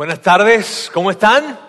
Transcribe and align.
Buenas 0.00 0.22
tardes, 0.22 0.90
¿cómo 0.94 1.10
están? 1.10 1.60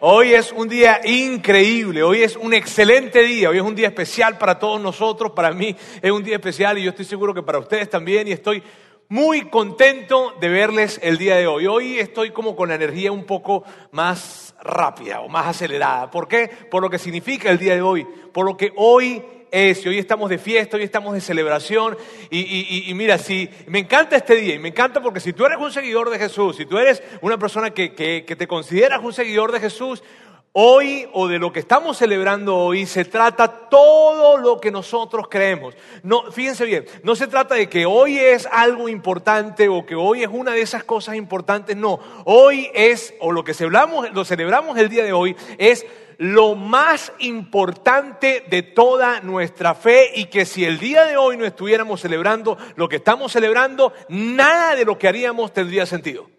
Hoy 0.00 0.34
es 0.34 0.52
un 0.52 0.68
día 0.68 1.00
increíble, 1.02 2.02
hoy 2.02 2.22
es 2.22 2.36
un 2.36 2.52
excelente 2.52 3.22
día, 3.22 3.48
hoy 3.48 3.56
es 3.56 3.62
un 3.62 3.74
día 3.74 3.88
especial 3.88 4.36
para 4.36 4.58
todos 4.58 4.78
nosotros, 4.78 5.32
para 5.32 5.52
mí 5.52 5.74
es 6.02 6.10
un 6.10 6.22
día 6.22 6.34
especial 6.34 6.76
y 6.76 6.82
yo 6.82 6.90
estoy 6.90 7.06
seguro 7.06 7.32
que 7.32 7.42
para 7.42 7.58
ustedes 7.58 7.88
también 7.88 8.28
y 8.28 8.32
estoy 8.32 8.62
muy 9.08 9.48
contento 9.48 10.34
de 10.38 10.50
verles 10.50 11.00
el 11.02 11.16
día 11.16 11.36
de 11.36 11.46
hoy. 11.46 11.66
Hoy 11.66 11.98
estoy 11.98 12.32
como 12.32 12.54
con 12.54 12.68
la 12.68 12.74
energía 12.74 13.12
un 13.12 13.24
poco 13.24 13.64
más 13.92 14.54
rápida 14.60 15.20
o 15.20 15.28
más 15.30 15.46
acelerada. 15.46 16.10
¿Por 16.10 16.28
qué? 16.28 16.50
Por 16.70 16.82
lo 16.82 16.90
que 16.90 16.98
significa 16.98 17.48
el 17.48 17.56
día 17.56 17.74
de 17.74 17.80
hoy, 17.80 18.06
por 18.30 18.44
lo 18.44 18.58
que 18.58 18.74
hoy 18.76 19.24
es, 19.50 19.84
hoy 19.86 19.98
estamos 19.98 20.30
de 20.30 20.38
fiesta, 20.38 20.76
hoy 20.76 20.82
estamos 20.82 21.14
de 21.14 21.20
celebración, 21.20 21.96
y, 22.30 22.92
mira, 22.94 23.18
si, 23.18 23.48
me 23.66 23.80
encanta 23.80 24.16
este 24.16 24.36
día, 24.36 24.54
y 24.54 24.58
me 24.58 24.68
encanta 24.68 25.00
porque 25.00 25.20
si 25.20 25.32
tú 25.32 25.44
eres 25.46 25.58
un 25.58 25.72
seguidor 25.72 26.10
de 26.10 26.18
Jesús, 26.18 26.56
si 26.56 26.66
tú 26.66 26.78
eres 26.78 27.02
una 27.20 27.38
persona 27.38 27.70
que, 27.70 27.94
que 27.94 28.36
te 28.36 28.46
consideras 28.46 29.00
un 29.02 29.12
seguidor 29.12 29.52
de 29.52 29.60
Jesús, 29.60 30.02
Hoy 30.52 31.06
o 31.12 31.28
de 31.28 31.38
lo 31.38 31.52
que 31.52 31.60
estamos 31.60 31.98
celebrando 31.98 32.56
hoy 32.56 32.86
se 32.86 33.04
trata 33.04 33.68
todo 33.68 34.38
lo 34.38 34.58
que 34.60 34.70
nosotros 34.70 35.28
creemos. 35.28 35.74
No, 36.02 36.32
fíjense 36.32 36.64
bien, 36.64 36.86
no 37.02 37.14
se 37.14 37.26
trata 37.26 37.54
de 37.54 37.68
que 37.68 37.84
hoy 37.84 38.18
es 38.18 38.48
algo 38.50 38.88
importante 38.88 39.68
o 39.68 39.84
que 39.84 39.94
hoy 39.94 40.22
es 40.22 40.30
una 40.32 40.52
de 40.52 40.62
esas 40.62 40.84
cosas 40.84 41.16
importantes, 41.16 41.76
no. 41.76 42.00
Hoy 42.24 42.70
es, 42.74 43.14
o 43.20 43.30
lo 43.30 43.44
que 43.44 43.52
celebramos, 43.52 44.10
lo 44.12 44.24
celebramos 44.24 44.78
el 44.78 44.88
día 44.88 45.04
de 45.04 45.12
hoy, 45.12 45.36
es 45.58 45.86
lo 46.16 46.56
más 46.56 47.12
importante 47.20 48.44
de 48.48 48.62
toda 48.62 49.20
nuestra 49.20 49.74
fe 49.74 50.12
y 50.14 50.24
que 50.24 50.46
si 50.46 50.64
el 50.64 50.78
día 50.78 51.04
de 51.04 51.16
hoy 51.16 51.36
no 51.36 51.44
estuviéramos 51.44 52.00
celebrando 52.00 52.56
lo 52.74 52.88
que 52.88 52.96
estamos 52.96 53.32
celebrando, 53.32 53.92
nada 54.08 54.74
de 54.74 54.84
lo 54.84 54.98
que 54.98 55.08
haríamos 55.08 55.52
tendría 55.52 55.86
sentido. 55.86 56.37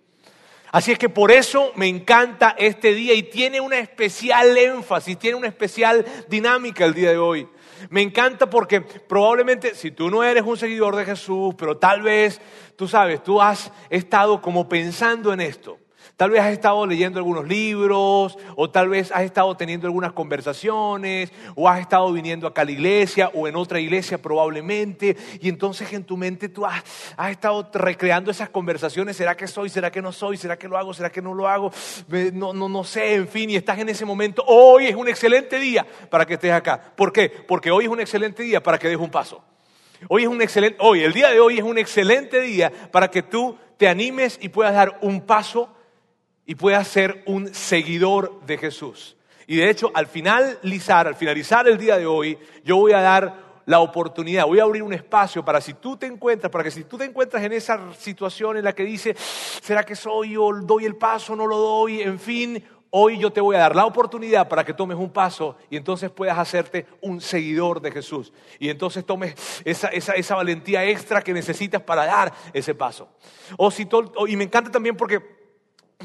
Así 0.71 0.91
es 0.91 0.99
que 0.99 1.09
por 1.09 1.31
eso 1.31 1.71
me 1.75 1.87
encanta 1.87 2.55
este 2.57 2.93
día 2.93 3.15
y 3.15 3.23
tiene 3.23 3.59
una 3.59 3.79
especial 3.79 4.55
énfasis, 4.55 5.17
tiene 5.17 5.35
una 5.35 5.47
especial 5.47 6.05
dinámica 6.27 6.85
el 6.85 6.93
día 6.93 7.09
de 7.09 7.17
hoy. 7.17 7.47
Me 7.89 8.01
encanta 8.01 8.49
porque 8.49 8.81
probablemente 8.81 9.73
si 9.73 9.89
tú 9.89 10.11
no 10.11 10.23
eres 10.23 10.43
un 10.43 10.57
seguidor 10.57 10.95
de 10.95 11.05
Jesús, 11.05 11.55
pero 11.57 11.77
tal 11.77 12.03
vez, 12.03 12.39
tú 12.75 12.87
sabes, 12.87 13.23
tú 13.23 13.41
has 13.41 13.71
estado 13.89 14.41
como 14.41 14.69
pensando 14.69 15.33
en 15.33 15.41
esto. 15.41 15.78
Tal 16.19 16.31
vez 16.31 16.41
has 16.41 16.51
estado 16.51 16.85
leyendo 16.85 17.17
algunos 17.17 17.47
libros, 17.47 18.37
o 18.57 18.69
tal 18.69 18.89
vez 18.89 19.09
has 19.13 19.21
estado 19.21 19.55
teniendo 19.55 19.87
algunas 19.87 20.11
conversaciones, 20.11 21.31
o 21.55 21.69
has 21.69 21.79
estado 21.79 22.11
viniendo 22.11 22.45
acá 22.45 22.63
a 22.63 22.65
la 22.65 22.71
iglesia, 22.71 23.31
o 23.33 23.47
en 23.47 23.55
otra 23.55 23.79
iglesia 23.79 24.21
probablemente, 24.21 25.15
y 25.39 25.47
entonces 25.47 25.93
en 25.93 26.03
tu 26.03 26.17
mente 26.17 26.49
tú 26.49 26.65
has, 26.65 26.83
estado 27.31 27.69
recreando 27.73 28.31
esas 28.31 28.49
conversaciones, 28.49 29.15
¿será 29.15 29.37
que 29.37 29.47
soy? 29.47 29.69
¿Será 29.69 29.91
que 29.91 30.01
no 30.01 30.11
soy? 30.11 30.35
¿Será 30.35 30.59
que 30.59 30.67
lo 30.67 30.77
hago? 30.77 30.93
¿Será 30.93 31.09
que 31.09 31.21
no 31.21 31.33
lo 31.33 31.47
hago? 31.47 31.71
No, 32.33 32.51
no, 32.51 32.67
no 32.67 32.83
sé, 32.83 33.13
en 33.13 33.29
fin, 33.29 33.49
y 33.49 33.55
estás 33.55 33.79
en 33.79 33.87
ese 33.87 34.03
momento. 34.03 34.43
Hoy 34.45 34.87
es 34.87 34.95
un 34.95 35.07
excelente 35.07 35.57
día 35.57 35.87
para 36.09 36.25
que 36.25 36.33
estés 36.33 36.51
acá. 36.51 36.81
¿Por 36.97 37.13
qué? 37.13 37.29
Porque 37.29 37.71
hoy 37.71 37.85
es 37.85 37.89
un 37.89 38.01
excelente 38.01 38.43
día 38.43 38.61
para 38.61 38.77
que 38.77 38.89
des 38.89 38.97
un 38.97 39.09
paso. 39.09 39.41
Hoy 40.09 40.23
es 40.23 40.27
un 40.27 40.41
excelente, 40.41 40.79
hoy, 40.81 41.01
el 41.01 41.13
día 41.13 41.29
de 41.29 41.39
hoy 41.39 41.59
es 41.59 41.63
un 41.63 41.77
excelente 41.77 42.41
día 42.41 42.69
para 42.91 43.09
que 43.09 43.23
tú 43.23 43.57
te 43.77 43.87
animes 43.87 44.37
y 44.41 44.49
puedas 44.49 44.73
dar 44.73 44.99
un 45.01 45.21
paso 45.21 45.78
y 46.49 46.55
puedas 46.55 46.87
ser 46.87 47.21
un 47.27 47.53
seguidor 47.53 48.41
de 48.47 48.57
Jesús. 48.57 49.15
Y 49.45 49.57
de 49.57 49.69
hecho, 49.69 49.91
al 49.93 50.07
finalizar, 50.07 51.05
al 51.05 51.13
finalizar 51.13 51.67
el 51.67 51.77
día 51.77 51.95
de 51.95 52.07
hoy, 52.07 52.39
yo 52.65 52.77
voy 52.77 52.91
a 52.91 53.01
dar 53.01 53.59
la 53.67 53.81
oportunidad, 53.81 54.47
voy 54.47 54.57
a 54.59 54.63
abrir 54.63 54.81
un 54.81 54.91
espacio 54.91 55.45
para 55.45 55.61
si 55.61 55.75
tú 55.75 55.95
te 55.95 56.07
encuentras, 56.07 56.51
para 56.51 56.63
que 56.63 56.71
si 56.71 56.85
tú 56.85 56.97
te 56.97 57.05
encuentras 57.05 57.43
en 57.43 57.53
esa 57.53 57.93
situación 57.93 58.57
en 58.57 58.63
la 58.63 58.73
que 58.73 58.83
dice, 58.83 59.15
¿será 59.61 59.83
que 59.83 59.95
soy 59.95 60.37
o 60.37 60.51
doy 60.51 60.85
el 60.85 60.95
paso, 60.95 61.35
no 61.35 61.45
lo 61.45 61.55
doy? 61.59 62.01
En 62.01 62.17
fin, 62.17 62.63
hoy 62.89 63.19
yo 63.19 63.31
te 63.31 63.41
voy 63.41 63.55
a 63.55 63.59
dar 63.59 63.75
la 63.75 63.85
oportunidad 63.85 64.49
para 64.49 64.65
que 64.65 64.73
tomes 64.73 64.97
un 64.97 65.11
paso 65.11 65.55
y 65.69 65.77
entonces 65.77 66.09
puedas 66.09 66.39
hacerte 66.39 66.87
un 67.01 67.21
seguidor 67.21 67.79
de 67.79 67.91
Jesús. 67.91 68.33
Y 68.57 68.69
entonces 68.69 69.05
tomes 69.05 69.35
esa, 69.65 69.89
esa, 69.89 70.33
valentía 70.33 70.83
extra 70.83 71.21
que 71.21 71.31
necesitas 71.31 71.83
para 71.83 72.07
dar 72.07 72.33
ese 72.53 72.73
paso. 72.73 73.07
O 73.55 73.69
si 73.69 73.87
y 74.27 74.35
me 74.35 74.45
encanta 74.45 74.71
también 74.71 74.97
porque 74.97 75.38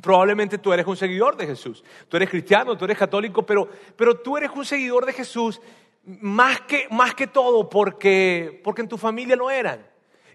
Probablemente 0.02 0.58
tú 0.58 0.72
eres 0.72 0.86
un 0.86 0.96
seguidor 0.96 1.36
de 1.36 1.46
Jesús. 1.46 1.84
Tú 2.08 2.16
eres 2.16 2.28
cristiano, 2.28 2.76
tú 2.76 2.84
eres 2.84 2.98
católico, 2.98 3.44
pero, 3.46 3.68
pero 3.96 4.16
tú 4.16 4.36
eres 4.36 4.50
un 4.54 4.64
seguidor 4.64 5.06
de 5.06 5.12
Jesús 5.12 5.60
más 6.04 6.60
que, 6.62 6.86
más 6.90 7.14
que 7.14 7.26
todo 7.26 7.68
porque, 7.68 8.60
porque 8.64 8.82
en 8.82 8.88
tu 8.88 8.98
familia 8.98 9.36
no 9.36 9.50
eran. 9.50 9.86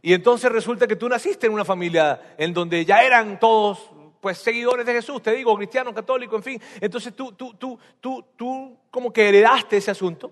Y 0.01 0.13
entonces 0.13 0.51
resulta 0.51 0.87
que 0.87 0.95
tú 0.95 1.09
naciste 1.09 1.47
en 1.47 1.53
una 1.53 1.65
familia 1.65 2.35
en 2.37 2.53
donde 2.53 2.85
ya 2.85 3.03
eran 3.03 3.39
todos 3.39 3.91
pues 4.21 4.37
seguidores 4.37 4.85
de 4.85 4.93
Jesús, 4.93 5.21
te 5.21 5.31
digo, 5.31 5.55
cristiano, 5.55 5.93
católico, 5.93 6.35
en 6.35 6.43
fin. 6.43 6.61
Entonces 6.79 7.13
tú, 7.13 7.31
tú, 7.33 7.53
tú, 7.53 7.79
tú, 7.99 8.25
tú 8.35 8.77
como 8.91 9.11
que 9.11 9.29
heredaste 9.29 9.77
ese 9.77 9.91
asunto. 9.91 10.31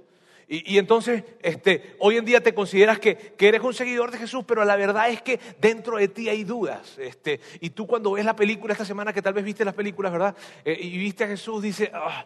Y, 0.50 0.78
entonces, 0.78 1.26
este, 1.42 1.98
hoy 2.00 2.16
en 2.16 2.24
día 2.24 2.42
te 2.42 2.54
consideras 2.54 3.00
que, 3.00 3.36
eres 3.38 3.62
un 3.62 3.74
seguidor 3.74 4.12
de 4.12 4.18
Jesús, 4.18 4.46
pero 4.48 4.64
la 4.64 4.78
verdad 4.78 5.10
es 5.10 5.22
que 5.22 5.42
dentro 5.60 5.98
de 5.98 6.08
ti 6.08 6.30
hay 6.30 6.46
dudas. 6.46 6.98
Este, 6.98 7.42
y 7.60 7.72
tú 7.72 7.86
cuando 7.86 8.14
ves 8.14 8.24
la 8.24 8.36
película 8.36 8.72
esta 8.72 8.86
semana, 8.86 9.12
que 9.12 9.22
tal 9.22 9.34
vez 9.34 9.44
viste 9.44 9.66
las 9.66 9.74
películas, 9.74 10.14
¿verdad? 10.14 10.38
Eh, 10.64 10.78
y 10.82 10.98
viste 10.98 11.26
a 11.26 11.28
Jesús, 11.28 11.62
dice, 11.62 11.92
ah, 11.94 12.26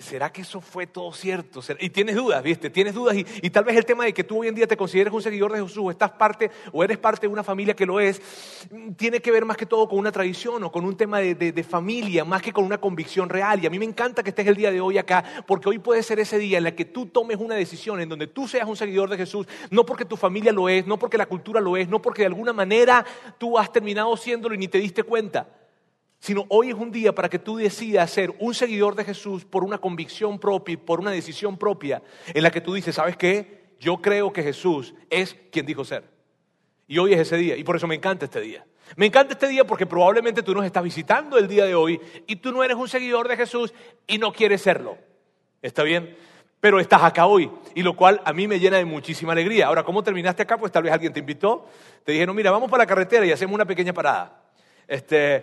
¿Será 0.00 0.32
que 0.32 0.42
eso 0.42 0.60
fue 0.60 0.86
todo 0.86 1.12
cierto? 1.12 1.60
Y 1.78 1.90
tienes 1.90 2.16
dudas, 2.16 2.42
¿viste? 2.42 2.70
Tienes 2.70 2.94
dudas 2.94 3.16
y, 3.16 3.50
tal 3.50 3.64
vez 3.64 3.76
el 3.76 3.84
tema 3.84 4.04
de 4.04 4.14
que 4.14 4.24
tú 4.24 4.40
hoy 4.40 4.48
en 4.48 4.54
día 4.54 4.66
te 4.66 4.76
consideres 4.76 5.12
un 5.12 5.22
seguidor 5.22 5.52
de 5.52 5.60
Jesús 5.60 5.78
o 5.78 5.90
estás 5.90 6.10
parte 6.12 6.50
o 6.72 6.82
eres 6.82 6.98
parte 6.98 7.26
de 7.26 7.32
una 7.32 7.44
familia 7.44 7.74
que 7.74 7.86
lo 7.86 8.00
es, 8.00 8.20
tiene 8.96 9.20
que 9.20 9.30
ver 9.30 9.44
más 9.44 9.56
que 9.56 9.66
todo 9.66 9.88
con 9.88 9.98
una 9.98 10.10
tradición 10.10 10.64
o 10.64 10.72
con 10.72 10.84
un 10.84 10.96
tema 10.96 11.18
de, 11.20 11.66
familia, 11.68 12.24
más 12.24 12.42
que 12.42 12.52
con 12.52 12.64
una 12.64 12.78
convicción 12.78 13.28
real. 13.28 13.62
Y 13.62 13.66
a 13.66 13.70
mí 13.70 13.78
me 13.78 13.84
encanta 13.84 14.22
que 14.22 14.30
estés 14.30 14.46
el 14.46 14.56
día 14.56 14.72
de 14.72 14.80
hoy 14.80 14.98
acá, 14.98 15.22
porque 15.46 15.68
hoy 15.68 15.78
puede 15.78 16.02
ser 16.02 16.18
ese 16.18 16.38
día 16.38 16.58
en 16.58 16.66
el 16.66 16.74
que 16.74 16.86
tú 16.86 17.06
tomes 17.06 17.36
una 17.36 17.54
decisión 17.54 18.00
en 18.00 18.08
donde 18.08 18.26
tú 18.26 18.48
seas 18.48 18.66
un 18.66 18.76
seguidor 18.76 19.10
de 19.10 19.18
Jesús, 19.18 19.46
no 19.70 19.84
porque 19.84 20.04
tu 20.04 20.16
familia 20.16 20.52
lo 20.52 20.68
es, 20.68 20.86
no 20.86 20.98
porque 20.98 21.18
la 21.18 21.26
cultura 21.26 21.60
lo 21.60 21.76
es, 21.76 21.88
no 21.88 22.00
porque 22.00 22.22
de 22.22 22.26
alguna 22.26 22.52
manera 22.52 23.04
tú 23.38 23.58
has 23.58 23.70
terminado 23.70 24.16
siéndolo 24.16 24.54
y 24.54 24.58
ni 24.58 24.68
te 24.68 24.78
diste 24.78 25.02
cuenta 25.02 25.61
sino 26.22 26.46
hoy 26.50 26.68
es 26.68 26.76
un 26.76 26.92
día 26.92 27.12
para 27.12 27.28
que 27.28 27.40
tú 27.40 27.56
decidas 27.56 28.08
ser 28.08 28.32
un 28.38 28.54
seguidor 28.54 28.94
de 28.94 29.04
Jesús 29.04 29.44
por 29.44 29.64
una 29.64 29.78
convicción 29.78 30.38
propia, 30.38 30.78
por 30.78 31.00
una 31.00 31.10
decisión 31.10 31.58
propia, 31.58 32.00
en 32.32 32.44
la 32.44 32.52
que 32.52 32.60
tú 32.60 32.74
dices, 32.74 32.94
¿sabes 32.94 33.16
qué? 33.16 33.74
Yo 33.80 33.96
creo 33.96 34.32
que 34.32 34.44
Jesús 34.44 34.94
es 35.10 35.34
quien 35.50 35.66
dijo 35.66 35.84
ser. 35.84 36.04
Y 36.86 36.98
hoy 36.98 37.12
es 37.12 37.18
ese 37.18 37.36
día, 37.36 37.56
y 37.56 37.64
por 37.64 37.74
eso 37.74 37.88
me 37.88 37.96
encanta 37.96 38.26
este 38.26 38.40
día. 38.40 38.64
Me 38.94 39.06
encanta 39.06 39.32
este 39.32 39.48
día 39.48 39.64
porque 39.64 39.84
probablemente 39.84 40.44
tú 40.44 40.54
nos 40.54 40.64
estás 40.64 40.84
visitando 40.84 41.38
el 41.38 41.48
día 41.48 41.64
de 41.64 41.74
hoy 41.74 42.00
y 42.28 42.36
tú 42.36 42.52
no 42.52 42.62
eres 42.62 42.76
un 42.76 42.88
seguidor 42.88 43.26
de 43.26 43.36
Jesús 43.36 43.74
y 44.06 44.18
no 44.18 44.32
quieres 44.32 44.62
serlo. 44.62 44.96
¿Está 45.60 45.82
bien? 45.82 46.16
Pero 46.60 46.78
estás 46.78 47.02
acá 47.02 47.26
hoy, 47.26 47.50
y 47.74 47.82
lo 47.82 47.96
cual 47.96 48.22
a 48.24 48.32
mí 48.32 48.46
me 48.46 48.60
llena 48.60 48.76
de 48.76 48.84
muchísima 48.84 49.32
alegría. 49.32 49.66
Ahora, 49.66 49.82
¿cómo 49.82 50.04
terminaste 50.04 50.44
acá? 50.44 50.56
Pues 50.56 50.70
tal 50.70 50.84
vez 50.84 50.92
alguien 50.92 51.12
te 51.12 51.18
invitó, 51.18 51.66
te 52.04 52.12
dijeron, 52.12 52.36
mira, 52.36 52.52
vamos 52.52 52.70
para 52.70 52.84
la 52.84 52.86
carretera 52.86 53.26
y 53.26 53.32
hacemos 53.32 53.56
una 53.56 53.66
pequeña 53.66 53.92
parada. 53.92 54.41
Este, 54.92 55.42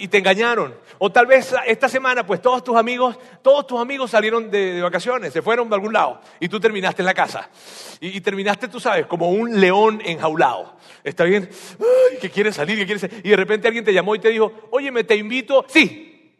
y, 0.00 0.08
te 0.08 0.18
engañaron. 0.18 0.74
O 0.98 1.12
tal 1.12 1.24
vez 1.24 1.54
esta 1.64 1.88
semana, 1.88 2.26
pues 2.26 2.42
todos 2.42 2.64
tus 2.64 2.76
amigos, 2.76 3.16
todos 3.40 3.64
tus 3.64 3.80
amigos 3.80 4.10
salieron 4.10 4.50
de, 4.50 4.82
vacaciones, 4.82 5.32
se 5.32 5.42
fueron 5.42 5.68
de 5.68 5.76
algún 5.76 5.92
lado 5.92 6.20
y 6.40 6.48
tú 6.48 6.58
terminaste 6.58 7.02
en 7.02 7.06
la 7.06 7.14
casa. 7.14 7.48
Y, 8.00 8.20
terminaste, 8.20 8.66
tú 8.66 8.80
sabes, 8.80 9.06
como 9.06 9.30
un 9.30 9.60
león 9.60 10.02
enjaulado. 10.04 10.74
¿Está 11.04 11.22
bien? 11.22 11.48
Ay, 11.78 12.18
que 12.18 12.52
salir, 12.52 12.78
que 12.78 12.84
quieres 12.84 13.08
Y 13.22 13.28
de 13.28 13.36
repente 13.36 13.68
alguien 13.68 13.84
te 13.84 13.92
llamó 13.94 14.16
y 14.16 14.18
te 14.18 14.28
dijo, 14.28 14.52
oye, 14.72 14.90
me 14.90 15.04
te 15.04 15.14
invito. 15.14 15.64
Sí. 15.68 16.34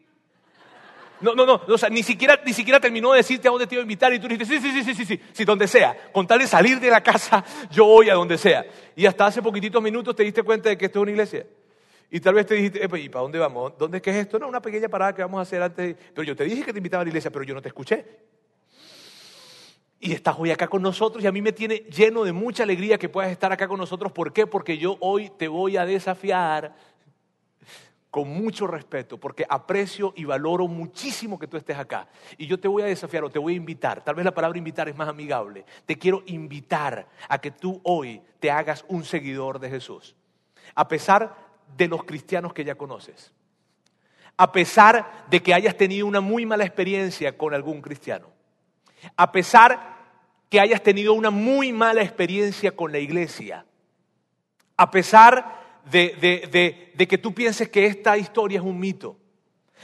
No, 1.21 1.33
no, 1.33 1.45
no, 1.45 1.61
o 1.65 1.77
sea, 1.77 1.87
ni 1.87 2.03
siquiera, 2.03 2.37
ni 2.45 2.51
siquiera 2.51 2.81
terminó 2.81 3.13
de 3.13 3.19
decirte 3.19 3.47
a 3.47 3.51
dónde 3.51 3.65
te 3.65 3.75
iba 3.75 3.81
a 3.81 3.83
invitar 3.83 4.11
y 4.13 4.19
tú 4.19 4.27
dijiste, 4.27 4.59
sí, 4.59 4.59
sí, 4.59 4.71
sí, 4.73 4.83
sí, 4.83 4.93
sí, 4.93 5.05
sí, 5.05 5.21
sí, 5.31 5.45
donde 5.45 5.69
sea. 5.69 5.95
Con 6.11 6.27
tal 6.27 6.39
de 6.39 6.47
salir 6.47 6.81
de 6.81 6.89
la 6.89 7.01
casa, 7.01 7.45
yo 7.71 7.85
voy 7.85 8.09
a 8.09 8.15
donde 8.15 8.37
sea. 8.37 8.65
Y 8.93 9.05
hasta 9.05 9.27
hace 9.27 9.41
poquititos 9.41 9.81
minutos 9.81 10.13
te 10.17 10.23
diste 10.23 10.43
cuenta 10.43 10.67
de 10.67 10.77
que 10.77 10.87
esto 10.87 10.99
es 10.99 11.03
una 11.03 11.11
iglesia. 11.11 11.45
Y 12.13 12.19
tal 12.19 12.33
vez 12.33 12.45
te 12.45 12.55
dijiste, 12.55 12.81
¿y 12.83 13.09
para 13.09 13.21
dónde 13.21 13.39
vamos? 13.39 13.71
¿Dónde 13.77 14.01
que 14.01 14.09
es 14.09 14.17
esto? 14.17 14.37
No, 14.37 14.49
una 14.49 14.61
pequeña 14.61 14.89
parada 14.89 15.15
que 15.15 15.21
vamos 15.21 15.39
a 15.39 15.43
hacer 15.43 15.61
antes. 15.61 15.95
Pero 16.13 16.23
yo 16.23 16.35
te 16.35 16.43
dije 16.43 16.63
que 16.63 16.73
te 16.73 16.79
invitaba 16.79 17.01
a 17.01 17.05
la 17.05 17.09
iglesia, 17.09 17.31
pero 17.31 17.45
yo 17.45 17.53
no 17.53 17.61
te 17.61 17.69
escuché. 17.69 18.05
Y 19.97 20.11
estás 20.11 20.35
hoy 20.37 20.51
acá 20.51 20.67
con 20.67 20.81
nosotros 20.81 21.23
y 21.23 21.27
a 21.27 21.31
mí 21.31 21.41
me 21.41 21.53
tiene 21.53 21.77
lleno 21.77 22.25
de 22.25 22.33
mucha 22.33 22.63
alegría 22.63 22.97
que 22.97 23.07
puedas 23.07 23.31
estar 23.31 23.53
acá 23.53 23.65
con 23.65 23.79
nosotros. 23.79 24.11
¿Por 24.11 24.33
qué? 24.33 24.45
Porque 24.45 24.77
yo 24.77 24.97
hoy 24.99 25.29
te 25.29 25.47
voy 25.47 25.77
a 25.77 25.85
desafiar 25.85 26.75
con 28.09 28.27
mucho 28.27 28.67
respeto, 28.67 29.17
porque 29.17 29.45
aprecio 29.47 30.11
y 30.17 30.25
valoro 30.25 30.67
muchísimo 30.67 31.39
que 31.39 31.47
tú 31.47 31.55
estés 31.55 31.77
acá. 31.77 32.09
Y 32.37 32.45
yo 32.45 32.59
te 32.59 32.67
voy 32.67 32.83
a 32.83 32.87
desafiar 32.87 33.23
o 33.23 33.29
te 33.29 33.39
voy 33.39 33.53
a 33.53 33.57
invitar, 33.57 34.03
tal 34.03 34.15
vez 34.15 34.25
la 34.25 34.33
palabra 34.33 34.57
invitar 34.57 34.89
es 34.89 34.97
más 34.97 35.07
amigable, 35.07 35.63
te 35.85 35.97
quiero 35.97 36.23
invitar 36.25 37.07
a 37.29 37.39
que 37.39 37.51
tú 37.51 37.79
hoy 37.85 38.21
te 38.41 38.51
hagas 38.51 38.83
un 38.89 39.05
seguidor 39.05 39.59
de 39.59 39.69
Jesús. 39.69 40.13
A 40.75 40.89
pesar 40.89 41.50
de 41.77 41.87
los 41.87 42.03
cristianos 42.03 42.53
que 42.53 42.63
ya 42.63 42.75
conoces. 42.75 43.33
A 44.37 44.51
pesar 44.51 45.25
de 45.29 45.41
que 45.41 45.53
hayas 45.53 45.77
tenido 45.77 46.07
una 46.07 46.21
muy 46.21 46.45
mala 46.45 46.63
experiencia 46.63 47.37
con 47.37 47.53
algún 47.53 47.81
cristiano. 47.81 48.27
A 49.15 49.31
pesar 49.31 49.99
que 50.49 50.59
hayas 50.59 50.81
tenido 50.83 51.13
una 51.13 51.29
muy 51.29 51.71
mala 51.71 52.01
experiencia 52.01 52.75
con 52.75 52.91
la 52.91 52.99
iglesia. 52.99 53.65
A 54.77 54.89
pesar 54.91 55.81
de, 55.89 56.91
de 56.93 57.07
que 57.07 57.17
tú 57.17 57.33
pienses 57.33 57.69
que 57.69 57.85
esta 57.85 58.17
historia 58.17 58.59
es 58.59 58.65
un 58.65 58.79
mito. 58.79 59.17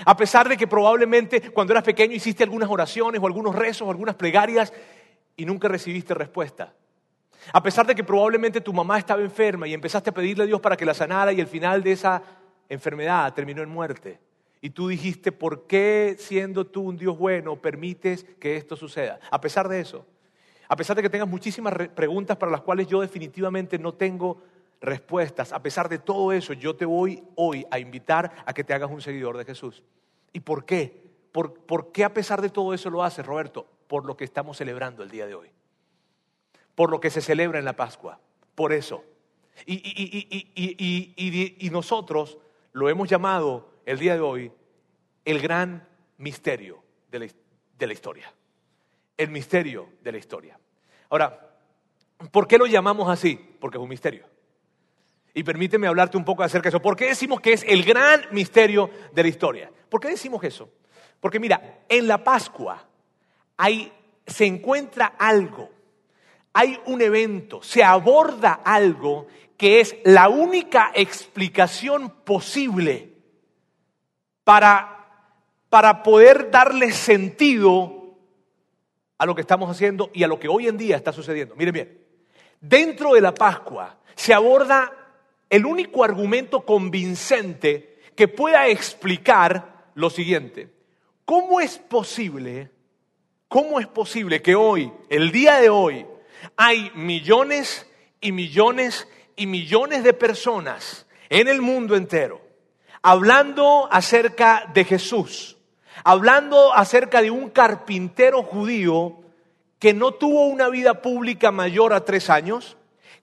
A 0.05 0.15
pesar 0.15 0.47
de 0.47 0.57
que 0.57 0.67
probablemente 0.67 1.51
cuando 1.51 1.73
eras 1.73 1.83
pequeño 1.83 2.13
hiciste 2.13 2.43
algunas 2.43 2.69
oraciones 2.69 3.21
o 3.21 3.27
algunos 3.27 3.55
rezos 3.55 3.87
o 3.87 3.91
algunas 3.91 4.15
plegarias 4.15 4.71
y 5.35 5.45
nunca 5.45 5.67
recibiste 5.67 6.13
respuesta. 6.13 6.73
A 7.53 7.63
pesar 7.63 7.85
de 7.85 7.95
que 7.95 8.03
probablemente 8.03 8.61
tu 8.61 8.73
mamá 8.73 8.97
estaba 8.97 9.21
enferma 9.21 9.67
y 9.67 9.73
empezaste 9.73 10.09
a 10.09 10.13
pedirle 10.13 10.43
a 10.43 10.47
Dios 10.47 10.61
para 10.61 10.75
que 10.75 10.85
la 10.85 10.93
sanara 10.93 11.31
y 11.31 11.39
el 11.39 11.47
final 11.47 11.83
de 11.83 11.93
esa 11.93 12.21
enfermedad 12.69 13.33
terminó 13.33 13.61
en 13.61 13.69
muerte. 13.69 14.19
Y 14.61 14.71
tú 14.71 14.87
dijiste, 14.87 15.31
¿por 15.31 15.67
qué 15.67 16.15
siendo 16.17 16.65
tú 16.65 16.81
un 16.81 16.97
Dios 16.97 17.17
bueno 17.17 17.55
permites 17.55 18.25
que 18.39 18.57
esto 18.57 18.75
suceda? 18.75 19.19
A 19.29 19.39
pesar 19.39 19.69
de 19.69 19.79
eso, 19.79 20.05
a 20.67 20.75
pesar 20.75 20.95
de 20.95 21.01
que 21.01 21.09
tengas 21.09 21.27
muchísimas 21.27 21.73
preguntas 21.89 22.37
para 22.37 22.51
las 22.51 22.61
cuales 22.61 22.87
yo 22.87 23.01
definitivamente 23.01 23.77
no 23.79 23.93
tengo 23.93 24.41
respuestas, 24.81 25.53
a 25.53 25.61
pesar 25.61 25.89
de 25.89 25.99
todo 25.99 26.31
eso, 26.31 26.53
yo 26.53 26.75
te 26.75 26.85
voy 26.85 27.23
hoy 27.35 27.65
a 27.71 27.79
invitar 27.79 28.31
a 28.45 28.53
que 28.53 28.63
te 28.63 28.73
hagas 28.73 28.91
un 28.91 29.01
seguidor 29.01 29.37
de 29.37 29.45
Jesús. 29.45 29.83
¿Y 30.33 30.41
por 30.41 30.65
qué? 30.65 31.07
¿Por, 31.31 31.53
¿Por, 31.53 31.91
qué 31.91 32.03
a 32.03 32.13
pesar 32.13 32.41
de 32.41 32.49
todo 32.49 32.73
eso 32.73 32.89
lo 32.89 33.03
haces, 33.03 33.25
Roberto? 33.25 33.67
Por 33.87 34.05
lo 34.05 34.17
que 34.17 34.25
estamos 34.25 34.57
celebrando 34.57 35.03
el 35.03 35.09
día 35.09 35.25
de 35.25 35.35
hoy. 35.35 35.49
Por 36.77 36.91
lo 36.91 36.99
que 36.99 37.09
se 37.09 37.21
celebra 37.21 37.57
en 37.57 37.65
la 37.65 37.75
Pascua. 37.75 38.19
Por 38.53 38.71
eso. 38.71 39.03
Y, 39.65 39.79
nosotros 41.71 42.37
lo 42.71 42.87
hemos 42.87 43.09
llamado 43.09 43.67
el 43.87 43.97
día 43.97 44.13
de 44.13 44.19
hoy 44.19 44.51
el 45.25 45.41
gran 45.41 45.87
misterio 46.19 46.83
de 47.09 47.19
la, 47.19 47.25
historia. 47.91 48.31
El 49.17 49.31
misterio 49.31 49.89
de 50.03 50.11
la 50.11 50.19
historia. 50.19 50.59
Ahora, 51.09 51.57
¿por 52.29 52.47
qué 52.47 52.59
lo 52.59 52.67
llamamos 52.67 53.09
así? 53.09 53.57
Porque 53.59 53.77
es 53.77 53.81
un 53.81 53.89
misterio. 53.89 54.27
Y 55.33 55.41
permíteme 55.41 55.87
hablarte 55.87 56.15
un 56.15 56.25
poco 56.25 56.43
acerca 56.43 56.69
de 56.69 56.77
eso. 56.77 56.81
¿Por 56.83 56.95
qué 56.95 57.07
decimos 57.07 57.41
que 57.41 57.53
es 57.53 57.65
el 57.67 57.83
gran 57.83 58.21
misterio 58.29 58.91
de 59.13 59.23
la 59.23 59.29
historia? 59.29 59.71
¿Por 59.89 59.99
qué 59.99 60.09
decimos 60.09 60.43
eso? 60.43 60.69
Porque 61.19 61.39
mira, 61.39 61.79
en 61.89 62.07
la 62.07 62.23
Pascua 62.23 62.87
hay, 63.57 63.91
se 64.27 64.45
encuentra 64.45 65.15
algo, 65.17 65.71
hay 66.57 66.79
un 66.87 67.03
evento, 67.03 67.61
se 67.61 67.83
aborda 67.83 68.61
algo 68.65 69.27
que 69.57 69.79
es 69.79 69.95
la 70.05 70.27
única 70.27 70.91
explicación 70.95 72.09
posible 72.25 73.13
para, 74.43 75.05
para 75.69 76.01
poder 76.01 76.49
darle 76.49 76.91
sentido 76.93 78.15
a 79.19 79.27
lo 79.27 79.35
que 79.35 79.41
estamos 79.41 79.69
haciendo 79.69 80.09
y 80.15 80.23
a 80.23 80.27
lo 80.27 80.39
que 80.39 80.47
hoy 80.47 80.67
en 80.67 80.79
día 80.79 80.95
está 80.95 81.13
sucediendo. 81.13 81.55
Miren 81.55 81.73
bien, 81.75 82.01
dentro 82.59 83.13
de 83.13 83.21
la 83.21 83.35
Pascua 83.35 83.99
se 84.15 84.33
aborda 84.33 84.91
el 85.51 85.63
único 85.63 86.03
argumento 86.03 86.65
convincente 86.65 87.99
que 88.15 88.27
pueda 88.27 88.67
explicar 88.67 89.91
lo 89.93 90.09
siguiente. 90.09 90.73
¿Cómo 91.23 91.61
es 91.61 91.77
posible, 91.77 92.71
cómo 93.47 93.79
es 93.79 93.85
posible 93.85 94.41
que 94.41 94.55
hoy, 94.55 94.91
el 95.07 95.31
día 95.31 95.57
de 95.57 95.69
hoy, 95.69 96.07
hay 96.55 96.91
millones 96.95 97.87
y 98.21 98.31
millones 98.31 99.07
y 99.35 99.45
millones 99.45 100.03
de 100.03 100.13
personas 100.13 101.05
en 101.29 101.47
el 101.47 101.61
mundo 101.61 101.95
entero 101.95 102.47
hablando 103.01 103.87
acerca 103.89 104.69
de 104.73 104.83
Jesús, 104.83 105.57
hablando 106.03 106.73
acerca 106.73 107.21
de 107.21 107.31
un 107.31 107.49
carpintero 107.49 108.43
judío 108.43 109.17
que 109.79 109.93
no 109.93 110.13
tuvo 110.13 110.47
una 110.47 110.67
vida 110.67 111.01
pública 111.01 111.51
mayor 111.51 111.93
a 111.93 112.03
tres 112.03 112.29
años, 112.29 112.75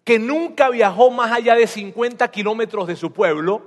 que 0.02 0.18
nunca 0.18 0.70
viajó 0.70 1.10
más 1.10 1.32
allá 1.32 1.54
de 1.54 1.66
50 1.66 2.30
kilómetros 2.30 2.86
de 2.86 2.96
su 2.96 3.12
pueblo, 3.12 3.62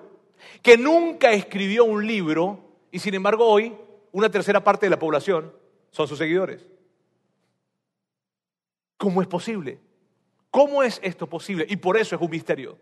que 0.64 0.78
nunca 0.78 1.34
escribió 1.34 1.86
un 1.86 2.08
libro 2.08 2.60
y 2.92 2.98
sin 2.98 3.14
embargo 3.14 3.46
hoy 3.46 3.76
una 4.12 4.30
tercera 4.30 4.64
parte 4.64 4.86
de 4.86 4.92
la 4.92 5.00
población 5.00 5.54
son 5.92 6.08
sus 6.08 6.18
seguidores. 6.18 6.66
¿Cómo 8.98 9.22
es 9.22 9.28
posible? 9.28 9.80
¿Cómo 10.52 10.84
es 10.84 11.00
esto 11.04 11.28
posible? 11.28 11.66
Y 11.70 11.78
por 11.78 11.98
eso 11.98 12.16
es 12.16 12.22
un 12.22 12.30
misterio. 12.30 12.78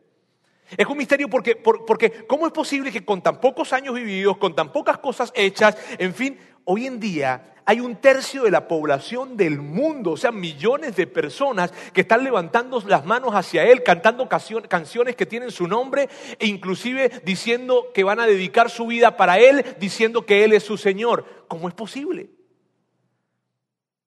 Es 0.77 0.88
un 0.88 0.97
misterio 0.97 1.29
porque, 1.29 1.56
porque 1.56 2.25
¿cómo 2.25 2.47
es 2.47 2.53
posible 2.53 2.91
que 2.91 3.06
con 3.06 3.21
tan 3.21 3.39
pocos 3.39 3.71
años 3.73 3.94
vividos, 3.94 4.38
con 4.38 4.56
tan 4.56 4.71
pocas 4.71 4.97
cosas 4.97 5.31
hechas, 5.35 5.77
en 6.00 6.13
fin, 6.13 6.39
hoy 6.63 6.88
en 6.88 7.00
día 7.00 7.53
hay 7.65 7.79
un 7.79 7.95
tercio 7.95 8.44
de 8.44 8.51
la 8.51 8.67
población 8.67 9.38
del 9.38 9.59
mundo, 9.59 10.12
o 10.12 10.17
sea, 10.17 10.31
millones 10.31 10.95
de 10.95 11.07
personas 11.07 11.73
que 11.94 12.01
están 12.01 12.23
levantando 12.23 12.81
las 12.88 13.06
manos 13.06 13.33
hacia 13.33 13.63
Él, 13.63 13.83
cantando 13.83 14.29
canciones 14.29 15.15
que 15.15 15.25
tienen 15.25 15.51
su 15.51 15.67
nombre 15.67 16.07
e 16.39 16.45
inclusive 16.45 17.12
diciendo 17.25 17.88
que 17.94 18.03
van 18.03 18.19
a 18.19 18.27
dedicar 18.27 18.69
su 18.69 18.85
vida 18.88 19.17
para 19.17 19.39
Él, 19.39 19.65
diciendo 19.79 20.25
que 20.25 20.44
Él 20.44 20.53
es 20.53 20.63
su 20.63 20.77
Señor. 20.77 21.25
¿Cómo 21.47 21.67
es 21.67 21.73
posible? 21.73 22.29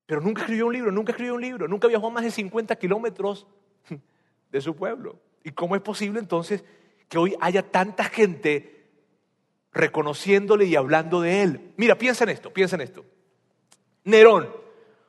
Pero 0.08 0.22
nunca 0.22 0.40
escribió 0.40 0.69
un 0.69 0.72
libro, 0.72 0.90
nunca 0.90 1.12
escribió 1.12 1.34
un 1.34 1.43
libro, 1.43 1.69
nunca 1.69 1.87
viajó 1.87 2.10
más 2.10 2.25
de 2.25 2.31
50 2.31 2.75
kilómetros 2.76 3.46
de 4.50 4.60
su 4.62 4.75
pueblo. 4.75 5.20
¿Y 5.44 5.50
cómo 5.50 5.76
es 5.76 5.82
posible 5.82 6.19
entonces 6.19 6.64
que 7.10 7.19
hoy 7.19 7.37
haya 7.43 7.62
tanta 7.62 8.05
gente 8.05 8.87
reconociéndole 9.70 10.64
y 10.64 10.76
hablando 10.76 11.20
de 11.20 11.43
él? 11.43 11.75
Mira, 11.76 11.99
piensa 11.99 12.25
en 12.25 12.31
esto, 12.31 12.50
piensa 12.50 12.76
en 12.76 12.81
esto. 12.81 13.05
Nerón, 14.05 14.49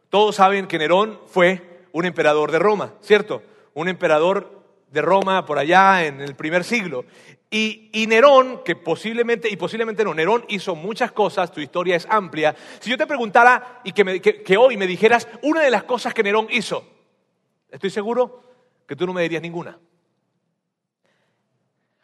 todos 0.10 0.36
saben 0.36 0.68
que 0.68 0.78
Nerón 0.78 1.18
fue 1.28 1.86
un 1.94 2.04
emperador 2.04 2.52
de 2.52 2.60
Roma, 2.60 2.96
¿cierto? 3.00 3.42
Un 3.74 3.88
emperador 3.88 4.66
de 4.92 5.02
Roma 5.02 5.46
por 5.46 5.60
allá 5.60 6.06
en 6.08 6.20
el 6.20 6.36
primer 6.36 6.66
siglo. 6.66 7.06
Y, 7.52 8.06
Nerón, 8.08 8.64
que 8.64 8.76
posiblemente, 8.76 9.50
y 9.50 9.58
posiblemente 9.58 10.04
no, 10.04 10.14
Nerón 10.14 10.46
hizo 10.50 10.76
muchas 10.76 11.12
cosas, 11.12 11.52
tu 11.52 11.60
historia 11.60 11.96
es 11.96 12.06
amplia. 12.08 12.56
Si 12.80 12.92
yo 12.92 12.98
te 12.98 13.08
preguntara 13.08 13.82
y 13.84 13.92
que, 13.92 14.44
que 14.44 14.58
hoy 14.58 14.78
me 14.78 14.86
dijeras 14.86 15.28
una 15.42 15.62
de 15.62 15.72
las 15.72 15.84
cosas 15.84 16.14
que 16.14 16.22
Nerón 16.22 16.48
hizo, 16.52 16.86
estoy 17.72 17.90
seguro 17.90 18.44
que 18.88 18.96
tú 18.96 19.08
no 19.08 19.14
me 19.14 19.24
dirías 19.24 19.42
ninguna. 19.42 19.80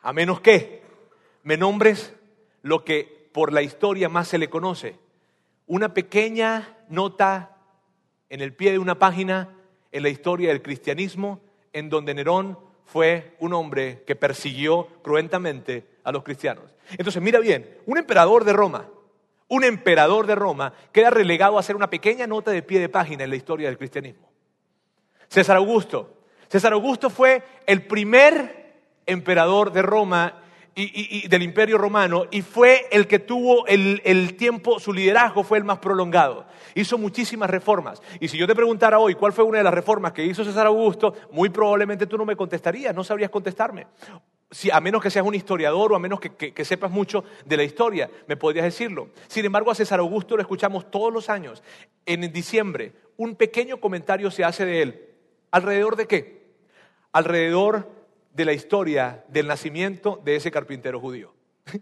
A 0.02 0.14
menos 0.14 0.42
que 0.42 0.82
me 1.44 1.58
nombres 1.58 2.14
lo 2.64 2.84
que 2.84 3.30
por 3.32 3.54
la 3.54 3.62
historia 3.62 4.10
más 4.10 4.28
se 4.28 4.40
le 4.40 4.50
conoce. 4.50 4.98
Una 5.68 5.94
pequeña 5.94 6.78
nota 6.90 7.58
en 8.30 8.42
el 8.42 8.54
pie 8.54 8.72
de 8.72 8.80
una 8.80 8.98
página 8.98 9.56
en 9.92 10.04
la 10.04 10.10
historia 10.10 10.50
del 10.50 10.62
cristianismo 10.62 11.42
en 11.74 11.90
donde 11.90 12.14
Nerón 12.14 12.58
fue 12.96 13.36
un 13.40 13.52
hombre 13.52 14.04
que 14.08 14.16
persiguió 14.16 14.88
cruentamente 15.02 15.86
a 16.06 16.14
los 16.14 16.24
cristianos. 16.24 16.64
Entonces, 16.92 17.22
mira 17.22 17.40
bien, 17.42 17.78
un 17.86 17.98
emperador 17.98 18.46
de 18.46 18.54
Roma, 18.54 18.88
un 19.50 19.66
emperador 19.66 20.26
de 20.28 20.36
Roma 20.36 20.72
queda 20.94 21.10
relegado 21.10 21.58
a 21.58 21.60
hacer 21.60 21.76
una 21.76 21.90
pequeña 21.90 22.26
nota 22.26 22.52
de 22.52 22.64
pie 22.64 22.80
de 22.80 22.88
página 22.88 23.26
en 23.26 23.32
la 23.32 23.36
historia 23.36 23.68
del 23.68 23.78
cristianismo. 23.78 24.32
César 25.28 25.58
Augusto. 25.58 26.20
César 26.48 26.72
Augusto 26.72 27.10
fue 27.10 27.44
el 27.68 27.86
primer 27.86 28.76
emperador 29.06 29.74
de 29.74 29.82
Roma 29.82 30.45
del 30.76 31.42
imperio 31.42 31.78
romano 31.78 32.26
y 32.30 32.42
fue 32.42 32.88
el 32.92 33.08
que 33.08 33.20
tuvo 33.20 33.66
el, 33.66 34.02
el, 34.04 34.36
tiempo, 34.36 34.78
su 34.78 34.92
liderazgo 34.92 35.44
fue 35.44 35.58
el 35.58 35.64
más 35.64 35.80
prolongado. 35.80 36.46
Hizo 36.74 36.98
muchísimas 36.98 37.50
reformas. 37.50 38.02
Y 38.20 38.28
si 38.28 38.38
yo 38.38 38.46
te 38.46 38.54
preguntara 38.54 39.00
hoy 39.00 39.16
cuál 39.16 39.32
fue 39.32 39.46
una 39.46 39.60
de 39.60 39.64
las 39.64 39.74
reformas 39.74 40.12
que 40.12 40.26
hizo 40.26 40.44
César 40.44 40.68
Augusto, 40.68 41.14
muy 41.32 41.48
probablemente 41.48 42.08
tú 42.08 42.18
no 42.18 42.26
me 42.26 42.36
contestarías, 42.36 42.94
no 42.94 43.06
sabrías 43.06 43.30
contestarme. 43.32 43.88
Si, 44.52 44.70
a 44.70 44.82
menos 44.82 45.02
que 45.02 45.10
seas 45.10 45.26
un 45.26 45.34
historiador 45.34 45.94
o 45.94 45.96
a 45.96 46.00
menos 46.00 46.20
que, 46.20 46.32
que 46.32 46.66
sepas 46.66 46.92
mucho 46.92 47.24
de 47.46 47.56
la 47.56 47.64
historia, 47.64 48.10
me 48.28 48.36
podrías 48.36 48.66
decirlo. 48.66 49.10
Sin 49.28 49.46
embargo, 49.46 49.72
a 49.72 49.76
César 49.76 50.00
Augusto 50.00 50.36
lo 50.36 50.42
escuchamos 50.42 50.92
todos 50.92 51.12
los 51.12 51.30
años. 51.30 51.64
En 52.06 52.32
diciembre, 52.34 52.92
un 53.16 53.36
pequeño 53.36 53.80
comentario 53.80 54.30
se 54.30 54.44
hace 54.44 54.66
de 54.66 54.82
él. 54.82 55.10
¿Alrededor 55.52 55.96
de 55.96 56.06
qué? 56.06 56.46
Alrededor 57.14 57.95
de 58.36 58.46
la 58.46 58.54
historia 58.54 59.24
del 59.30 59.48
nacimiento 59.48 60.22
de 60.24 60.36
ese 60.36 60.52
carpintero 60.52 61.00
judío. 61.00 61.34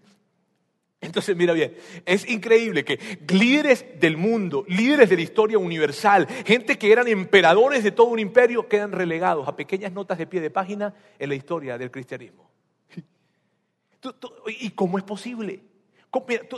Entonces, 1.01 1.35
mira 1.35 1.51
bien, 1.51 1.75
es 2.05 2.29
increíble 2.29 2.85
que 2.85 2.97
líderes 3.27 3.85
del 3.99 4.15
mundo, 4.15 4.63
líderes 4.69 5.09
de 5.09 5.17
la 5.17 5.21
historia 5.21 5.57
universal, 5.57 6.27
gente 6.45 6.77
que 6.77 6.91
eran 6.91 7.07
emperadores 7.09 7.83
de 7.83 7.91
todo 7.91 8.07
un 8.07 8.19
imperio, 8.19 8.69
quedan 8.69 8.93
relegados 8.93 9.47
a 9.47 9.55
pequeñas 9.55 9.91
notas 9.91 10.17
de 10.17 10.27
pie 10.27 10.39
de 10.39 10.49
página 10.49 10.93
en 11.19 11.29
la 11.29 11.35
historia 11.35 11.77
del 11.77 11.91
cristianismo. 11.91 12.49
¿Y 14.47 14.69
cómo 14.69 14.97
es 14.97 15.03
posible? 15.03 15.61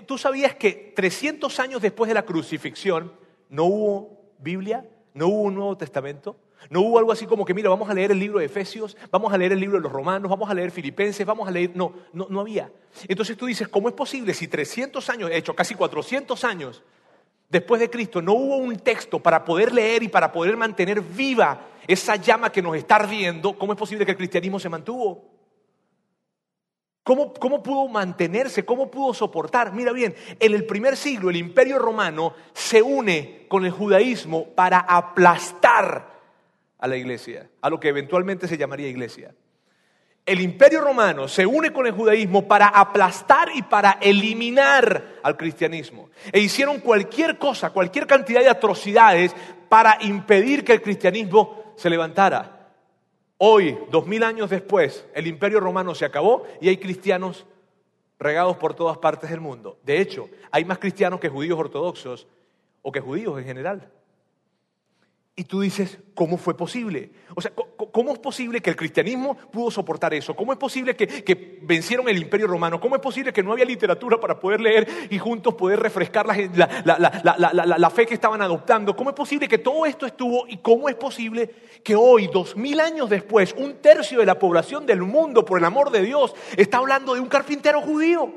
¿Tú 0.05 0.17
sabías 0.17 0.55
que 0.55 0.93
300 0.95 1.59
años 1.59 1.81
después 1.81 2.09
de 2.09 2.13
la 2.13 2.25
crucifixión 2.25 3.13
no 3.49 3.63
hubo 3.63 4.33
Biblia? 4.37 4.85
¿No 5.13 5.27
hubo 5.27 5.41
un 5.43 5.55
Nuevo 5.55 5.77
Testamento? 5.77 6.37
No 6.69 6.81
hubo 6.81 6.99
algo 6.99 7.11
así 7.11 7.25
como 7.25 7.45
que, 7.45 7.53
mira, 7.53 7.69
vamos 7.69 7.89
a 7.89 7.93
leer 7.93 8.11
el 8.11 8.19
libro 8.19 8.39
de 8.39 8.45
Efesios, 8.45 8.97
vamos 9.11 9.33
a 9.33 9.37
leer 9.37 9.51
el 9.51 9.59
libro 9.59 9.77
de 9.77 9.83
los 9.83 9.91
Romanos, 9.91 10.29
vamos 10.29 10.49
a 10.49 10.53
leer 10.53 10.71
Filipenses, 10.71 11.25
vamos 11.25 11.47
a 11.47 11.51
leer... 11.51 11.71
No, 11.75 11.93
no, 12.13 12.27
no 12.29 12.41
había. 12.41 12.71
Entonces 13.07 13.37
tú 13.37 13.45
dices, 13.45 13.67
¿cómo 13.67 13.87
es 13.87 13.93
posible 13.93 14.33
si 14.33 14.47
300 14.47 15.09
años, 15.09 15.29
de 15.29 15.37
hecho 15.37 15.55
casi 15.55 15.75
400 15.75 16.43
años 16.43 16.83
después 17.49 17.79
de 17.79 17.89
Cristo, 17.89 18.21
no 18.21 18.33
hubo 18.33 18.57
un 18.57 18.75
texto 18.77 19.19
para 19.19 19.45
poder 19.45 19.73
leer 19.73 20.03
y 20.03 20.07
para 20.07 20.31
poder 20.31 20.57
mantener 20.57 21.01
viva 21.01 21.67
esa 21.87 22.15
llama 22.15 22.51
que 22.51 22.61
nos 22.61 22.75
está 22.75 22.95
ardiendo? 22.95 23.57
¿Cómo 23.57 23.73
es 23.73 23.79
posible 23.79 24.05
que 24.05 24.11
el 24.11 24.17
cristianismo 24.17 24.59
se 24.59 24.69
mantuvo? 24.69 25.35
¿Cómo, 27.03 27.31
¿Cómo, 27.35 27.61
pudo 27.61 27.87
mantenerse? 27.87 28.65
¿Cómo 28.65 28.89
pudo 28.89 29.13
soportar? 29.13 29.71
Mira 29.73 29.91
bien, 29.91 30.15
en 30.39 30.53
el 30.55 30.65
primer 30.65 30.97
siglo 30.97 31.29
el 31.29 31.35
imperio 31.35 31.77
romano 31.77 32.33
se 32.51 32.81
une 32.81 33.45
con 33.47 33.63
el 33.63 33.71
judaísmo 33.71 34.45
para 34.55 34.79
aplastar 34.79 36.14
a 36.85 36.87
la 36.87 36.97
iglesia, 36.97 37.49
a 37.61 37.69
lo 37.71 37.79
que 37.79 37.89
eventualmente 37.89 38.47
se 38.47 38.57
llamaría 38.57 38.87
iglesia. 38.87 39.33
El 40.23 40.39
imperio 40.39 40.81
romano 40.81 41.27
se 41.27 41.43
une 41.45 41.73
con 41.73 41.87
el 41.87 41.93
judaísmo 41.93 42.47
para 42.47 42.67
aplastar 42.67 43.49
y 43.55 43.63
para 43.63 43.97
eliminar 44.01 45.19
al 45.23 45.35
cristianismo. 45.35 46.09
E 46.31 46.39
hicieron 46.39 46.79
cualquier 46.79 47.39
cosa, 47.39 47.71
cualquier 47.71 48.05
cantidad 48.05 48.41
de 48.41 48.49
atrocidades 48.49 49.35
para 49.67 49.97
impedir 50.01 50.63
que 50.63 50.73
el 50.73 50.81
cristianismo 50.81 51.73
se 51.75 51.89
levantara. 51.89 52.69
Hoy, 53.37 53.77
dos 53.89 54.05
mil 54.05 54.23
años 54.23 54.51
después, 54.51 55.07
el 55.15 55.25
imperio 55.25 55.59
romano 55.59 55.95
se 55.95 56.05
acabó 56.05 56.45
y 56.61 56.69
hay 56.69 56.77
cristianos 56.77 57.47
regados 58.19 58.57
por 58.57 58.75
todas 58.75 58.99
partes 58.99 59.31
del 59.31 59.41
mundo. 59.41 59.79
De 59.83 59.99
hecho, 59.99 60.29
hay 60.51 60.65
más 60.65 60.77
cristianos 60.77 61.19
que 61.19 61.29
judíos 61.29 61.59
ortodoxos 61.59 62.27
o 62.83 62.91
que 62.91 63.01
judíos 63.01 63.39
en 63.39 63.45
general. 63.45 63.89
Y 65.37 65.43
tú 65.43 65.59
dices, 65.59 65.99
¿cómo 66.13 66.37
fue 66.37 66.55
posible? 66.55 67.11
O 67.35 67.41
sea, 67.41 67.51
¿cómo 67.91 68.13
es 68.13 68.19
posible 68.19 68.61
que 68.61 68.69
el 68.69 68.77
cristianismo 68.77 69.35
pudo 69.35 69.69
soportar 69.69 70.13
eso? 70.13 70.33
¿Cómo 70.33 70.53
es 70.53 70.57
posible 70.57 70.95
que, 70.95 71.59
vencieron 71.61 72.07
el 72.07 72.17
imperio 72.17 72.47
romano? 72.47 72.79
¿Cómo 72.79 72.95
es 72.95 73.01
posible 73.01 73.33
que 73.33 73.43
no 73.43 73.51
había 73.51 73.65
literatura 73.65 74.17
para 74.17 74.39
poder 74.39 74.61
leer 74.61 74.87
y 75.09 75.19
juntos 75.19 75.55
poder 75.55 75.81
refrescar 75.81 76.25
la, 76.25 77.75
la, 77.77 77.89
fe 77.89 78.05
que 78.05 78.13
estaban 78.13 78.41
adoptando? 78.41 78.95
¿Cómo 78.95 79.09
es 79.09 79.15
posible 79.15 79.49
que 79.49 79.57
todo 79.57 79.85
esto 79.85 80.05
estuvo 80.05 80.47
y 80.47 80.59
cómo 80.59 80.87
es 80.87 80.95
posible 80.95 81.53
que 81.83 81.97
hoy, 81.97 82.27
dos 82.31 82.55
mil 82.55 82.79
años 82.79 83.09
después, 83.09 83.53
un 83.57 83.81
tercio 83.81 84.19
de 84.19 84.25
la 84.25 84.39
población 84.39 84.85
del 84.85 85.01
mundo, 85.01 85.43
por 85.43 85.59
el 85.59 85.65
amor 85.65 85.91
de 85.91 86.01
Dios, 86.01 86.33
está 86.55 86.77
hablando 86.77 87.13
de 87.13 87.19
un 87.19 87.27
carpintero 87.27 87.81
judío? 87.81 88.31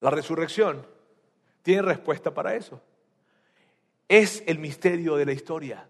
La 0.00 0.10
resurrección 0.10 0.86
tiene 1.62 1.80
respuesta 1.80 2.30
para 2.34 2.54
eso 2.54 2.78
es 4.08 4.42
el 4.46 4.58
misterio 4.58 5.16
de 5.16 5.26
la 5.26 5.32
historia. 5.32 5.88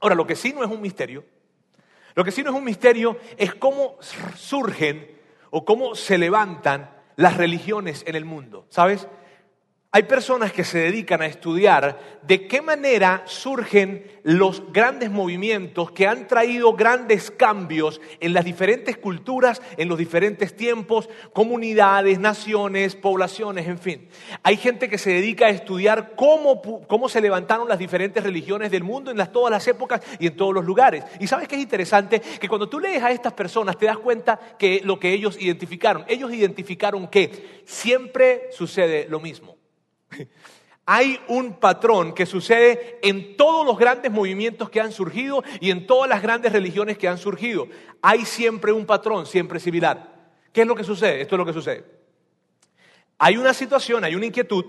Ahora, 0.00 0.14
lo 0.14 0.26
que 0.26 0.36
sí 0.36 0.52
no 0.52 0.62
es 0.62 0.70
un 0.70 0.80
misterio, 0.80 1.24
lo 2.14 2.24
que 2.24 2.30
sí 2.30 2.42
no 2.42 2.50
es 2.50 2.56
un 2.56 2.64
misterio 2.64 3.18
es 3.36 3.54
cómo 3.54 3.98
surgen 4.36 5.16
o 5.50 5.64
cómo 5.64 5.94
se 5.94 6.18
levantan 6.18 6.90
las 7.16 7.36
religiones 7.36 8.04
en 8.06 8.14
el 8.14 8.24
mundo. 8.24 8.66
¿Sabes? 8.70 9.06
Hay 9.96 10.02
personas 10.02 10.52
que 10.52 10.62
se 10.62 10.76
dedican 10.76 11.22
a 11.22 11.26
estudiar 11.26 12.20
de 12.20 12.46
qué 12.46 12.60
manera 12.60 13.22
surgen 13.24 14.04
los 14.24 14.70
grandes 14.70 15.10
movimientos 15.10 15.90
que 15.90 16.06
han 16.06 16.28
traído 16.28 16.74
grandes 16.74 17.30
cambios 17.30 18.02
en 18.20 18.34
las 18.34 18.44
diferentes 18.44 18.98
culturas, 18.98 19.62
en 19.78 19.88
los 19.88 19.96
diferentes 19.96 20.54
tiempos, 20.54 21.08
comunidades, 21.32 22.18
naciones, 22.18 22.94
poblaciones, 22.94 23.68
en 23.68 23.78
fin. 23.78 24.08
Hay 24.42 24.58
gente 24.58 24.90
que 24.90 24.98
se 24.98 25.12
dedica 25.12 25.46
a 25.46 25.48
estudiar 25.48 26.12
cómo, 26.14 26.60
cómo 26.86 27.08
se 27.08 27.22
levantaron 27.22 27.66
las 27.66 27.78
diferentes 27.78 28.22
religiones 28.22 28.70
del 28.70 28.84
mundo 28.84 29.10
en 29.10 29.32
todas 29.32 29.50
las 29.50 29.66
épocas 29.66 30.02
y 30.18 30.26
en 30.26 30.36
todos 30.36 30.52
los 30.52 30.66
lugares. 30.66 31.04
Y 31.20 31.26
sabes 31.26 31.48
qué 31.48 31.54
es 31.54 31.62
interesante? 31.62 32.20
Que 32.20 32.48
cuando 32.50 32.68
tú 32.68 32.80
lees 32.80 33.02
a 33.02 33.12
estas 33.12 33.32
personas 33.32 33.78
te 33.78 33.86
das 33.86 33.96
cuenta 33.96 34.38
que 34.58 34.82
lo 34.84 35.00
que 35.00 35.14
ellos 35.14 35.40
identificaron, 35.40 36.04
ellos 36.06 36.34
identificaron 36.34 37.08
que 37.08 37.62
siempre 37.64 38.50
sucede 38.52 39.06
lo 39.08 39.20
mismo. 39.20 39.56
Hay 40.88 41.18
un 41.26 41.54
patrón 41.54 42.14
que 42.14 42.26
sucede 42.26 43.00
en 43.02 43.36
todos 43.36 43.66
los 43.66 43.76
grandes 43.76 44.12
movimientos 44.12 44.70
que 44.70 44.80
han 44.80 44.92
surgido 44.92 45.42
y 45.60 45.72
en 45.72 45.84
todas 45.84 46.08
las 46.08 46.22
grandes 46.22 46.52
religiones 46.52 46.96
que 46.96 47.08
han 47.08 47.18
surgido. 47.18 47.66
Hay 48.00 48.24
siempre 48.24 48.70
un 48.70 48.86
patrón, 48.86 49.26
siempre 49.26 49.58
similar. 49.58 50.30
¿Qué 50.52 50.60
es 50.60 50.66
lo 50.66 50.76
que 50.76 50.84
sucede? 50.84 51.20
Esto 51.20 51.34
es 51.34 51.38
lo 51.38 51.44
que 51.44 51.52
sucede. 51.52 51.84
Hay 53.18 53.36
una 53.36 53.52
situación, 53.52 54.04
hay 54.04 54.14
una 54.14 54.26
inquietud. 54.26 54.64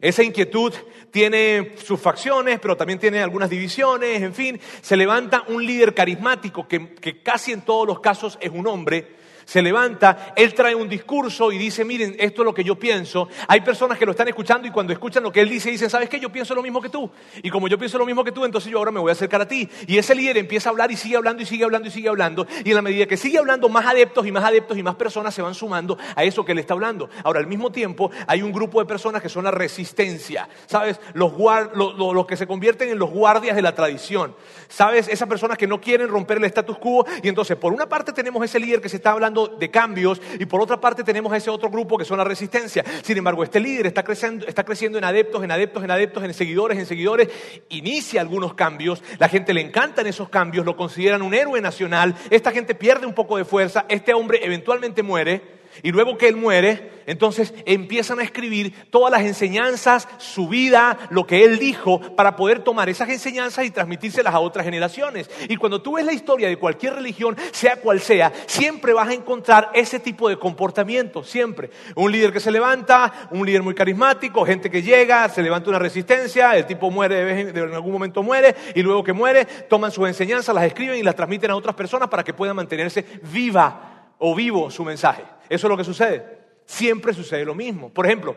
Esa 0.00 0.22
inquietud 0.22 0.72
tiene 1.10 1.74
sus 1.82 1.98
facciones, 1.98 2.60
pero 2.60 2.76
también 2.76 3.00
tiene 3.00 3.20
algunas 3.20 3.50
divisiones, 3.50 4.22
en 4.22 4.34
fin. 4.34 4.60
Se 4.82 4.96
levanta 4.96 5.44
un 5.48 5.66
líder 5.66 5.94
carismático 5.94 6.68
que, 6.68 6.94
que 6.94 7.22
casi 7.22 7.52
en 7.52 7.62
todos 7.62 7.88
los 7.88 7.98
casos 7.98 8.38
es 8.40 8.50
un 8.50 8.68
hombre 8.68 9.15
se 9.46 9.62
levanta, 9.62 10.34
él 10.34 10.52
trae 10.54 10.74
un 10.74 10.88
discurso 10.88 11.52
y 11.52 11.56
dice, 11.56 11.84
miren, 11.84 12.16
esto 12.18 12.42
es 12.42 12.46
lo 12.46 12.52
que 12.52 12.64
yo 12.64 12.74
pienso. 12.74 13.28
Hay 13.46 13.60
personas 13.60 13.96
que 13.96 14.04
lo 14.04 14.10
están 14.10 14.26
escuchando 14.26 14.66
y 14.66 14.72
cuando 14.72 14.92
escuchan 14.92 15.22
lo 15.22 15.30
que 15.30 15.40
él 15.40 15.48
dice, 15.48 15.70
dicen, 15.70 15.88
¿sabes 15.88 16.08
qué? 16.08 16.18
Yo 16.18 16.30
pienso 16.32 16.52
lo 16.52 16.64
mismo 16.64 16.82
que 16.82 16.88
tú. 16.88 17.08
Y 17.44 17.48
como 17.48 17.68
yo 17.68 17.78
pienso 17.78 17.96
lo 17.96 18.04
mismo 18.04 18.24
que 18.24 18.32
tú, 18.32 18.44
entonces 18.44 18.72
yo 18.72 18.78
ahora 18.78 18.90
me 18.90 18.98
voy 18.98 19.10
a 19.10 19.12
acercar 19.12 19.40
a 19.40 19.46
ti. 19.46 19.68
Y 19.86 19.98
ese 19.98 20.16
líder 20.16 20.36
empieza 20.36 20.68
a 20.68 20.72
hablar 20.72 20.90
y 20.90 20.96
sigue 20.96 21.16
hablando 21.16 21.44
y 21.44 21.46
sigue 21.46 21.62
hablando 21.62 21.86
y 21.86 21.92
sigue 21.92 22.08
hablando. 22.08 22.44
Y 22.64 22.70
en 22.70 22.74
la 22.74 22.82
medida 22.82 23.06
que 23.06 23.16
sigue 23.16 23.38
hablando, 23.38 23.68
más 23.68 23.86
adeptos 23.86 24.26
y 24.26 24.32
más 24.32 24.42
adeptos 24.42 24.76
y 24.78 24.82
más 24.82 24.96
personas 24.96 25.32
se 25.32 25.42
van 25.42 25.54
sumando 25.54 25.96
a 26.16 26.24
eso 26.24 26.44
que 26.44 26.50
él 26.50 26.58
está 26.58 26.74
hablando. 26.74 27.08
Ahora, 27.22 27.38
al 27.38 27.46
mismo 27.46 27.70
tiempo, 27.70 28.10
hay 28.26 28.42
un 28.42 28.50
grupo 28.50 28.80
de 28.80 28.86
personas 28.86 29.22
que 29.22 29.28
son 29.28 29.44
la 29.44 29.52
resistencia. 29.52 30.48
¿Sabes? 30.66 31.00
Los, 31.14 31.32
los 31.76 32.26
que 32.26 32.36
se 32.36 32.48
convierten 32.48 32.88
en 32.88 32.98
los 32.98 33.10
guardias 33.10 33.54
de 33.54 33.62
la 33.62 33.76
tradición. 33.76 34.34
¿Sabes? 34.66 35.06
Esas 35.06 35.28
personas 35.28 35.56
que 35.56 35.68
no 35.68 35.80
quieren 35.80 36.08
romper 36.08 36.38
el 36.38 36.44
status 36.46 36.78
quo. 36.78 37.06
Y 37.22 37.28
entonces, 37.28 37.56
por 37.56 37.72
una 37.72 37.88
parte 37.88 38.12
tenemos 38.12 38.44
ese 38.44 38.58
líder 38.58 38.80
que 38.80 38.88
se 38.88 38.96
está 38.96 39.12
hablando 39.12 39.35
de 39.46 39.70
cambios 39.70 40.20
y 40.38 40.46
por 40.46 40.60
otra 40.60 40.80
parte 40.80 41.04
tenemos 41.04 41.32
a 41.32 41.36
ese 41.36 41.50
otro 41.50 41.70
grupo 41.70 41.98
que 41.98 42.04
son 42.04 42.18
la 42.18 42.24
resistencia. 42.24 42.84
Sin 43.02 43.18
embargo, 43.18 43.44
este 43.44 43.60
líder 43.60 43.86
está 43.86 44.02
creciendo, 44.02 44.46
está 44.46 44.64
creciendo 44.64 44.98
en 44.98 45.04
adeptos, 45.04 45.44
en 45.44 45.50
adeptos, 45.50 45.84
en 45.84 45.90
adeptos, 45.90 46.24
en 46.24 46.34
seguidores, 46.34 46.78
en 46.78 46.86
seguidores, 46.86 47.28
inicia 47.68 48.20
algunos 48.20 48.54
cambios, 48.54 49.02
la 49.18 49.28
gente 49.28 49.52
le 49.52 49.60
encantan 49.60 50.06
esos 50.06 50.28
cambios, 50.28 50.64
lo 50.64 50.76
consideran 50.76 51.22
un 51.22 51.34
héroe 51.34 51.60
nacional, 51.60 52.14
esta 52.30 52.50
gente 52.50 52.74
pierde 52.74 53.06
un 53.06 53.14
poco 53.14 53.36
de 53.36 53.44
fuerza, 53.44 53.84
este 53.88 54.14
hombre 54.14 54.40
eventualmente 54.42 55.02
muere 55.02 55.56
y 55.82 55.92
luego 55.92 56.16
que 56.18 56.28
él 56.28 56.36
muere, 56.36 56.96
entonces 57.06 57.54
empiezan 57.64 58.18
a 58.18 58.24
escribir 58.24 58.90
todas 58.90 59.12
las 59.12 59.22
enseñanzas, 59.22 60.08
su 60.18 60.48
vida, 60.48 60.98
lo 61.10 61.26
que 61.26 61.44
él 61.44 61.58
dijo, 61.58 62.00
para 62.16 62.36
poder 62.36 62.60
tomar 62.60 62.88
esas 62.88 63.08
enseñanzas 63.08 63.64
y 63.64 63.70
transmitírselas 63.70 64.34
a 64.34 64.40
otras 64.40 64.64
generaciones. 64.64 65.30
Y 65.48 65.56
cuando 65.56 65.80
tú 65.80 65.94
ves 65.94 66.04
la 66.04 66.12
historia 66.12 66.48
de 66.48 66.58
cualquier 66.58 66.94
religión, 66.94 67.36
sea 67.52 67.76
cual 67.76 68.00
sea, 68.00 68.32
siempre 68.46 68.92
vas 68.92 69.08
a 69.08 69.14
encontrar 69.14 69.70
ese 69.72 70.00
tipo 70.00 70.28
de 70.28 70.38
comportamiento, 70.38 71.22
siempre. 71.22 71.70
Un 71.94 72.10
líder 72.10 72.32
que 72.32 72.40
se 72.40 72.50
levanta, 72.50 73.28
un 73.30 73.46
líder 73.46 73.62
muy 73.62 73.74
carismático, 73.74 74.44
gente 74.44 74.68
que 74.68 74.82
llega, 74.82 75.28
se 75.28 75.42
levanta 75.42 75.70
una 75.70 75.78
resistencia, 75.78 76.56
el 76.56 76.66
tipo 76.66 76.90
muere, 76.90 77.52
de 77.52 77.60
en 77.60 77.74
algún 77.74 77.92
momento 77.92 78.22
muere, 78.22 78.54
y 78.74 78.82
luego 78.82 79.04
que 79.04 79.12
muere, 79.12 79.44
toman 79.44 79.92
sus 79.92 80.08
enseñanzas, 80.08 80.54
las 80.54 80.64
escriben 80.64 80.98
y 80.98 81.02
las 81.02 81.14
transmiten 81.14 81.50
a 81.52 81.56
otras 81.56 81.76
personas 81.76 82.08
para 82.08 82.24
que 82.24 82.34
puedan 82.34 82.56
mantenerse 82.56 83.04
viva 83.22 84.14
o 84.18 84.34
vivo 84.34 84.70
su 84.70 84.84
mensaje. 84.84 85.35
Eso 85.48 85.66
es 85.66 85.70
lo 85.70 85.76
que 85.76 85.84
sucede. 85.84 86.24
Siempre 86.64 87.14
sucede 87.14 87.44
lo 87.44 87.54
mismo. 87.54 87.90
Por 87.90 88.06
ejemplo, 88.06 88.36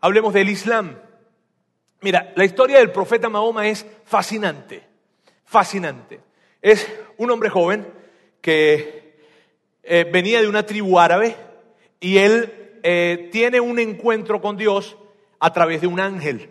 hablemos 0.00 0.34
del 0.34 0.48
Islam. 0.48 0.96
Mira, 2.02 2.32
la 2.36 2.44
historia 2.44 2.78
del 2.78 2.92
profeta 2.92 3.28
Mahoma 3.28 3.68
es 3.68 3.86
fascinante, 4.04 4.82
fascinante. 5.44 6.20
Es 6.62 6.90
un 7.16 7.30
hombre 7.30 7.50
joven 7.50 7.86
que 8.40 9.18
eh, 9.82 10.08
venía 10.10 10.40
de 10.40 10.48
una 10.48 10.64
tribu 10.64 10.98
árabe 10.98 11.36
y 12.00 12.18
él 12.18 12.78
eh, 12.82 13.28
tiene 13.32 13.60
un 13.60 13.78
encuentro 13.78 14.40
con 14.40 14.56
Dios 14.56 14.96
a 15.38 15.52
través 15.52 15.80
de 15.80 15.86
un 15.86 16.00
ángel. 16.00 16.50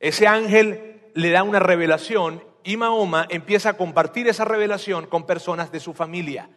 Ese 0.00 0.26
ángel 0.26 1.00
le 1.14 1.30
da 1.30 1.42
una 1.42 1.60
revelación 1.60 2.42
y 2.64 2.76
Mahoma 2.76 3.26
empieza 3.30 3.70
a 3.70 3.76
compartir 3.76 4.28
esa 4.28 4.44
revelación 4.44 5.06
con 5.06 5.26
personas 5.26 5.72
de 5.72 5.80
su 5.80 5.94
familia 5.94 6.48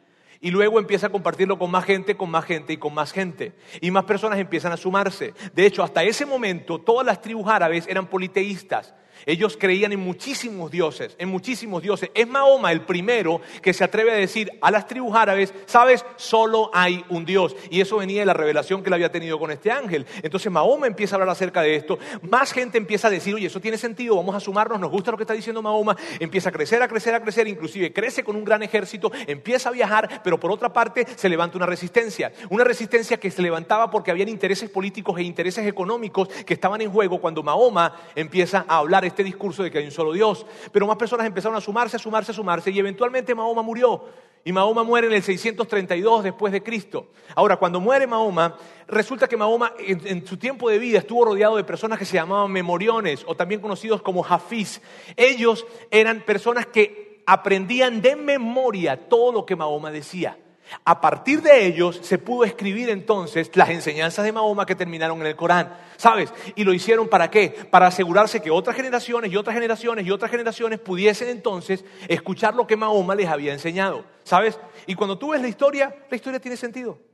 y 0.41 0.49
luego 0.49 0.79
empieza 0.79 1.07
a 1.07 1.11
compartirlo 1.11 1.59
con 1.59 1.69
más 1.69 1.85
gente, 1.85 2.17
con 2.17 2.31
más 2.31 2.45
gente 2.45 2.73
y 2.73 2.77
con 2.77 2.93
más 2.93 3.13
gente. 3.13 3.53
Y 3.79 3.91
más 3.91 4.05
personas 4.05 4.39
empiezan 4.39 4.71
a 4.71 4.77
sumarse. 4.77 5.35
De 5.53 5.65
hecho, 5.67 5.83
hasta 5.83 6.03
ese 6.03 6.25
momento 6.25 6.79
todas 6.79 7.05
las 7.05 7.21
tribus 7.21 7.47
árabes 7.47 7.87
eran 7.87 8.07
politeístas. 8.07 8.95
Ellos 9.25 9.57
creían 9.59 9.91
en 9.91 9.99
muchísimos 9.99 10.71
dioses, 10.71 11.15
en 11.17 11.29
muchísimos 11.29 11.81
dioses. 11.81 12.09
Es 12.13 12.27
Mahoma 12.27 12.71
el 12.71 12.81
primero 12.81 13.41
que 13.61 13.73
se 13.73 13.83
atreve 13.83 14.11
a 14.11 14.15
decir 14.15 14.51
a 14.61 14.71
las 14.71 14.87
tribus 14.87 15.15
árabes, 15.15 15.53
sabes, 15.65 16.05
solo 16.15 16.69
hay 16.73 17.05
un 17.09 17.25
Dios. 17.25 17.55
Y 17.69 17.81
eso 17.81 17.97
venía 17.97 18.21
de 18.21 18.25
la 18.25 18.33
revelación 18.33 18.81
que 18.81 18.89
él 18.89 18.93
había 18.93 19.11
tenido 19.11 19.39
con 19.39 19.51
este 19.51 19.71
ángel. 19.71 20.05
Entonces 20.21 20.51
Mahoma 20.51 20.87
empieza 20.87 21.15
a 21.15 21.17
hablar 21.17 21.29
acerca 21.29 21.61
de 21.61 21.75
esto. 21.75 21.99
Más 22.21 22.51
gente 22.51 22.77
empieza 22.77 23.07
a 23.07 23.11
decir, 23.11 23.35
oye, 23.35 23.47
eso 23.47 23.59
tiene 23.59 23.77
sentido, 23.77 24.15
vamos 24.15 24.35
a 24.35 24.39
sumarnos, 24.39 24.79
nos 24.79 24.91
gusta 24.91 25.11
lo 25.11 25.17
que 25.17 25.23
está 25.23 25.33
diciendo 25.33 25.61
Mahoma. 25.61 25.95
Empieza 26.19 26.49
a 26.49 26.51
crecer, 26.51 26.81
a 26.81 26.87
crecer, 26.87 27.13
a 27.13 27.21
crecer, 27.21 27.47
inclusive 27.47 27.93
crece 27.93 28.23
con 28.23 28.35
un 28.35 28.43
gran 28.43 28.63
ejército, 28.63 29.11
empieza 29.27 29.69
a 29.69 29.71
viajar, 29.71 30.21
pero 30.23 30.39
por 30.39 30.51
otra 30.51 30.71
parte 30.73 31.05
se 31.15 31.29
levanta 31.29 31.57
una 31.57 31.65
resistencia. 31.65 32.31
Una 32.49 32.63
resistencia 32.63 33.17
que 33.17 33.31
se 33.31 33.41
levantaba 33.41 33.89
porque 33.89 34.11
habían 34.11 34.29
intereses 34.29 34.69
políticos 34.69 35.17
e 35.17 35.23
intereses 35.23 35.65
económicos 35.67 36.27
que 36.45 36.53
estaban 36.53 36.81
en 36.81 36.91
juego 36.91 37.19
cuando 37.19 37.43
Mahoma 37.43 37.95
empieza 38.15 38.65
a 38.67 38.77
hablar 38.77 39.05
este 39.11 39.23
discurso 39.23 39.63
de 39.63 39.71
que 39.71 39.77
hay 39.77 39.85
un 39.85 39.91
solo 39.91 40.11
Dios. 40.13 40.45
Pero 40.71 40.87
más 40.87 40.97
personas 40.97 41.25
empezaron 41.25 41.57
a 41.57 41.61
sumarse, 41.61 41.95
a 41.95 41.99
sumarse, 41.99 42.31
a 42.31 42.35
sumarse 42.35 42.71
y 42.71 42.79
eventualmente 42.79 43.35
Mahoma 43.35 43.61
murió. 43.61 44.03
Y 44.43 44.51
Mahoma 44.51 44.83
muere 44.83 45.07
en 45.07 45.13
el 45.13 45.21
632 45.21 46.23
después 46.23 46.51
de 46.51 46.63
Cristo. 46.63 47.09
Ahora, 47.35 47.57
cuando 47.57 47.79
muere 47.79 48.07
Mahoma, 48.07 48.57
resulta 48.87 49.27
que 49.27 49.37
Mahoma 49.37 49.73
en, 49.77 50.25
su 50.25 50.37
tiempo 50.37 50.69
de 50.69 50.79
vida 50.79 50.99
estuvo 50.99 51.25
rodeado 51.25 51.57
de 51.57 51.63
personas 51.63 51.99
que 51.99 52.05
se 52.05 52.15
llamaban 52.15 52.51
memoriones 52.51 53.23
o 53.27 53.35
también 53.35 53.61
conocidos 53.61 54.01
como 54.01 54.25
hafiz. 54.25 54.81
Ellos 55.15 55.65
eran 55.91 56.21
personas 56.21 56.65
que 56.65 57.21
aprendían 57.27 58.01
de 58.01 58.15
memoria 58.15 59.07
todo 59.07 59.31
lo 59.31 59.45
que 59.45 59.55
Mahoma 59.55 59.91
decía. 59.91 60.37
A 60.83 61.01
partir 61.01 61.41
de 61.41 61.65
ellos 61.65 61.99
se 62.01 62.17
pudo 62.17 62.43
escribir 62.43 62.89
entonces 62.89 63.51
las 63.55 63.69
enseñanzas 63.69 64.25
de 64.25 64.31
Mahoma 64.31 64.65
que 64.65 64.75
terminaron 64.75 65.19
en 65.21 65.27
el 65.27 65.35
Corán, 65.35 65.75
¿sabes? 65.97 66.33
Y 66.55 66.63
lo 66.63 66.73
hicieron 66.73 67.07
para 67.07 67.29
qué? 67.29 67.49
Para 67.69 67.87
asegurarse 67.87 68.41
que 68.41 68.51
otras 68.51 68.75
generaciones 68.75 69.31
y 69.31 69.37
otras 69.37 69.53
generaciones 69.53 70.05
y 70.05 70.11
otras 70.11 70.31
generaciones 70.31 70.79
pudiesen 70.79 71.29
entonces 71.29 71.83
escuchar 72.07 72.55
lo 72.55 72.67
que 72.67 72.77
Mahoma 72.77 73.15
les 73.15 73.27
había 73.27 73.53
enseñado, 73.53 74.05
¿sabes? 74.23 74.59
Y 74.87 74.95
cuando 74.95 75.17
tú 75.17 75.31
ves 75.31 75.41
la 75.41 75.47
historia, 75.47 75.95
la 76.09 76.15
historia 76.15 76.39
tiene 76.39 76.57
sentido. 76.57 77.10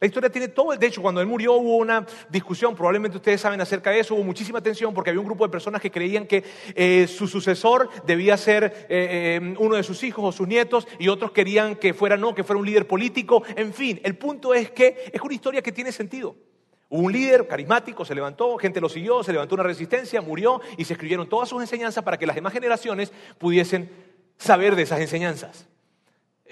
La 0.00 0.08
historia 0.08 0.28
tiene 0.28 0.48
todo, 0.48 0.76
de 0.76 0.86
hecho 0.86 1.00
cuando 1.00 1.20
él 1.20 1.26
murió 1.26 1.54
hubo 1.54 1.76
una 1.76 2.04
discusión, 2.28 2.74
probablemente 2.74 3.16
ustedes 3.16 3.40
saben 3.40 3.60
acerca 3.60 3.90
de 3.90 4.00
eso, 4.00 4.14
hubo 4.14 4.24
muchísima 4.24 4.60
tensión 4.60 4.92
porque 4.92 5.10
había 5.10 5.20
un 5.20 5.26
grupo 5.26 5.44
de 5.44 5.50
personas 5.50 5.80
que 5.80 5.90
creían 5.90 6.26
que 6.26 6.44
eh, 6.74 7.06
su 7.06 7.28
sucesor 7.28 7.88
debía 8.04 8.36
ser 8.36 8.64
eh, 8.64 9.38
eh, 9.40 9.54
uno 9.58 9.76
de 9.76 9.82
sus 9.84 10.02
hijos 10.02 10.24
o 10.24 10.32
sus 10.32 10.48
nietos 10.48 10.88
y 10.98 11.08
otros 11.08 11.30
querían 11.30 11.76
que 11.76 11.94
fuera 11.94 12.16
no, 12.16 12.34
que 12.34 12.42
fuera 12.42 12.58
un 12.58 12.66
líder 12.66 12.88
político, 12.88 13.44
en 13.56 13.72
fin, 13.72 14.00
el 14.02 14.16
punto 14.16 14.52
es 14.52 14.72
que 14.72 15.10
es 15.12 15.20
una 15.22 15.34
historia 15.34 15.62
que 15.62 15.72
tiene 15.72 15.92
sentido. 15.92 16.34
Hubo 16.88 17.02
un 17.02 17.12
líder 17.12 17.46
carismático, 17.46 18.04
se 18.04 18.14
levantó, 18.14 18.58
gente 18.58 18.80
lo 18.80 18.88
siguió, 18.88 19.22
se 19.22 19.32
levantó 19.32 19.54
una 19.54 19.64
resistencia, 19.64 20.20
murió 20.20 20.60
y 20.76 20.84
se 20.84 20.94
escribieron 20.94 21.28
todas 21.28 21.48
sus 21.48 21.62
enseñanzas 21.62 22.04
para 22.04 22.18
que 22.18 22.26
las 22.26 22.34
demás 22.34 22.52
generaciones 22.52 23.12
pudiesen 23.38 23.90
saber 24.36 24.76
de 24.76 24.82
esas 24.82 25.00
enseñanzas. 25.00 25.66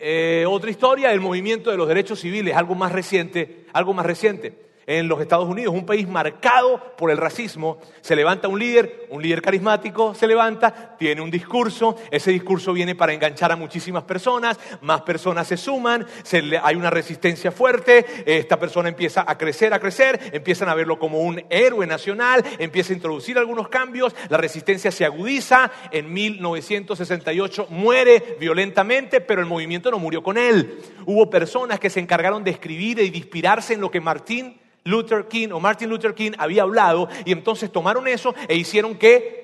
Eh, 0.04 0.44
otra 0.49 0.68
historia, 0.68 1.12
el 1.12 1.21
movimiento 1.21 1.71
de 1.71 1.76
los 1.76 1.87
derechos 1.87 2.18
civiles, 2.18 2.56
algo 2.56 2.75
más 2.75 2.90
reciente, 2.90 3.66
algo 3.73 3.94
más 3.94 4.04
reciente 4.04 4.72
en 4.87 5.09
los 5.09 5.21
Estados 5.21 5.49
Unidos, 5.49 5.75
un 5.75 5.87
país 5.87 6.09
marcado 6.09 6.95
por 6.97 7.11
el 7.11 7.17
racismo, 7.17 7.79
se 8.01 8.17
levanta 8.17 8.49
un 8.49 8.59
líder, 8.59 9.07
un 9.11 9.23
líder 9.23 9.43
carismático 9.43 10.15
se 10.15 10.27
levanta, 10.27 10.97
tiene 10.99 11.21
un 11.21 11.31
discurso, 11.31 11.97
ese 12.11 12.31
discurso 12.31 12.73
viene 12.73 12.95
para 12.95 13.12
enganchar 13.12 13.53
a 13.53 13.57
muchísimas 13.57 14.05
personas, 14.05 14.59
más 14.81 15.03
personas 15.03 15.47
se 15.47 15.57
suman, 15.57 16.07
hay 16.62 16.77
una 16.77 16.91
resistencia 16.91 17.53
fuerte, 17.53 18.05
esta 18.27 18.59
persona 18.59 18.89
empieza 18.89 19.25
a 19.27 19.39
crecer, 19.39 19.73
a 19.75 19.79
crecer, 19.79 20.31
empiezan 20.33 20.69
a 20.69 20.75
verlo 20.75 20.99
como 20.99 21.21
un 21.21 21.43
héroe 21.51 21.87
nacional, 21.87 22.45
empieza 22.59 22.93
a 22.93 22.97
introducir 22.97 23.39
algunos 23.39 23.69
cambios, 23.69 24.15
la 24.29 24.37
resistencia 24.37 24.91
se 24.91 25.05
agudiza, 25.05 25.71
en 25.91 26.12
1968 26.12 27.67
muere 27.71 28.37
violentamente, 28.39 29.21
pero 29.21 29.41
el 29.41 29.47
movimiento 29.47 29.91
no 29.91 29.99
murió 29.99 30.23
con 30.23 30.39
él. 30.39 30.81
Hubo 31.07 31.31
personas 31.31 31.81
que 31.81 31.91
se 31.91 32.01
encargaron 32.01 32.45
de 32.45 32.51
escribir 32.51 32.99
y 33.01 33.11
de 33.11 33.19
inspirarse 33.19 33.75
en 33.75 33.81
lo 33.81 33.91
que 33.91 34.01
Martín 34.01 34.61
Luther 34.85 35.29
King 35.29 35.49
o 35.53 35.61
Martin 35.61 35.89
Luther 35.89 36.15
King 36.15 36.33
había 36.39 36.62
hablado 36.62 37.09
y 37.25 37.33
entonces 37.33 37.71
tomaron 37.71 38.09
eso 38.09 38.35
e 38.49 38.57
hicieron 38.57 38.97
que 38.97 39.43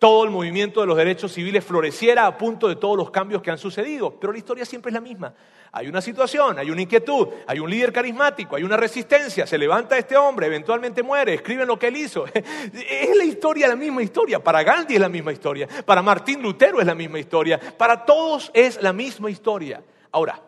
todo 0.00 0.24
el 0.24 0.30
movimiento 0.30 0.80
de 0.80 0.86
los 0.86 0.96
derechos 0.96 1.30
civiles 1.30 1.62
floreciera 1.62 2.26
a 2.26 2.38
punto 2.38 2.68
de 2.68 2.76
todos 2.76 2.96
los 2.96 3.10
cambios 3.10 3.42
que 3.42 3.50
han 3.50 3.58
sucedido. 3.58 4.18
Pero 4.18 4.32
la 4.32 4.38
historia 4.38 4.64
siempre 4.64 4.88
es 4.88 4.94
la 4.94 5.00
misma. 5.00 5.34
Hay 5.72 5.88
una 5.88 6.00
situación, 6.00 6.58
hay 6.58 6.70
una 6.70 6.80
inquietud, 6.80 7.28
hay 7.46 7.60
un 7.60 7.68
líder 7.68 7.92
carismático, 7.92 8.56
hay 8.56 8.62
una 8.62 8.78
resistencia, 8.78 9.46
se 9.46 9.58
levanta 9.58 9.98
este 9.98 10.16
hombre, 10.16 10.46
eventualmente 10.46 11.02
muere, 11.02 11.34
escriben 11.34 11.68
lo 11.68 11.78
que 11.78 11.88
él 11.88 11.98
hizo. 11.98 12.24
Es 12.34 13.14
la 13.14 13.24
historia, 13.24 13.68
la 13.68 13.76
misma 13.76 14.02
historia. 14.02 14.42
Para 14.42 14.62
Gandhi 14.62 14.94
es 14.94 15.00
la 15.00 15.10
misma 15.10 15.32
historia, 15.32 15.68
para 15.84 16.00
Martín 16.00 16.40
Lutero 16.40 16.80
es 16.80 16.86
la 16.86 16.94
misma 16.94 17.18
historia, 17.18 17.60
para 17.76 18.04
todos 18.04 18.50
es 18.54 18.82
la 18.82 18.94
misma 18.94 19.30
historia. 19.30 19.82
Ahora, 20.10 20.40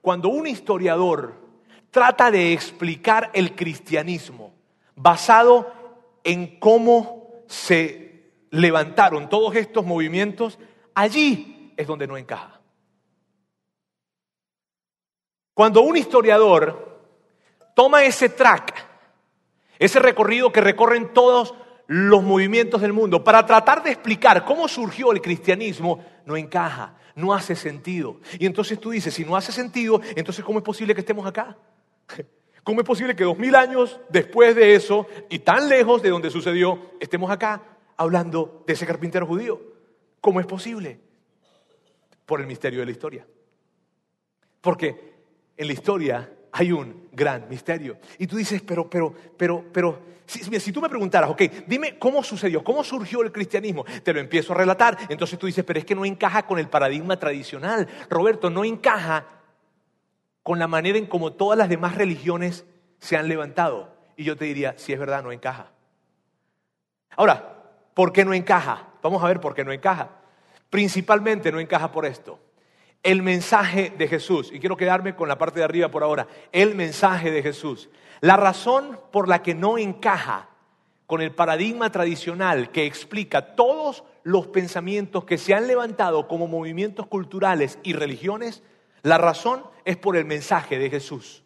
cuando 0.00 0.28
un 0.28 0.46
historiador 0.46 1.43
trata 1.94 2.32
de 2.32 2.52
explicar 2.52 3.30
el 3.34 3.54
cristianismo 3.54 4.52
basado 4.96 5.72
en 6.24 6.58
cómo 6.58 7.44
se 7.46 8.32
levantaron 8.50 9.28
todos 9.28 9.54
estos 9.54 9.86
movimientos, 9.86 10.58
allí 10.92 11.72
es 11.76 11.86
donde 11.86 12.08
no 12.08 12.16
encaja. 12.16 12.60
Cuando 15.54 15.82
un 15.82 15.96
historiador 15.96 17.00
toma 17.76 18.02
ese 18.02 18.28
track, 18.28 18.74
ese 19.78 20.00
recorrido 20.00 20.50
que 20.50 20.60
recorren 20.60 21.12
todos 21.14 21.54
los 21.86 22.24
movimientos 22.24 22.80
del 22.80 22.92
mundo, 22.92 23.22
para 23.22 23.46
tratar 23.46 23.84
de 23.84 23.92
explicar 23.92 24.44
cómo 24.44 24.66
surgió 24.66 25.12
el 25.12 25.22
cristianismo, 25.22 26.04
no 26.26 26.36
encaja, 26.36 26.96
no 27.14 27.32
hace 27.32 27.54
sentido. 27.54 28.18
Y 28.40 28.46
entonces 28.46 28.80
tú 28.80 28.90
dices, 28.90 29.14
si 29.14 29.24
no 29.24 29.36
hace 29.36 29.52
sentido, 29.52 30.00
entonces 30.16 30.44
¿cómo 30.44 30.58
es 30.58 30.64
posible 30.64 30.92
que 30.92 31.02
estemos 31.02 31.24
acá? 31.24 31.56
¿Cómo 32.64 32.80
es 32.80 32.86
posible 32.86 33.14
que 33.14 33.24
dos 33.24 33.38
mil 33.38 33.54
años 33.54 34.00
después 34.08 34.56
de 34.56 34.74
eso 34.74 35.06
y 35.28 35.40
tan 35.40 35.68
lejos 35.68 36.02
de 36.02 36.08
donde 36.08 36.30
sucedió, 36.30 36.92
estemos 36.98 37.30
acá 37.30 37.62
hablando 37.96 38.64
de 38.66 38.72
ese 38.72 38.86
carpintero 38.86 39.26
judío? 39.26 39.60
¿Cómo 40.20 40.40
es 40.40 40.46
posible? 40.46 40.98
Por 42.24 42.40
el 42.40 42.46
misterio 42.46 42.80
de 42.80 42.86
la 42.86 42.92
historia. 42.92 43.26
Porque 44.62 45.12
en 45.58 45.66
la 45.66 45.72
historia 45.74 46.32
hay 46.52 46.72
un 46.72 47.08
gran 47.12 47.46
misterio. 47.50 47.98
Y 48.18 48.26
tú 48.26 48.36
dices, 48.36 48.62
pero, 48.62 48.88
pero, 48.88 49.12
pero, 49.36 49.64
pero, 49.70 50.00
si, 50.24 50.72
tú 50.72 50.80
me 50.80 50.88
preguntaras, 50.88 51.28
ok, 51.28 51.42
dime 51.66 51.98
cómo 51.98 52.22
sucedió, 52.22 52.64
cómo 52.64 52.82
surgió 52.82 53.22
el 53.22 53.30
cristianismo, 53.30 53.84
te 54.02 54.14
lo 54.14 54.20
empiezo 54.20 54.54
a 54.54 54.56
relatar. 54.56 54.96
Entonces 55.10 55.38
tú 55.38 55.46
dices, 55.46 55.64
pero 55.64 55.78
es 55.78 55.84
que 55.84 55.94
no 55.94 56.06
encaja 56.06 56.46
con 56.46 56.58
el 56.58 56.68
paradigma 56.68 57.18
tradicional. 57.18 57.86
Roberto, 58.08 58.48
no 58.48 58.64
encaja 58.64 59.26
con 60.44 60.60
la 60.60 60.68
manera 60.68 60.98
en 60.98 61.06
cómo 61.06 61.32
todas 61.32 61.58
las 61.58 61.68
demás 61.68 61.96
religiones 61.96 62.66
se 62.98 63.16
han 63.16 63.28
levantado. 63.28 63.96
Y 64.14 64.24
yo 64.24 64.36
te 64.36 64.44
diría, 64.44 64.74
si 64.76 64.92
es 64.92 64.98
verdad, 65.00 65.24
no 65.24 65.32
encaja. 65.32 65.72
Ahora, 67.16 67.62
¿por 67.94 68.12
qué 68.12 68.24
no 68.24 68.34
encaja? 68.34 68.90
Vamos 69.02 69.24
a 69.24 69.26
ver 69.26 69.40
por 69.40 69.54
qué 69.54 69.64
no 69.64 69.72
encaja. 69.72 70.10
Principalmente 70.70 71.50
no 71.50 71.60
encaja 71.60 71.90
por 71.90 72.04
esto. 72.04 72.38
El 73.02 73.22
mensaje 73.22 73.92
de 73.96 74.06
Jesús, 74.06 74.50
y 74.52 74.60
quiero 74.60 74.76
quedarme 74.76 75.16
con 75.16 75.28
la 75.28 75.38
parte 75.38 75.60
de 75.60 75.64
arriba 75.64 75.90
por 75.90 76.02
ahora, 76.02 76.28
el 76.52 76.74
mensaje 76.74 77.30
de 77.30 77.42
Jesús. 77.42 77.88
La 78.20 78.36
razón 78.36 79.00
por 79.10 79.28
la 79.28 79.42
que 79.42 79.54
no 79.54 79.78
encaja 79.78 80.50
con 81.06 81.22
el 81.22 81.34
paradigma 81.34 81.90
tradicional 81.90 82.70
que 82.70 82.84
explica 82.84 83.54
todos 83.54 84.04
los 84.22 84.46
pensamientos 84.48 85.24
que 85.24 85.38
se 85.38 85.54
han 85.54 85.66
levantado 85.66 86.28
como 86.28 86.48
movimientos 86.48 87.06
culturales 87.06 87.78
y 87.82 87.94
religiones 87.94 88.62
la 89.04 89.18
razón 89.18 89.62
es 89.84 89.98
por 89.98 90.16
el 90.16 90.24
mensaje 90.24 90.78
de 90.78 90.88
Jesús. 90.88 91.44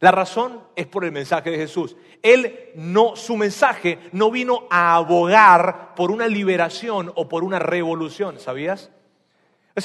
La 0.00 0.10
razón 0.10 0.60
es 0.74 0.86
por 0.86 1.04
el 1.04 1.12
mensaje 1.12 1.50
de 1.50 1.56
Jesús. 1.56 1.96
Él 2.20 2.72
no, 2.74 3.14
su 3.14 3.36
mensaje 3.36 3.98
no 4.10 4.30
vino 4.30 4.66
a 4.70 4.96
abogar 4.96 5.94
por 5.94 6.10
una 6.10 6.26
liberación 6.26 7.12
o 7.14 7.28
por 7.28 7.44
una 7.44 7.60
revolución, 7.60 8.38
¿sabías? 8.40 8.90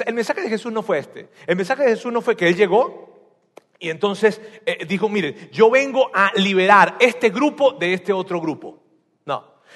el 0.06 0.14
mensaje 0.14 0.42
de 0.42 0.50
Jesús 0.50 0.72
no 0.72 0.82
fue 0.82 0.98
este. 0.98 1.30
El 1.46 1.56
mensaje 1.56 1.84
de 1.84 1.90
Jesús 1.92 2.12
no 2.12 2.22
fue 2.22 2.36
que 2.36 2.48
Él 2.48 2.56
llegó 2.56 3.10
y 3.78 3.92
entonces 3.92 4.42
eh, 4.66 4.84
dijo, 4.88 5.10
miren, 5.10 5.50
yo 5.52 5.70
vengo 5.70 6.10
a 6.14 6.32
liberar 6.36 6.98
este 7.00 7.30
grupo 7.30 7.74
de 7.74 7.94
este 7.94 8.12
otro 8.12 8.42
grupo. 8.42 8.79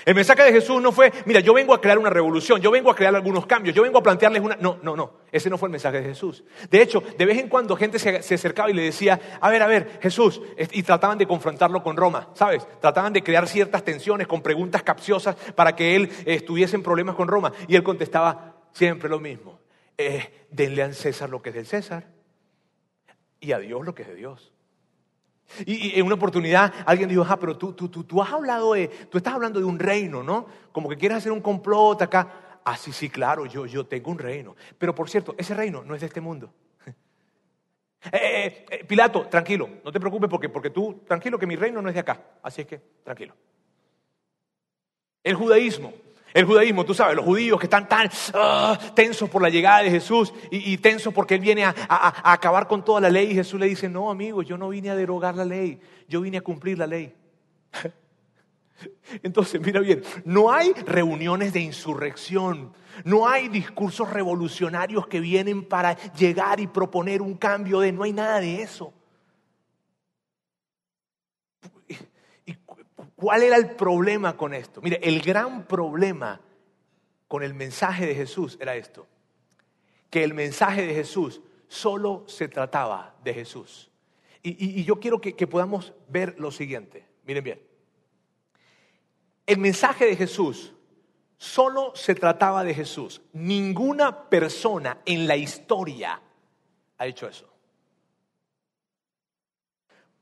El 0.06 0.15
mensaje 0.15 0.43
de 0.43 0.51
Jesús 0.51 0.82
no 0.82 0.91
fue, 0.91 1.12
mira, 1.25 1.39
yo 1.39 1.53
vengo 1.53 1.73
a 1.73 1.79
crear 1.79 1.97
una 1.97 2.10
revolución, 2.10 2.60
yo 2.60 2.71
vengo 2.71 2.91
a 2.91 2.95
crear 2.95 3.15
algunos 3.15 3.45
cambios, 3.45 3.75
yo 3.75 3.84
vengo 3.84 3.99
a 3.99 4.03
plantearles 4.03 4.41
una... 4.41 4.56
No, 4.58 4.79
no, 4.82 4.95
no, 4.95 5.19
ese 5.32 5.49
no 5.49 5.58
fue 5.58 5.67
el 5.67 5.71
mensaje 5.71 6.01
de 6.01 6.10
Jesús. 6.10 6.43
De 6.69 6.82
hecho, 6.82 7.01
de 7.17 7.25
vez 7.25 7.38
en 7.38 7.47
cuando 7.47 7.75
gente 7.75 7.99
se, 7.99 8.17
acercaba 8.17 8.69
y 8.69 8.73
le 8.73 8.84
decía, 8.84 9.19
a 9.39 9.49
ver, 9.49 9.62
a 9.62 9.67
ver, 9.67 9.99
Jesús, 10.01 10.41
y 10.71 10.84
trataban 10.84 11.17
de 11.17 11.25
confrontarlo 11.25 11.82
con 11.82 11.95
Roma, 11.95 12.29
¿sabes? 12.34 12.67
Trataban 12.82 13.13
de 13.13 13.23
crear 13.23 13.47
ciertas 13.47 13.84
tensiones 13.84 14.27
con 14.27 14.41
preguntas 14.41 14.84
capciosas 14.84 15.36
para 15.56 15.75
que 15.75 15.95
él 15.95 16.10
estuviese 16.25 16.75
en 16.75 16.84
problemas 16.84 17.15
con 17.15 17.27
Roma. 17.27 17.53
Y 17.67 17.75
él 17.75 17.84
contestaba 17.84 18.56
siempre 18.73 19.10
lo 19.10 19.19
mismo, 19.19 19.60
eh, 19.97 20.47
denle 20.49 20.84
a 20.84 20.93
César 20.93 21.29
lo 21.29 21.41
que 21.41 21.49
es 21.49 21.56
del 21.56 21.65
César 21.65 22.08
y 23.39 23.51
a 23.51 23.60
Dios 23.60 23.86
lo 23.86 23.93
que 23.93 24.03
es 24.03 24.08
de 24.08 24.15
Dios. 24.15 24.52
Y, 25.65 25.99
en 25.99 26.06
una 26.06 26.15
oportunidad 26.15 26.73
alguien 26.86 27.10
dijo, 27.10 27.25
ah, 27.27 27.38
pero 27.39 27.58
tú, 27.58 27.73
tú, 27.73 27.89
tú, 27.89 28.03
tú 28.03 28.21
has 28.21 28.32
hablado 28.32 28.73
de, 28.73 28.88
tú 28.88 29.17
estás 29.17 29.34
hablando 29.34 29.60
de 29.60 29.65
un 29.65 29.77
reino, 29.77 30.23
¿no? 30.23 30.47
Como 30.71 30.89
que 30.89 30.97
quieres 30.97 31.19
hacer 31.19 31.32
un 31.32 31.41
complot 31.41 32.01
acá. 32.01 32.60
Ah, 32.65 32.77
sí, 32.77 33.10
claro, 33.10 33.45
yo, 33.45 33.65
yo 33.65 33.86
tengo 33.86 34.12
un 34.12 34.17
reino. 34.17 34.56
Pero 34.77 34.95
por 34.95 35.10
cierto, 35.10 35.36
ese 35.38 35.53
reino 35.53 35.84
no 35.84 35.95
es 35.95 36.01
de 36.01 36.08
este 36.08 36.21
mundo. 36.21 36.53
Eh, 38.12 38.19
eh, 38.21 38.65
eh, 38.69 38.84
Pilato, 38.84 39.27
tranquilo, 39.27 39.69
no 39.82 39.89
te 39.89 39.97
preocupes 39.97 40.29
porque, 40.29 40.49
porque 40.49 40.69
tú, 40.69 41.03
tranquilo 41.08 41.39
que 41.39 41.47
mi 41.47 41.56
reino 41.56 41.82
no 41.82 41.88
es 41.88 41.95
de 41.95 42.01
acá. 42.01 42.21
Así 42.41 42.60
es 42.60 42.67
que, 42.67 42.82
tranquilo. 43.01 43.34
El 45.23 45.36
judaísmo 45.36 45.93
el 46.33 46.45
judaísmo, 46.45 46.85
tú 46.85 46.93
sabes, 46.93 47.15
los 47.15 47.25
judíos 47.25 47.59
que 47.59 47.67
están 47.67 47.87
tan 47.87 48.09
ah, 48.33 48.77
tensos 48.95 49.29
por 49.29 49.41
la 49.41 49.49
llegada 49.49 49.83
de 49.83 49.91
Jesús 49.91 50.33
y, 50.49 50.77
tensos 50.77 51.13
porque 51.13 51.35
Él 51.35 51.41
viene 51.41 51.63
a, 51.63 51.73
a, 51.87 52.33
acabar 52.33 52.67
con 52.67 52.83
toda 52.83 53.01
la 53.01 53.09
ley. 53.09 53.31
Y 53.31 53.35
Jesús 53.35 53.59
le 53.59 53.67
dice, 53.67 53.87
no, 53.87 54.09
amigo, 54.09 54.41
yo 54.41 54.57
no 54.57 54.69
vine 54.69 54.89
a 54.89 54.95
derogar 54.95 55.35
la 55.35 55.45
ley, 55.45 55.79
yo 56.07 56.21
vine 56.21 56.37
a 56.37 56.41
cumplir 56.41 56.77
la 56.77 56.87
ley. 56.87 57.13
Entonces, 59.23 59.61
mira 59.61 59.79
bien, 59.79 60.03
no 60.25 60.51
hay 60.51 60.73
reuniones 60.73 61.53
de 61.53 61.61
insurrección, 61.61 62.73
no 63.03 63.27
hay 63.27 63.47
discursos 63.47 64.09
revolucionarios 64.09 65.07
que 65.07 65.19
vienen 65.19 65.63
para 65.63 65.95
llegar 66.13 66.59
y 66.59 66.67
proponer 66.67 67.21
un 67.21 67.35
cambio 67.35 67.79
de, 67.79 67.91
no 67.91 68.03
hay 68.03 68.13
nada 68.13 68.39
de 68.39 68.61
eso. 68.61 68.93
¿Cuál 73.23 73.43
era 73.43 73.55
el 73.55 73.69
problema 73.69 74.36
con 74.36 74.53
esto? 74.53 74.81
Mire, 74.81 74.99
el 75.01 75.21
gran 75.21 75.65
problema 75.65 76.41
con 77.29 77.41
el 77.41 77.53
mensaje 77.53 78.05
de 78.05 78.15
Jesús 78.15 78.57
era 78.59 78.75
esto, 78.75 79.07
que 80.09 80.25
el 80.25 80.33
mensaje 80.33 80.86
de 80.86 80.93
Jesús 80.93 81.39
solo 81.69 82.25
se 82.27 82.49
trataba 82.49 83.15
de 83.23 83.33
Jesús. 83.33 83.89
Y, 84.41 84.83
yo 84.83 84.99
quiero 84.99 85.21
que, 85.21 85.47
podamos 85.47 85.93
ver 86.09 86.36
lo 86.38 86.51
siguiente. 86.51 87.07
Miren 87.23 87.45
bien. 87.45 87.62
El 89.45 89.57
mensaje 89.59 90.05
de 90.05 90.17
Jesús 90.17 90.73
solo 91.38 91.95
se 91.95 92.15
trataba 92.15 92.65
de 92.65 92.73
Jesús. 92.73 93.21
Ninguna 93.31 94.27
persona 94.27 94.99
en 95.05 95.27
la 95.27 95.38
historia 95.38 96.21
ha 96.97 97.07
hecho 97.07 97.29
eso. 97.29 97.52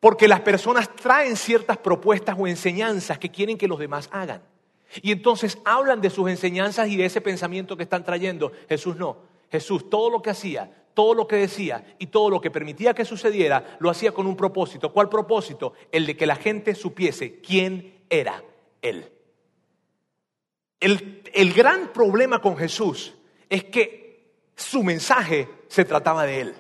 Porque 0.01 0.27
las 0.27 0.41
personas 0.41 0.93
traen 0.95 1.37
ciertas 1.37 1.77
propuestas 1.77 2.35
o 2.37 2.47
enseñanzas 2.47 3.19
que 3.19 3.29
quieren 3.29 3.57
que 3.57 3.67
los 3.67 3.79
demás 3.79 4.09
hagan. 4.11 4.41
Y 5.03 5.11
entonces 5.11 5.59
hablan 5.63 6.01
de 6.01 6.09
sus 6.09 6.27
enseñanzas 6.27 6.89
y 6.89 6.97
de 6.97 7.05
ese 7.05 7.21
pensamiento 7.21 7.77
que 7.77 7.83
están 7.83 8.03
trayendo. 8.03 8.51
Jesús 8.67 8.97
no. 8.97 9.17
Jesús 9.51 9.89
todo 9.91 10.09
lo 10.09 10.21
que 10.23 10.31
hacía, 10.31 10.85
todo 10.95 11.13
lo 11.13 11.27
que 11.27 11.35
decía 11.35 11.95
y 11.99 12.07
todo 12.07 12.31
lo 12.31 12.41
que 12.41 12.49
permitía 12.49 12.95
que 12.95 13.05
sucediera, 13.05 13.77
lo 13.79 13.91
hacía 13.91 14.11
con 14.11 14.25
un 14.25 14.35
propósito. 14.35 14.91
¿Cuál 14.91 15.07
propósito? 15.07 15.73
El 15.91 16.07
de 16.07 16.17
que 16.17 16.25
la 16.25 16.35
gente 16.35 16.73
supiese 16.73 17.39
quién 17.39 18.01
era 18.09 18.43
Él. 18.81 19.07
El, 20.79 21.21
el 21.31 21.53
gran 21.53 21.93
problema 21.93 22.41
con 22.41 22.57
Jesús 22.57 23.13
es 23.49 23.65
que 23.65 24.31
su 24.55 24.81
mensaje 24.81 25.47
se 25.67 25.85
trataba 25.85 26.25
de 26.25 26.41
Él. 26.41 26.55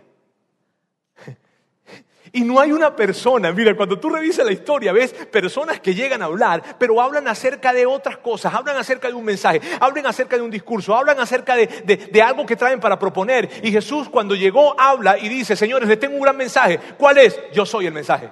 Y 2.33 2.41
no 2.41 2.61
hay 2.61 2.71
una 2.71 2.95
persona, 2.95 3.51
mira, 3.51 3.75
cuando 3.75 3.99
tú 3.99 4.09
revisas 4.09 4.45
la 4.45 4.53
historia, 4.53 4.93
ves 4.93 5.11
personas 5.11 5.81
que 5.81 5.93
llegan 5.93 6.21
a 6.21 6.25
hablar, 6.25 6.77
pero 6.79 7.01
hablan 7.01 7.27
acerca 7.27 7.73
de 7.73 7.85
otras 7.85 8.17
cosas, 8.17 8.53
hablan 8.53 8.77
acerca 8.77 9.09
de 9.09 9.13
un 9.15 9.25
mensaje, 9.25 9.59
hablan 9.81 10.05
acerca 10.05 10.37
de 10.37 10.41
un 10.41 10.49
discurso, 10.49 10.95
hablan 10.95 11.19
acerca 11.19 11.57
de, 11.57 12.21
algo 12.23 12.45
que 12.45 12.55
traen 12.55 12.79
para 12.79 12.97
proponer. 12.97 13.49
Y 13.63 13.71
Jesús 13.71 14.07
cuando 14.07 14.33
llegó 14.33 14.79
habla 14.79 15.17
y 15.17 15.27
dice, 15.27 15.57
señores, 15.57 15.89
les 15.89 15.99
tengo 15.99 16.15
un 16.15 16.21
gran 16.21 16.37
mensaje. 16.37 16.79
¿Cuál 16.97 17.17
es? 17.17 17.37
Yo 17.51 17.65
soy 17.65 17.87
el 17.87 17.93
mensaje. 17.93 18.31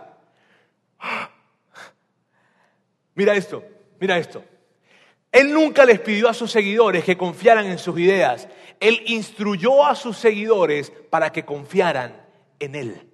Mira 3.16 3.36
esto, 3.36 3.62
mira 4.00 4.18
esto. 4.18 4.42
Él 5.30 5.54
nunca 5.54 5.84
les 5.84 6.00
pidió 6.00 6.30
a 6.30 6.34
sus 6.34 6.50
seguidores 6.50 7.04
que 7.04 7.18
confiaran 7.18 7.66
en 7.66 7.78
sus 7.78 8.00
ideas. 8.00 8.48
Él 8.80 9.02
instruyó 9.08 9.86
a 9.86 9.94
sus 9.94 10.18
seguidores 10.18 10.94
para 11.10 11.30
que 11.34 11.44
confiaran 11.44 12.26
en 12.60 12.76
Él. 12.76 13.09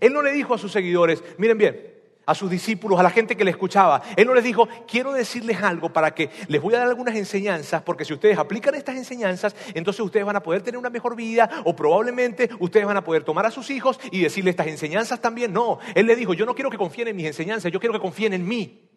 Él 0.00 0.12
no 0.12 0.22
le 0.22 0.32
dijo 0.32 0.54
a 0.54 0.58
sus 0.58 0.72
seguidores, 0.72 1.22
miren 1.38 1.58
bien, 1.58 1.98
a 2.28 2.34
sus 2.34 2.50
discípulos, 2.50 3.00
a 3.00 3.02
la 3.02 3.08
gente 3.08 3.38
que 3.38 3.44
le 3.44 3.50
escuchaba. 3.50 4.02
Él 4.14 4.26
no 4.26 4.34
les 4.34 4.44
dijo, 4.44 4.68
quiero 4.86 5.14
decirles 5.14 5.62
algo 5.62 5.90
para 5.90 6.14
que 6.14 6.28
les 6.48 6.60
voy 6.60 6.74
a 6.74 6.78
dar 6.78 6.88
algunas 6.88 7.16
enseñanzas, 7.16 7.80
porque 7.80 8.04
si 8.04 8.12
ustedes 8.12 8.36
aplican 8.36 8.74
estas 8.74 8.96
enseñanzas, 8.96 9.56
entonces 9.72 10.00
ustedes 10.00 10.26
van 10.26 10.36
a 10.36 10.42
poder 10.42 10.60
tener 10.60 10.76
una 10.76 10.90
mejor 10.90 11.16
vida 11.16 11.48
o 11.64 11.74
probablemente 11.74 12.50
ustedes 12.58 12.84
van 12.84 12.98
a 12.98 13.02
poder 13.02 13.24
tomar 13.24 13.46
a 13.46 13.50
sus 13.50 13.70
hijos 13.70 13.98
y 14.12 14.20
decirle 14.20 14.50
estas 14.50 14.66
enseñanzas 14.66 15.22
también. 15.22 15.54
No, 15.54 15.78
él 15.94 16.06
le 16.06 16.16
dijo, 16.16 16.34
yo 16.34 16.44
no 16.44 16.54
quiero 16.54 16.70
que 16.70 16.76
confíen 16.76 17.08
en 17.08 17.16
mis 17.16 17.26
enseñanzas, 17.26 17.72
yo 17.72 17.80
quiero 17.80 17.94
que 17.94 18.00
confíen 18.00 18.34
en 18.34 18.46
mí. 18.46 18.90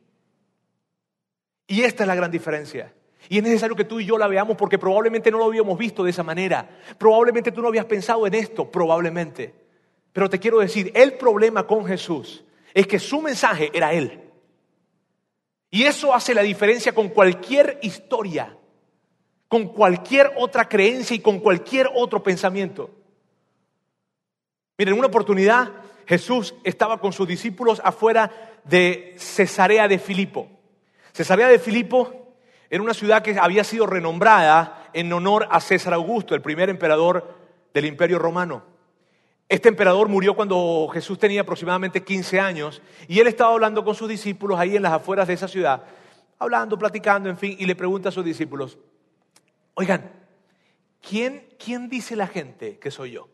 Y 1.68 1.84
esta 1.84 2.04
es 2.04 2.08
la 2.08 2.16
gran 2.16 2.32
diferencia. 2.32 2.94
Y 3.30 3.38
es 3.38 3.44
necesario 3.44 3.78
que 3.78 3.86
tú 3.86 4.02
y 4.02 4.06
yo 4.06 4.18
la 4.18 4.28
veamos 4.28 4.58
porque 4.58 4.78
probablemente 4.78 5.32
no 5.32 5.38
lo 5.38 5.46
habíamos 5.46 5.78
visto 5.78 6.04
de 6.04 6.10
esa 6.10 6.24
manera. 6.24 6.68
Probablemente 6.98 7.54
tú 7.54 7.62
no 7.62 7.70
habías 7.70 7.86
pensado 7.86 8.28
en 8.28 8.34
esto, 8.34 8.70
probablemente. 8.70 9.61
Pero 10.14 10.30
te 10.30 10.40
quiero 10.40 10.60
decir, 10.60 10.92
el 10.96 11.14
problema 11.14 11.66
con 11.66 11.86
Jesús 11.86 12.44
es 12.74 12.88
que 12.88 13.00
su 13.00 13.22
mensaje 13.22 13.72
era 13.74 13.94
Él. 13.94 14.20
Y 15.70 15.84
eso 15.84 16.14
hace 16.14 16.34
la 16.34 16.42
diferencia 16.42 16.94
con 16.94 17.10
cualquier 17.10 17.80
historia, 17.82 18.58
con 19.48 19.70
cualquier 19.70 20.34
otra 20.38 20.68
creencia 20.68 21.16
y 21.16 21.20
con 21.20 21.40
cualquier 21.40 21.90
otro 21.94 22.22
pensamiento. 22.22 22.90
Miren, 24.78 24.94
en 24.94 25.00
una 25.00 25.08
oportunidad 25.08 25.72
Jesús 26.06 26.56
estaba 26.66 27.00
con 27.00 27.14
sus 27.14 27.28
discípulos 27.28 27.82
afuera 27.86 28.32
de 28.66 29.16
Cesarea 29.18 29.88
de 29.88 29.98
Filipo. 29.98 30.50
Cesarea 31.14 31.48
de 31.48 31.60
Filipo 31.60 32.36
era 32.70 32.84
una 32.84 32.94
ciudad 32.94 33.22
que 33.22 33.38
había 33.40 33.64
sido 33.64 33.86
renombrada 33.86 34.90
en 34.94 35.12
honor 35.14 35.48
a 35.52 35.62
César 35.62 35.94
Augusto, 35.94 36.36
el 36.36 36.42
primer 36.42 36.70
emperador 36.70 37.38
del 37.74 37.86
Imperio 37.86 38.20
Romano. 38.20 38.71
Este 39.52 39.68
emperador 39.68 40.08
murió 40.08 40.34
cuando 40.34 40.90
Jesús 40.94 41.20
tenía 41.20 41.42
aproximadamente 41.42 42.02
15 42.02 42.40
años 42.40 42.82
y 43.10 43.20
él 43.20 43.28
estaba 43.28 43.52
hablando 43.52 43.84
con 43.84 43.96
sus 43.96 44.08
discípulos 44.08 44.58
ahí 44.58 44.78
en 44.78 44.82
las 44.82 44.94
afueras 44.94 45.28
de 45.28 45.34
esa 45.34 45.50
ciudad, 45.50 45.84
hablando, 46.40 46.80
platicando, 46.80 47.28
en 47.28 47.38
fin, 47.38 47.58
y 47.60 47.66
le 47.66 47.76
pregunta 47.76 48.08
a 48.08 48.12
sus 48.14 48.24
discípulos, 48.24 48.80
oigan, 49.74 50.10
¿quién, 51.02 51.50
quién 51.62 51.90
dice 51.90 52.16
la 52.16 52.28
gente 52.28 52.80
que 52.80 52.92
soy 52.92 53.12
yo? 53.12 53.28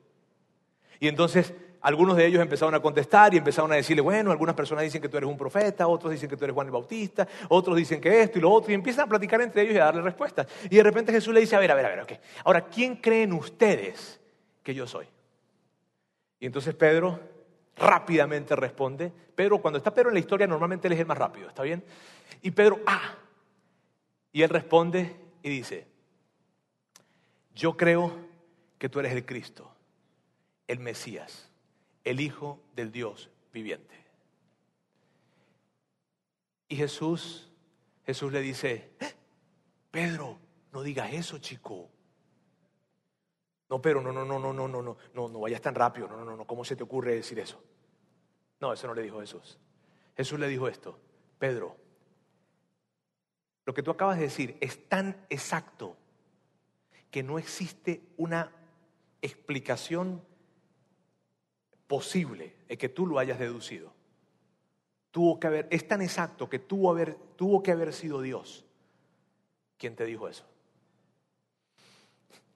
Y 1.00 1.08
entonces 1.08 1.54
algunos 1.82 2.18
de 2.18 2.26
ellos 2.26 2.42
empezaron 2.42 2.74
a 2.74 2.80
contestar 2.80 3.36
y 3.36 3.38
empezaron 3.38 3.72
a 3.72 3.76
decirle, 3.76 4.02
bueno, 4.02 4.32
algunas 4.32 4.56
personas 4.56 4.86
dicen 4.86 5.04
que 5.04 5.10
tú 5.10 5.18
eres 5.18 5.30
un 5.30 5.38
profeta, 5.38 5.88
otros 5.88 6.12
dicen 6.12 6.28
que 6.28 6.36
tú 6.36 6.46
eres 6.46 6.56
Juan 6.56 6.66
el 6.66 6.74
Bautista, 6.74 7.28
otros 7.50 7.78
dicen 7.78 8.02
que 8.02 8.24
esto 8.24 8.40
y 8.40 8.42
lo 8.42 8.52
otro, 8.52 8.72
y 8.72 8.74
empiezan 8.74 9.06
a 9.06 9.10
platicar 9.10 9.40
entre 9.42 9.62
ellos 9.62 9.76
y 9.76 9.78
a 9.78 9.86
darle 9.86 10.02
respuestas. 10.02 10.48
Y 10.68 10.78
de 10.78 10.82
repente 10.82 11.12
Jesús 11.12 11.32
le 11.32 11.42
dice, 11.42 11.56
a 11.56 11.60
ver, 11.60 11.70
a 11.70 11.76
ver, 11.76 11.86
a 11.86 11.90
ver, 11.90 12.00
ok. 12.00 12.14
Ahora, 12.44 12.66
¿quién 12.66 12.96
creen 12.96 13.34
ustedes 13.34 14.20
que 14.64 14.74
yo 14.74 14.88
soy? 14.88 15.06
Y 16.40 16.46
entonces 16.46 16.76
Pedro 16.76 17.20
rápidamente 17.76 18.56
responde. 18.56 19.12
Pedro, 19.36 19.62
cuando 19.62 19.78
está 19.78 19.94
Pedro 19.94 20.10
en 20.10 20.16
la 20.16 20.20
historia, 20.20 20.48
normalmente 20.48 20.88
él 20.88 20.94
es 20.94 21.00
el 21.00 21.06
más 21.06 21.18
rápido, 21.18 21.48
¿está 21.50 21.64
bien? 21.64 21.84
Y 22.42 22.52
Pedro, 22.52 22.80
ah. 22.86 23.16
Y 24.32 24.42
él 24.42 24.50
responde 24.50 25.16
y 25.42 25.50
dice, 25.50 25.88
yo 27.56 27.76
creo 27.76 28.16
que 28.78 28.90
tú 28.90 29.00
eres 29.00 29.14
el 29.14 29.26
Cristo, 29.26 29.74
el 30.68 30.80
Mesías, 30.80 31.50
el 32.04 32.20
Hijo 32.20 32.60
del 32.76 32.92
Dios 32.92 33.30
viviente. 33.52 33.96
Y 36.68 36.76
Jesús, 36.76 37.50
Jesús 38.06 38.32
le 38.32 38.42
dice, 38.42 38.92
eh, 39.00 39.14
Pedro, 39.90 40.38
no 40.74 40.84
digas 40.84 41.14
eso, 41.14 41.38
chico. 41.40 41.90
No, 43.70 43.82
pero 43.82 44.02
no, 44.02 44.12
no, 44.12 44.24
no, 44.24 44.40
no, 44.40 44.54
no, 44.54 44.68
no, 44.68 44.82
no, 44.82 44.98
no, 45.14 45.28
no 45.28 45.40
vayas 45.40 45.62
tan 45.62 45.76
rápido, 45.76 46.08
no, 46.08 46.24
no, 46.24 46.38
no, 46.38 46.48
¿cómo 46.48 46.64
se 46.64 46.76
te 46.76 46.84
ocurre 46.84 47.16
decir 47.16 47.40
eso? 47.40 47.62
No, 48.60 48.74
eso 48.74 48.88
no 48.88 48.94
le 48.94 49.02
dijo 49.02 49.20
Jesús. 49.20 49.60
Jesús 50.16 50.40
le 50.40 50.48
dijo 50.48 50.68
esto, 50.68 50.98
Pedro, 51.38 51.76
lo 53.66 53.74
que 53.74 53.84
tú 53.84 53.92
acabas 53.92 54.18
de 54.18 54.24
decir 54.24 54.58
es 54.62 54.88
tan 54.88 55.26
exacto 55.30 55.98
que 57.12 57.24
no 57.24 57.38
existe 57.38 58.02
una 58.16 58.52
explicación 59.22 60.24
posible 61.88 62.56
de 62.68 62.78
que 62.78 62.90
tú 62.90 63.06
lo 63.06 63.20
hayas 63.20 63.40
deducido. 63.40 63.94
Tuvo 65.12 65.40
que 65.40 65.48
haber, 65.48 65.68
es 65.72 65.88
tan 65.88 66.02
exacto 66.02 66.50
que 66.50 66.60
tuvo, 66.60 66.92
haber, 66.92 67.16
tuvo 67.36 67.64
que 67.64 67.72
haber 67.72 67.94
sido 67.94 68.22
Dios 68.22 68.66
quien 69.78 69.96
te 69.96 70.06
dijo 70.06 70.28
eso. 70.28 70.46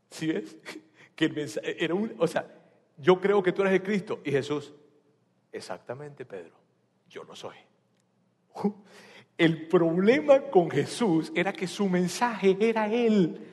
¿Sí 0.10 0.28
ves? 0.28 0.58
Mensaje 1.30 1.84
era 1.84 1.94
un, 1.94 2.14
o 2.18 2.28
sea, 2.28 2.48
yo 2.98 3.20
creo 3.20 3.42
que 3.42 3.52
tú 3.52 3.62
eres 3.62 3.74
el 3.74 3.84
Cristo 3.84 4.20
y 4.24 4.32
Jesús, 4.32 4.74
exactamente 5.52 6.26
Pedro, 6.26 6.56
yo 7.10 7.24
no 7.24 7.36
soy. 7.36 7.58
El 9.38 9.68
problema 9.68 10.42
con 10.42 10.70
Jesús 10.70 11.32
era 11.34 11.52
que 11.54 11.68
su 11.68 11.90
mensaje 11.90 12.58
era 12.60 12.88
Él. 12.88 13.48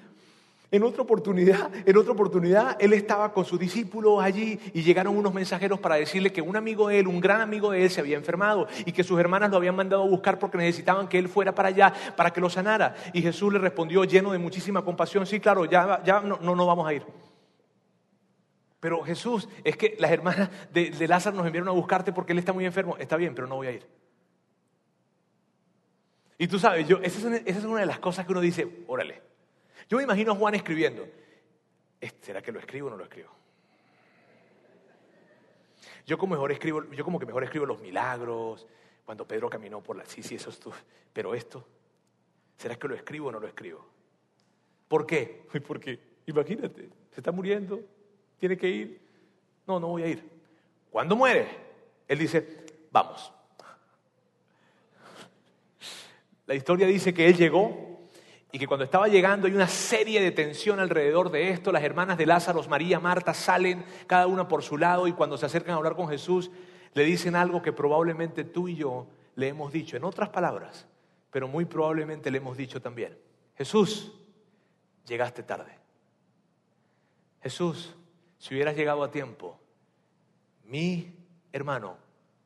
En 0.70 0.82
otra 0.82 1.00
oportunidad, 1.00 1.70
en 1.86 1.96
otra 1.96 2.12
oportunidad, 2.12 2.76
él 2.78 2.92
estaba 2.92 3.32
con 3.32 3.46
sus 3.46 3.58
discípulos 3.58 4.22
allí 4.22 4.60
y 4.74 4.82
llegaron 4.82 5.16
unos 5.16 5.32
mensajeros 5.32 5.80
para 5.80 5.94
decirle 5.94 6.30
que 6.30 6.42
un 6.42 6.56
amigo 6.56 6.88
de 6.88 6.98
él, 6.98 7.08
un 7.08 7.20
gran 7.20 7.40
amigo 7.40 7.70
de 7.70 7.84
él, 7.84 7.90
se 7.90 8.00
había 8.00 8.18
enfermado 8.18 8.68
y 8.84 8.92
que 8.92 9.02
sus 9.02 9.18
hermanas 9.18 9.50
lo 9.50 9.56
habían 9.56 9.74
mandado 9.74 10.02
a 10.02 10.06
buscar 10.06 10.38
porque 10.38 10.58
necesitaban 10.58 11.08
que 11.08 11.18
él 11.18 11.28
fuera 11.28 11.54
para 11.54 11.70
allá 11.70 11.94
para 12.14 12.34
que 12.34 12.42
lo 12.42 12.50
sanara. 12.50 12.94
Y 13.14 13.22
Jesús 13.22 13.50
le 13.50 13.58
respondió 13.58 14.04
lleno 14.04 14.30
de 14.30 14.36
muchísima 14.36 14.84
compasión, 14.84 15.24
sí, 15.24 15.40
claro, 15.40 15.64
ya, 15.64 16.02
ya 16.04 16.20
no, 16.20 16.38
no, 16.42 16.54
no 16.54 16.66
vamos 16.66 16.86
a 16.86 16.92
ir. 16.92 17.02
Pero 18.80 19.02
Jesús, 19.02 19.48
es 19.64 19.76
que 19.76 19.96
las 19.98 20.10
hermanas 20.10 20.50
de, 20.72 21.08
Lázaro 21.08 21.36
nos 21.36 21.46
enviaron 21.46 21.68
a 21.68 21.72
buscarte 21.72 22.12
porque 22.12 22.32
él 22.32 22.38
está 22.38 22.52
muy 22.52 22.64
enfermo. 22.64 22.96
Está 22.98 23.16
bien, 23.16 23.34
pero 23.34 23.46
no 23.46 23.56
voy 23.56 23.66
a 23.66 23.72
ir. 23.72 23.86
Y 26.38 26.46
tú 26.46 26.58
sabes, 26.58 26.86
yo, 26.86 26.98
esa, 26.98 27.36
es 27.36 27.64
una, 27.64 27.80
de 27.80 27.86
las 27.86 27.98
cosas 27.98 28.24
que 28.24 28.32
uno 28.32 28.40
dice, 28.40 28.84
órale. 28.86 29.20
Yo 29.88 29.96
me 29.96 30.04
imagino 30.04 30.32
a 30.32 30.36
Juan 30.36 30.54
escribiendo. 30.54 31.08
¿Será 32.20 32.40
que 32.40 32.52
lo 32.52 32.60
escribo 32.60 32.86
o 32.86 32.90
no 32.90 32.96
lo 32.96 33.04
escribo? 33.04 33.30
Yo 36.06 36.16
como, 36.16 36.34
mejor 36.34 36.52
escribo, 36.52 36.84
yo 36.92 37.04
como 37.04 37.18
que 37.18 37.26
mejor 37.26 37.42
escribo 37.42 37.66
los 37.66 37.80
milagros, 37.80 38.66
cuando 39.04 39.26
Pedro 39.26 39.50
caminó 39.50 39.82
por 39.82 39.96
la... 39.96 40.06
Sí, 40.06 40.22
sí, 40.22 40.36
eso 40.36 40.50
es 40.50 40.60
tú. 40.60 40.72
Pero 41.12 41.34
esto, 41.34 41.66
¿será 42.56 42.76
que 42.76 42.86
lo 42.86 42.94
escribo 42.94 43.28
o 43.28 43.32
no 43.32 43.40
lo 43.40 43.48
escribo? 43.48 43.84
¿Por 44.86 45.04
qué? 45.04 45.46
Porque, 45.66 45.98
imagínate, 46.26 46.88
se 47.10 47.20
está 47.20 47.32
muriendo, 47.32 47.82
tiene 48.38 48.56
que 48.56 48.68
ir. 48.68 49.00
No, 49.66 49.78
no 49.78 49.88
voy 49.88 50.02
a 50.02 50.06
ir. 50.08 50.28
¿Cuándo 50.90 51.16
muere? 51.16 51.46
Él 52.06 52.18
dice, 52.18 52.66
vamos. 52.90 53.32
La 56.46 56.54
historia 56.54 56.86
dice 56.86 57.12
que 57.12 57.26
él 57.26 57.36
llegó 57.36 57.98
Y 58.50 58.58
que 58.58 58.66
cuando 58.66 58.84
estaba 58.84 59.08
llegando 59.08 59.46
hay 59.46 59.52
una 59.52 59.68
serie 59.68 60.22
de 60.22 60.30
tensión 60.30 60.80
alrededor 60.80 61.30
de 61.30 61.50
esto. 61.50 61.70
Las 61.70 61.82
hermanas 61.82 62.16
de 62.16 62.24
Lázaro, 62.24 62.62
María, 62.64 62.98
Marta, 62.98 63.34
salen 63.34 63.84
cada 64.06 64.26
una 64.26 64.48
por 64.48 64.62
su 64.62 64.78
lado 64.78 65.06
y 65.06 65.12
cuando 65.12 65.36
se 65.36 65.44
acercan 65.44 65.74
a 65.74 65.76
hablar 65.76 65.94
con 65.94 66.08
Jesús, 66.08 66.50
le 66.94 67.04
dicen 67.04 67.36
algo 67.36 67.60
que 67.60 67.72
probablemente 67.72 68.44
tú 68.44 68.68
y 68.68 68.76
yo 68.76 69.06
le 69.36 69.48
hemos 69.48 69.70
dicho, 69.70 69.96
en 69.96 70.04
otras 70.04 70.30
palabras, 70.30 70.88
pero 71.30 71.46
muy 71.46 71.66
probablemente 71.66 72.30
le 72.30 72.38
hemos 72.38 72.56
dicho 72.56 72.80
también. 72.80 73.16
Jesús, 73.54 74.12
llegaste 75.06 75.42
tarde. 75.42 75.78
Jesús, 77.42 77.94
si 78.38 78.54
hubieras 78.54 78.76
llegado 78.76 79.02
a 79.02 79.10
tiempo, 79.10 79.58
mi 80.64 81.12
hermano 81.52 81.96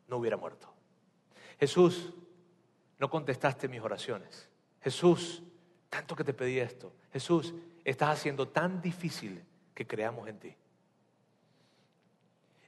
no 0.09 0.17
hubiera 0.17 0.37
muerto. 0.37 0.73
Jesús, 1.59 2.13
no 2.99 3.11
contestaste 3.11 3.69
mis 3.69 3.81
oraciones. 3.81 4.49
Jesús, 4.81 5.43
tanto 5.91 6.17
que 6.17 6.25
te 6.25 6.33
pedí 6.33 6.59
esto. 6.59 6.93
Jesús, 7.13 7.55
estás 7.85 8.11
haciendo 8.11 8.49
tan 8.49 8.81
difícil 8.81 9.45
que 9.75 9.87
creamos 9.87 10.29
en 10.29 10.39
ti. 10.39 10.55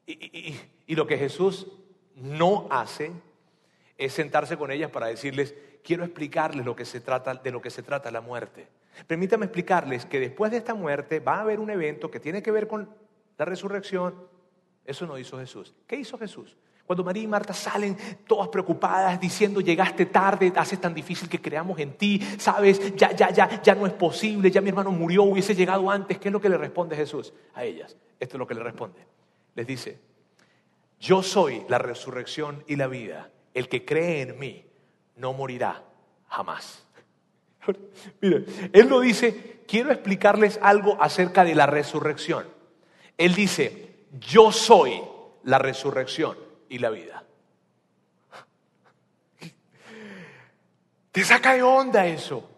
Y, 0.06 0.94
lo 0.94 1.06
que 1.06 1.16
Jesús 1.16 1.66
no 2.14 2.66
hace 2.70 3.10
es 3.96 4.12
sentarse 4.12 4.56
con 4.56 4.70
ellas 4.70 4.90
para 4.90 5.06
decirles, 5.06 5.54
quiero 5.82 6.04
explicarles 6.04 6.66
lo 6.66 6.76
que 6.76 6.84
se 6.84 7.00
trata, 7.00 7.34
de 7.34 7.50
lo 7.50 7.62
que 7.62 7.70
se 7.70 7.82
trata 7.82 8.10
la 8.10 8.20
muerte. 8.20 8.68
Permítame 9.06 9.46
explicarles 9.46 10.04
que 10.04 10.20
después 10.20 10.50
de 10.50 10.58
esta 10.58 10.74
muerte 10.74 11.20
va 11.20 11.36
a 11.36 11.40
haber 11.40 11.58
un 11.58 11.70
evento 11.70 12.10
que 12.10 12.20
tiene 12.20 12.42
que 12.42 12.50
ver 12.50 12.68
con 12.68 12.88
la 13.38 13.44
resurrección. 13.44 14.14
Eso 14.84 15.06
no 15.06 15.18
hizo 15.18 15.38
Jesús. 15.38 15.74
¿Qué 15.86 15.96
hizo 15.96 16.18
Jesús? 16.18 16.56
Cuando 16.86 17.02
María 17.02 17.22
y 17.22 17.26
Marta 17.26 17.54
salen 17.54 17.96
todas 18.26 18.48
preocupadas 18.48 19.18
diciendo, 19.18 19.62
llegaste 19.62 20.06
tarde, 20.06 20.52
haces 20.54 20.78
tan 20.78 20.92
difícil 20.92 21.30
que 21.30 21.40
creamos 21.40 21.78
en 21.78 21.96
ti, 21.96 22.20
sabes, 22.38 22.94
ya, 22.94 23.12
ya, 23.12 23.30
ya, 23.30 23.62
ya 23.62 23.74
no 23.74 23.86
es 23.86 23.92
posible, 23.94 24.50
ya 24.50 24.60
mi 24.60 24.68
hermano 24.68 24.90
murió, 24.90 25.22
hubiese 25.22 25.54
llegado 25.54 25.90
antes. 25.90 26.18
¿Qué 26.18 26.28
es 26.28 26.32
lo 26.32 26.40
que 26.40 26.50
le 26.50 26.58
responde 26.58 26.94
Jesús 26.94 27.32
a 27.54 27.64
ellas? 27.64 27.96
Esto 28.20 28.36
es 28.36 28.38
lo 28.38 28.46
que 28.46 28.54
le 28.54 28.62
responde. 28.62 29.00
Les 29.54 29.66
dice, 29.66 29.98
yo 31.00 31.22
soy 31.22 31.64
la 31.68 31.78
resurrección 31.78 32.64
y 32.66 32.76
la 32.76 32.86
vida. 32.86 33.30
El 33.54 33.68
que 33.68 33.84
cree 33.86 34.20
en 34.20 34.38
mí 34.38 34.66
no 35.16 35.32
morirá 35.32 35.84
jamás. 36.28 36.84
Mire, 38.20 38.44
él 38.72 38.88
no 38.90 39.00
dice, 39.00 39.62
quiero 39.66 39.90
explicarles 39.90 40.58
algo 40.60 41.00
acerca 41.00 41.44
de 41.44 41.54
la 41.54 41.66
resurrección. 41.66 42.46
Él 43.16 43.34
dice, 43.34 44.06
yo 44.18 44.52
soy 44.52 45.00
la 45.44 45.58
resurrección 45.58 46.36
y 46.68 46.78
la 46.78 46.90
vida. 46.90 47.24
Te 51.12 51.24
saca 51.24 51.54
de 51.54 51.62
onda 51.62 52.06
eso. 52.06 52.50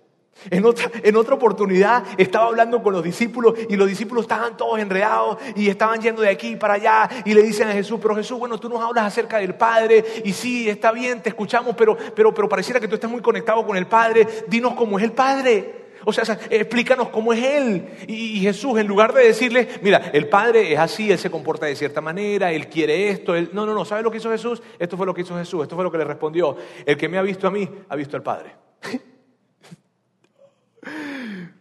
En 0.50 0.64
otra, 0.64 0.90
en 1.02 1.16
otra 1.16 1.34
oportunidad 1.34 2.04
estaba 2.18 2.46
hablando 2.46 2.82
con 2.82 2.92
los 2.92 3.02
discípulos 3.02 3.54
y 3.68 3.76
los 3.76 3.88
discípulos 3.88 4.24
estaban 4.24 4.56
todos 4.56 4.78
enredados 4.78 5.38
y 5.56 5.68
estaban 5.68 6.00
yendo 6.00 6.22
de 6.22 6.28
aquí 6.28 6.56
para 6.56 6.74
allá 6.74 7.08
y 7.24 7.34
le 7.34 7.42
dicen 7.42 7.68
a 7.68 7.72
Jesús, 7.72 7.98
pero 8.00 8.14
Jesús, 8.14 8.38
bueno, 8.38 8.58
tú 8.58 8.68
nos 8.68 8.80
hablas 8.80 9.04
acerca 9.04 9.38
del 9.38 9.54
Padre 9.54 10.04
y 10.24 10.32
sí, 10.32 10.68
está 10.68 10.92
bien, 10.92 11.22
te 11.22 11.30
escuchamos, 11.30 11.74
pero, 11.76 11.96
pero, 12.14 12.32
pero 12.32 12.48
pareciera 12.48 12.78
que 12.78 12.86
tú 12.86 12.94
estás 12.94 13.10
muy 13.10 13.22
conectado 13.22 13.66
con 13.66 13.76
el 13.76 13.86
Padre, 13.86 14.26
dinos 14.46 14.74
cómo 14.74 14.98
es 14.98 15.04
el 15.04 15.12
Padre. 15.12 15.85
O 16.08 16.12
sea, 16.12 16.38
explícanos 16.50 17.08
cómo 17.08 17.32
es 17.32 17.42
Él. 17.42 17.88
Y, 18.06 18.38
Jesús, 18.38 18.78
en 18.78 18.86
lugar 18.86 19.12
de 19.12 19.26
decirle, 19.26 19.66
mira, 19.82 20.12
el 20.12 20.28
Padre 20.28 20.72
es 20.72 20.78
así, 20.78 21.10
Él 21.10 21.18
se 21.18 21.30
comporta 21.30 21.66
de 21.66 21.74
cierta 21.74 22.00
manera, 22.00 22.52
Él 22.52 22.68
quiere 22.68 23.10
esto, 23.10 23.34
Él... 23.34 23.50
No, 23.52 23.66
no, 23.66 23.74
no, 23.74 23.84
¿sabe 23.84 24.04
lo 24.04 24.10
que 24.12 24.18
hizo 24.18 24.30
Jesús? 24.30 24.62
Esto 24.78 24.96
fue 24.96 25.04
lo 25.04 25.12
que 25.12 25.22
hizo 25.22 25.36
Jesús, 25.36 25.64
esto 25.64 25.74
fue 25.74 25.82
lo 25.82 25.90
que 25.90 25.98
le 25.98 26.04
respondió. 26.04 26.56
El 26.86 26.96
que 26.96 27.08
me 27.08 27.18
ha 27.18 27.22
visto 27.22 27.48
a 27.48 27.50
mí, 27.50 27.68
ha 27.88 27.96
visto 27.96 28.16
al 28.16 28.22
Padre. 28.22 28.54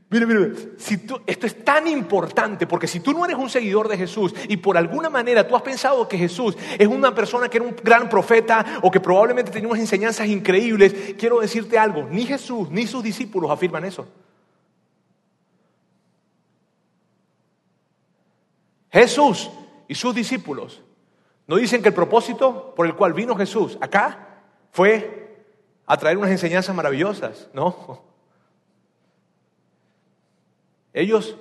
Mire, 0.08 0.28
mire, 0.28 0.52
si 0.78 1.02
esto 1.26 1.48
es 1.48 1.66
tan 1.66 1.88
importante 1.88 2.68
porque 2.68 2.86
si 2.86 3.00
tú 3.00 3.12
no 3.12 3.26
eres 3.26 3.38
un 3.38 3.50
seguidor 3.50 3.88
de 3.88 3.98
Jesús 3.98 4.34
y 4.48 4.58
por 4.58 4.78
alguna 4.78 5.10
manera 5.10 5.48
tú 5.48 5.56
has 5.56 5.64
pensado 5.64 6.08
que 6.08 6.20
Jesús 6.20 6.56
es 6.78 6.88
una 6.88 7.14
persona 7.16 7.50
que 7.50 7.58
era 7.58 7.66
un 7.66 7.76
gran 7.84 8.08
profeta 8.08 8.80
o 8.84 8.92
que 8.92 9.00
probablemente 9.00 9.52
tenía 9.52 9.68
unas 9.68 9.82
enseñanzas 9.82 10.28
increíbles, 10.28 11.16
quiero 11.18 11.40
decirte 11.40 11.80
algo, 11.80 12.08
ni 12.12 12.26
Jesús 12.28 12.70
ni 12.70 12.86
sus 12.86 13.04
discípulos 13.04 13.50
afirman 13.50 13.84
eso. 13.84 14.08
Jesús 18.96 19.52
y 19.90 19.96
sus 19.96 20.16
discípulos 20.16 20.82
no 21.48 21.58
dicen 21.58 21.82
que 21.82 21.90
el 21.90 21.94
propósito 21.94 22.74
por 22.74 22.86
el 22.86 22.96
cual 22.96 23.12
vino 23.12 23.36
Jesús 23.36 23.78
acá 23.82 24.42
fue 24.72 25.44
a 25.86 25.98
traer 25.98 26.18
unas 26.18 26.32
enseñanzas 26.32 26.74
maravillosas, 26.74 27.50
no. 27.54 28.06
Ellos, 30.94 31.36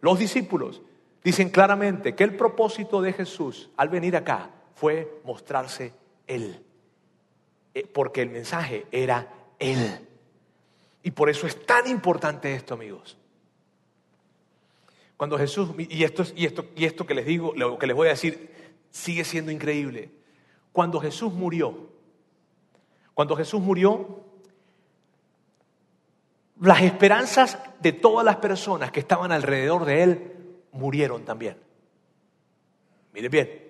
los 0.00 0.20
discípulos, 0.20 0.82
dicen 1.24 1.50
claramente 1.50 2.14
que 2.14 2.22
el 2.22 2.36
propósito 2.36 3.02
de 3.02 3.12
Jesús 3.12 3.70
al 3.76 3.88
venir 3.88 4.14
acá 4.14 4.50
fue 4.76 5.20
mostrarse 5.24 5.92
Él. 6.28 6.64
Eh, 7.74 7.90
porque 7.92 8.22
el 8.22 8.30
mensaje 8.30 8.86
era 8.92 9.26
Él. 9.58 10.06
Y 11.02 11.10
por 11.10 11.28
eso 11.28 11.48
es 11.48 11.66
tan 11.66 11.88
importante 11.88 12.54
esto, 12.54 12.74
amigos. 12.74 13.18
Cuando 15.20 15.36
Jesús, 15.36 15.68
y 15.76 16.02
esto, 16.02 16.24
y 16.34 16.46
esto, 16.46 16.64
y 16.74 16.86
esto 16.86 17.06
que 17.06 17.12
les 17.12 17.26
digo, 17.26 17.52
lo 17.54 17.78
que 17.78 17.86
les 17.86 17.94
voy 17.94 18.06
a 18.06 18.12
decir, 18.12 18.48
sigue 18.88 19.22
siendo 19.22 19.52
increíble. 19.52 20.08
Cuando 20.72 20.98
Jesús 20.98 21.30
murió, 21.34 21.90
cuando 23.12 23.36
Jesús 23.36 23.60
murió, 23.60 24.24
las 26.62 26.80
esperanzas 26.80 27.58
de 27.80 27.92
todas 27.92 28.24
las 28.24 28.36
personas 28.36 28.92
que 28.92 29.00
estaban 29.00 29.30
alrededor 29.30 29.84
de 29.84 30.02
él 30.04 30.32
murieron 30.72 31.22
también. 31.26 31.58
Miren 33.12 33.30
bien, 33.30 33.64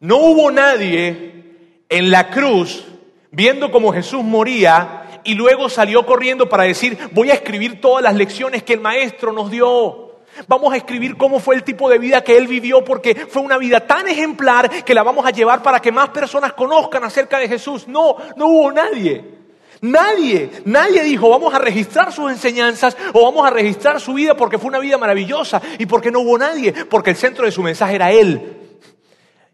no 0.00 0.16
hubo 0.16 0.50
nadie 0.50 1.44
en 1.88 2.10
la 2.10 2.28
cruz 2.28 2.84
viendo 3.30 3.70
cómo 3.70 3.92
Jesús 3.92 4.24
moría 4.24 5.20
y 5.22 5.34
luego 5.34 5.68
salió 5.68 6.04
corriendo 6.04 6.48
para 6.48 6.64
decir, 6.64 6.98
voy 7.12 7.30
a 7.30 7.34
escribir 7.34 7.80
todas 7.80 8.02
las 8.02 8.16
lecciones 8.16 8.64
que 8.64 8.72
el 8.72 8.80
maestro 8.80 9.30
nos 9.30 9.48
dio. 9.48 10.05
Vamos 10.48 10.72
a 10.72 10.76
escribir 10.76 11.16
cómo 11.16 11.40
fue 11.40 11.54
el 11.54 11.64
tipo 11.64 11.88
de 11.88 11.98
vida 11.98 12.22
que 12.22 12.36
él 12.36 12.46
vivió 12.46 12.84
porque 12.84 13.14
fue 13.14 13.42
una 13.42 13.58
vida 13.58 13.86
tan 13.86 14.08
ejemplar 14.08 14.84
que 14.84 14.94
la 14.94 15.02
vamos 15.02 15.26
a 15.26 15.30
llevar 15.30 15.62
para 15.62 15.80
que 15.80 15.92
más 15.92 16.10
personas 16.10 16.52
conozcan 16.52 17.04
acerca 17.04 17.38
de 17.38 17.48
Jesús. 17.48 17.88
No, 17.88 18.16
no 18.36 18.46
hubo 18.46 18.72
nadie. 18.72 19.36
Nadie, 19.82 20.50
nadie 20.64 21.02
dijo, 21.02 21.28
vamos 21.28 21.52
a 21.54 21.58
registrar 21.58 22.12
sus 22.12 22.30
enseñanzas 22.30 22.96
o 23.12 23.22
vamos 23.24 23.46
a 23.46 23.50
registrar 23.50 24.00
su 24.00 24.14
vida 24.14 24.36
porque 24.36 24.58
fue 24.58 24.68
una 24.68 24.78
vida 24.78 24.96
maravillosa 24.96 25.60
y 25.78 25.86
porque 25.86 26.10
no 26.10 26.20
hubo 26.20 26.38
nadie, 26.38 26.72
porque 26.72 27.10
el 27.10 27.16
centro 27.16 27.44
de 27.44 27.52
su 27.52 27.62
mensaje 27.62 27.94
era 27.94 28.10
Él. 28.10 28.56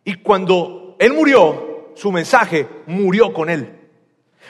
Y 0.04 0.14
cuando 0.16 0.96
Él 0.98 1.12
murió, 1.12 1.92
su 1.94 2.12
mensaje 2.12 2.68
murió 2.86 3.32
con 3.32 3.50
Él. 3.50 3.80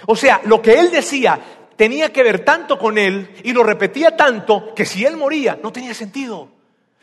O 0.07 0.17
sea, 0.17 0.41
lo 0.45 0.61
que 0.61 0.79
Él 0.79 0.91
decía 0.91 1.41
tenía 1.77 2.13
que 2.13 2.23
ver 2.23 2.45
tanto 2.45 2.79
con 2.79 2.99
Él 2.99 3.31
y 3.45 3.53
lo 3.53 3.63
repetía 3.63 4.17
tanto 4.17 4.75
que 4.75 4.85
si 4.85 5.05
Él 5.05 5.17
moría 5.17 5.59
no 5.63 5.73
tenía 5.73 5.95
sentido. 5.95 6.49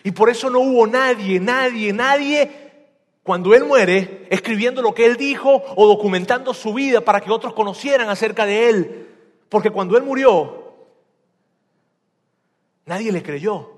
Y 0.04 0.12
por 0.12 0.30
eso 0.30 0.50
no 0.50 0.60
hubo 0.60 0.88
nadie, 0.88 1.40
nadie, 1.40 1.92
nadie 1.94 2.70
cuando 3.24 3.54
Él 3.54 3.66
muere, 3.66 4.26
escribiendo 4.30 4.82
lo 4.82 4.94
que 4.94 5.06
Él 5.06 5.16
dijo 5.16 5.62
o 5.76 5.88
documentando 5.88 6.54
su 6.54 6.74
vida 6.74 7.02
para 7.02 7.22
que 7.22 7.32
otros 7.32 7.54
conocieran 7.54 8.10
acerca 8.10 8.46
de 8.46 8.70
Él. 8.70 9.08
Porque 9.50 9.70
cuando 9.70 9.98
Él 9.98 10.04
murió, 10.04 10.74
nadie 12.86 13.12
le 13.12 13.22
creyó. 13.22 13.70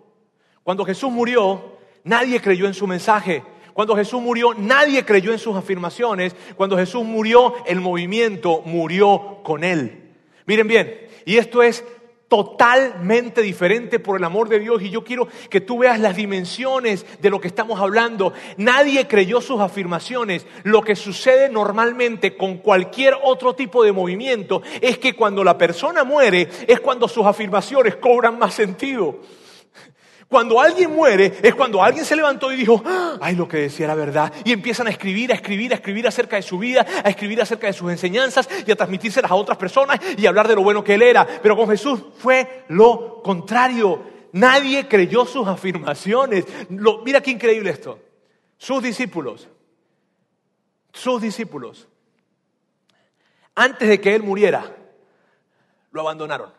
Cuando 0.64 0.86
Jesús 0.86 1.12
murió, 1.12 1.78
nadie 2.04 2.40
creyó 2.40 2.66
en 2.66 2.74
su 2.74 2.88
mensaje. 2.88 3.44
Cuando 3.74 3.96
Jesús 3.96 4.22
murió, 4.22 4.54
nadie 4.54 5.04
creyó 5.04 5.32
en 5.32 5.40
sus 5.40 5.56
afirmaciones. 5.56 6.36
Cuando 6.56 6.78
Jesús 6.78 7.04
murió, 7.04 7.56
el 7.66 7.82
movimiento 7.82 8.62
murió 8.64 9.40
con 9.44 9.64
Él. 9.64 10.01
Miren 10.46 10.68
bien, 10.68 11.08
y 11.26 11.38
esto 11.38 11.64
es 11.64 11.84
totalmente 12.32 13.42
diferente 13.42 14.00
por 14.00 14.18
el 14.18 14.24
amor 14.24 14.48
de 14.48 14.60
Dios 14.60 14.82
y 14.82 14.90
yo 14.90 15.04
quiero 15.04 15.28
que 15.50 15.60
tú 15.60 15.80
veas 15.80 16.00
las 16.00 16.16
dimensiones 16.16 17.06
de 17.20 17.30
lo 17.30 17.42
que 17.42 17.50
estamos 17.50 17.82
hablando. 17.82 18.32
Nadie 18.56 19.06
creyó 19.06 19.42
sus 19.42 19.60
afirmaciones. 19.60 20.48
Lo 20.64 20.82
que 20.82 20.96
sucede 20.96 21.50
normalmente 21.50 22.38
con 22.38 22.60
cualquier 22.60 23.18
otro 23.22 23.54
tipo 23.54 23.84
de 23.84 23.92
movimiento 23.92 24.62
es 24.80 24.98
que 24.98 25.14
cuando 25.14 25.44
la 25.44 25.58
persona 25.58 26.06
muere 26.06 26.48
es 26.68 26.80
cuando 26.80 27.10
sus 27.10 27.26
afirmaciones 27.26 27.98
cobran 27.98 28.40
más 28.40 28.54
sentido. 28.54 29.20
Cuando 30.32 30.62
alguien 30.62 30.96
muere 30.96 31.40
es 31.44 31.54
cuando 31.54 31.84
alguien 31.84 32.06
se 32.06 32.16
levantó 32.16 32.54
y 32.54 32.56
dijo, 32.56 32.82
ah, 32.86 33.18
ay, 33.20 33.36
lo 33.36 33.50
que 33.50 33.58
decía 33.58 33.88
era 33.88 33.96
verdad. 33.96 34.32
Y 34.46 34.54
empiezan 34.54 34.88
a 34.88 34.90
escribir, 34.90 35.30
a 35.34 35.36
escribir, 35.36 35.74
a 35.74 35.76
escribir 35.76 36.08
acerca 36.08 36.38
de 36.38 36.42
su 36.42 36.58
vida, 36.58 36.86
a 37.04 37.10
escribir 37.10 37.42
acerca 37.42 37.68
de 37.68 37.74
sus 37.74 37.92
enseñanzas 37.92 38.48
y 38.66 38.72
a 38.72 38.78
transmitírselas 38.78 39.30
a 39.30 39.36
otras 39.36 39.58
personas 39.58 40.00
y 40.18 40.26
a 40.26 40.30
hablar 40.30 40.48
de 40.48 40.56
lo 40.56 40.64
bueno 40.64 40.86
que 40.86 40.94
él 40.94 41.02
era. 41.02 41.28
Pero 41.28 41.58
con 41.58 41.68
Jesús 41.68 42.00
fue 42.18 42.64
lo 42.70 43.22
contrario. 43.22 44.06
Nadie 44.32 44.88
creyó 44.88 45.26
sus 45.26 45.46
afirmaciones. 45.46 46.46
mira 47.04 47.20
qué 47.20 47.32
increíble 47.32 47.70
esto. 47.70 48.00
Sus 48.58 48.82
discípulos, 48.82 49.50
sus 50.94 51.22
discípulos, 51.22 51.90
antes 53.54 53.86
de 53.86 54.00
que 54.00 54.16
él 54.16 54.24
muriera, 54.24 54.78
lo 55.92 56.00
abandonaron. 56.00 56.54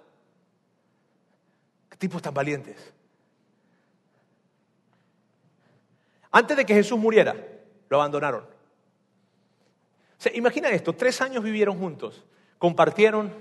Tipos 1.96 2.20
tan 2.20 2.34
valientes. 2.34 2.76
Antes 6.32 6.56
de 6.56 6.64
que 6.64 6.74
Jesús 6.74 6.98
muriera, 6.98 7.36
lo 7.90 7.98
abandonaron. 7.98 8.46
imagina 10.34 10.70
esto, 10.70 10.94
tres 10.94 11.20
años 11.20 11.44
vivieron 11.44 11.78
juntos, 11.78 12.24
compartieron, 12.58 13.32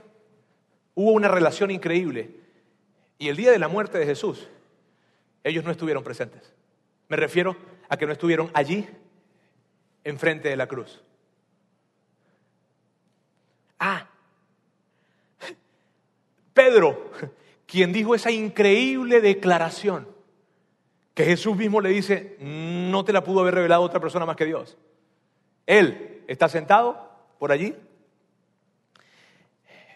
hubo 0.93 1.11
una 1.13 1.29
relación 1.29 1.71
increíble. 1.71 2.35
Y 3.17 3.29
el 3.29 3.37
día 3.37 3.51
de 3.51 3.59
la 3.59 3.69
muerte 3.69 3.97
de 3.97 4.05
Jesús, 4.05 4.49
ellos 5.43 5.63
no 5.63 5.71
estuvieron 5.71 6.03
presentes. 6.03 6.53
Me 7.07 7.15
refiero 7.15 7.55
a 7.87 7.95
que 7.97 8.05
no 8.05 8.11
estuvieron 8.11 8.51
allí, 8.53 8.87
enfrente 10.03 10.49
de 10.49 10.57
la 10.57 10.67
cruz. 10.67 11.01
Ah, 13.79 14.07
Pedro, 16.53 17.11
quien 17.65 17.93
dijo 17.93 18.15
esa 18.15 18.31
increíble 18.31 19.21
declaración, 19.21 20.07
que 21.13 21.25
Jesús 21.25 21.55
mismo 21.55 21.81
le 21.81 21.89
dice, 21.89 22.37
no 22.39 23.03
te 23.03 23.13
la 23.13 23.23
pudo 23.23 23.41
haber 23.41 23.55
revelado 23.55 23.81
otra 23.81 23.99
persona 23.99 24.25
más 24.25 24.35
que 24.35 24.45
Dios. 24.45 24.77
Él 25.65 26.23
está 26.27 26.47
sentado 26.47 27.09
por 27.39 27.51
allí 27.51 27.75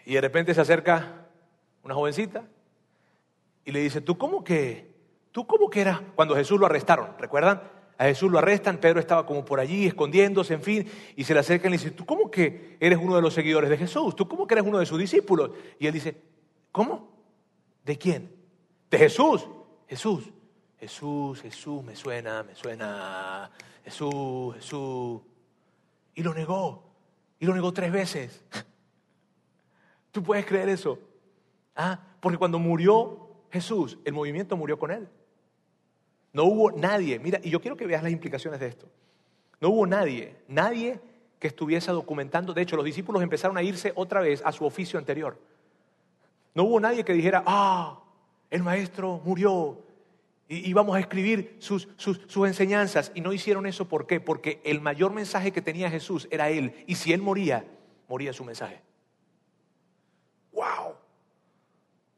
y 0.04 0.14
de 0.14 0.20
repente 0.20 0.54
se 0.54 0.60
acerca 0.60 1.26
una 1.82 1.94
jovencita 1.94 2.44
y 3.64 3.72
le 3.72 3.80
dice, 3.80 4.00
¿tú 4.00 4.16
cómo 4.16 4.44
que, 4.44 4.94
tú 5.32 5.46
cómo 5.46 5.68
que 5.68 5.80
eras 5.80 6.00
cuando 6.14 6.36
Jesús 6.36 6.60
lo 6.60 6.66
arrestaron? 6.66 7.10
¿Recuerdan? 7.18 7.62
A 7.98 8.04
Jesús 8.04 8.30
lo 8.30 8.38
arrestan, 8.38 8.78
Pedro 8.78 9.00
estaba 9.00 9.24
como 9.24 9.44
por 9.44 9.58
allí 9.58 9.86
escondiéndose, 9.86 10.54
en 10.54 10.62
fin, 10.62 10.86
y 11.16 11.24
se 11.24 11.32
le 11.32 11.40
acercan 11.40 11.70
y 11.72 11.76
le 11.76 11.82
dice, 11.82 11.90
¿tú 11.92 12.04
cómo 12.04 12.30
que 12.30 12.76
eres 12.78 12.98
uno 13.00 13.16
de 13.16 13.22
los 13.22 13.32
seguidores 13.32 13.70
de 13.70 13.78
Jesús? 13.78 14.14
¿Tú 14.14 14.28
cómo 14.28 14.46
que 14.46 14.54
eres 14.54 14.66
uno 14.66 14.78
de 14.78 14.86
sus 14.86 14.98
discípulos? 14.98 15.50
Y 15.78 15.86
él 15.86 15.94
dice, 15.94 16.20
¿cómo? 16.70 17.08
¿De 17.84 17.96
quién? 17.96 18.30
De 18.90 18.98
Jesús. 18.98 19.48
Jesús. 19.88 20.30
Jesús, 20.78 21.40
Jesús, 21.40 21.82
me 21.82 21.96
suena, 21.96 22.42
me 22.42 22.54
suena. 22.54 23.50
Jesús, 23.84 24.54
Jesús. 24.56 25.20
Y 26.14 26.22
lo 26.22 26.34
negó. 26.34 26.82
Y 27.38 27.46
lo 27.46 27.54
negó 27.54 27.72
tres 27.72 27.92
veces. 27.92 28.42
¿Tú 30.12 30.22
puedes 30.22 30.46
creer 30.46 30.68
eso? 30.68 30.98
¿Ah? 31.74 32.00
Porque 32.20 32.38
cuando 32.38 32.58
murió 32.58 33.28
Jesús, 33.50 33.98
el 34.04 34.12
movimiento 34.12 34.56
murió 34.56 34.78
con 34.78 34.90
él. 34.90 35.08
No 36.32 36.44
hubo 36.44 36.70
nadie, 36.70 37.18
mira, 37.18 37.40
y 37.42 37.50
yo 37.50 37.60
quiero 37.60 37.76
que 37.76 37.86
veas 37.86 38.02
las 38.02 38.12
implicaciones 38.12 38.60
de 38.60 38.66
esto. 38.66 38.86
No 39.60 39.70
hubo 39.70 39.86
nadie, 39.86 40.36
nadie 40.48 41.00
que 41.38 41.48
estuviese 41.48 41.92
documentando. 41.92 42.52
De 42.52 42.62
hecho, 42.62 42.76
los 42.76 42.84
discípulos 42.84 43.22
empezaron 43.22 43.56
a 43.56 43.62
irse 43.62 43.92
otra 43.94 44.20
vez 44.20 44.42
a 44.44 44.52
su 44.52 44.64
oficio 44.66 44.98
anterior. 44.98 45.38
No 46.54 46.64
hubo 46.64 46.80
nadie 46.80 47.04
que 47.04 47.12
dijera, 47.12 47.42
ah, 47.46 48.00
el 48.50 48.62
maestro 48.62 49.20
murió 49.24 49.78
y, 50.48 50.72
vamos 50.72 50.96
a 50.96 51.00
escribir 51.00 51.56
sus, 51.58 51.88
sus, 51.96 52.20
sus 52.28 52.46
enseñanzas. 52.46 53.10
Y 53.14 53.20
no 53.20 53.32
hicieron 53.32 53.66
eso, 53.66 53.88
¿por 53.88 54.06
qué? 54.06 54.20
Porque 54.20 54.60
el 54.64 54.80
mayor 54.80 55.12
mensaje 55.12 55.52
que 55.52 55.62
tenía 55.62 55.90
Jesús 55.90 56.28
era 56.30 56.50
Él. 56.50 56.84
Y 56.86 56.94
si 56.94 57.12
Él 57.12 57.20
moría, 57.20 57.64
moría 58.08 58.32
su 58.32 58.44
mensaje. 58.44 58.80
¡Wow! 60.52 60.94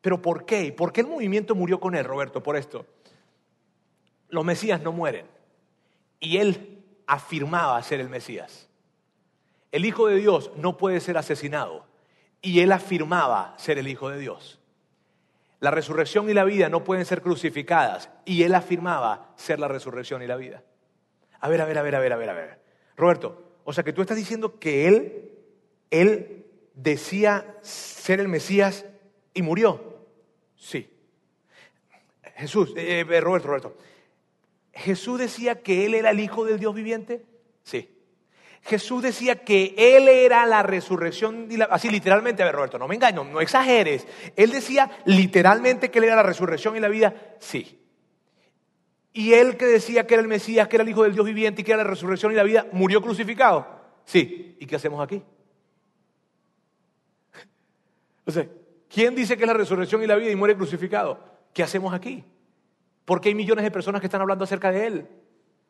¿Pero 0.01 0.21
por 0.21 0.45
qué? 0.45 0.73
¿Por 0.73 0.93
qué 0.93 1.01
el 1.01 1.07
movimiento 1.07 1.55
murió 1.55 1.81
con 1.81 1.95
Él, 1.95 2.05
Roberto? 2.05 2.43
Por 2.43 2.57
esto 2.57 2.85
los 4.29 4.45
Mesías 4.45 4.83
no 4.83 4.93
mueren. 4.93 5.27
Y 6.21 6.39
él 6.39 6.85
afirmaba 7.07 7.83
ser 7.83 8.01
el 8.01 8.09
Mesías. 8.09 8.69
El 9.73 9.85
Hijo 9.85 10.07
de 10.07 10.17
Dios 10.17 10.51
no 10.57 10.77
puede 10.77 11.01
ser 11.01 11.17
asesinado. 11.17 11.87
Y 12.41 12.61
él 12.61 12.73
afirmaba 12.73 13.55
ser 13.59 13.79
el 13.79 13.89
Hijo 13.89 14.11
de 14.11 14.19
Dios. 14.19 14.58
La 15.61 15.71
resurrección 15.71 16.31
y 16.31 16.35
la 16.35 16.45
vida 16.45 16.69
no 16.69 16.85
pueden 16.85 17.05
ser 17.05 17.23
crucificadas. 17.23 18.11
Y 18.25 18.43
él 18.43 18.55
afirmaba 18.55 19.33
ser 19.37 19.59
la 19.59 19.69
resurrección 19.69 20.23
y 20.23 20.27
la 20.27 20.37
vida. 20.37 20.63
A 21.41 21.49
ver, 21.49 21.61
a 21.61 21.65
ver, 21.65 21.79
a 21.79 21.83
ver, 21.83 21.95
a 21.95 22.01
ver, 22.01 22.13
a 22.13 22.17
ver, 22.17 22.31
a 22.31 22.35
ver. 22.35 22.61
Roberto, 22.97 23.61
o 23.65 23.73
sea 23.73 23.85
que 23.85 23.93
tú 23.93 24.03
estás 24.03 24.17
diciendo 24.17 24.59
que 24.59 24.89
él, 24.89 25.33
él 25.91 26.47
decía 26.75 27.57
ser 27.63 28.21
el 28.21 28.29
Mesías 28.29 28.87
y 29.35 29.43
murió. 29.43 29.99
Sí. 30.57 30.91
Jesús, 32.37 32.73
eh, 32.77 33.05
eh, 33.09 33.21
Roberto, 33.21 33.49
Roberto, 33.49 33.77
Jesús 34.73 35.19
decía 35.19 35.61
que 35.61 35.87
Él 35.87 35.95
era 35.95 36.11
el 36.11 36.21
Hijo 36.21 36.45
del 36.45 36.61
Dios 36.61 36.75
viviente. 36.75 37.25
Sí. 37.65 37.89
Jesús 38.63 39.03
decía 39.03 39.37
que 39.37 39.75
Él 39.77 40.09
era 40.09 40.45
la 40.47 40.63
resurrección, 40.63 41.49
así 41.71 41.89
literalmente, 41.89 42.43
a 42.43 42.47
ver 42.47 42.55
Roberto, 42.55 42.79
no 42.79 42.89
me 42.89 42.95
engañes, 42.97 43.25
no, 43.25 43.41
exageres. 43.41 44.07
Él 44.37 44.51
decía 44.51 44.91
literalmente 45.05 45.91
que 45.91 45.99
Él 45.99 46.05
era 46.05 46.17
la 46.17 46.23
resurrección 46.23 46.77
y 46.77 46.81
la 46.81 46.89
vida, 46.89 47.15
sí. 47.39 47.79
Y 49.13 49.33
Él 49.33 49.57
que 49.57 49.67
decía 49.67 50.07
que 50.07 50.15
era 50.15 50.23
el 50.23 50.29
Mesías, 50.29 50.69
que 50.69 50.77
era 50.77 50.83
el 50.83 50.89
Hijo 50.89 51.03
del 51.03 51.15
Dios 51.15 51.27
viviente 51.27 51.63
y 51.63 51.65
que 51.65 51.73
era 51.73 51.83
la 51.83 51.91
resurrección 51.91 52.33
y 52.33 52.35
la 52.35 52.43
vida, 52.43 52.67
murió 52.73 53.01
crucificado. 53.01 53.67
Sí. 54.05 54.57
¿Y 54.61 54.67
qué 54.67 54.77
hacemos 54.77 55.03
aquí? 55.03 55.23
O 58.27 58.33
¿quién 58.89 59.15
dice 59.15 59.37
que 59.37 59.45
es 59.45 59.49
la 59.49 59.55
resurrección 59.55 60.03
y 60.03 60.07
la 60.07 60.17
vida 60.17 60.31
y 60.31 60.37
muere 60.37 60.55
crucificado? 60.55 61.19
¿Qué 61.55 61.63
hacemos 61.63 61.95
aquí? 61.95 62.25
¿Por 63.05 63.21
qué 63.23 63.31
hay 63.31 63.35
millones 63.35 63.65
de 63.65 63.71
personas 63.71 64.03
que 64.03 64.07
están 64.07 64.21
hablando 64.21 64.45
acerca 64.45 64.71
de 64.71 64.87
Él? 64.87 65.09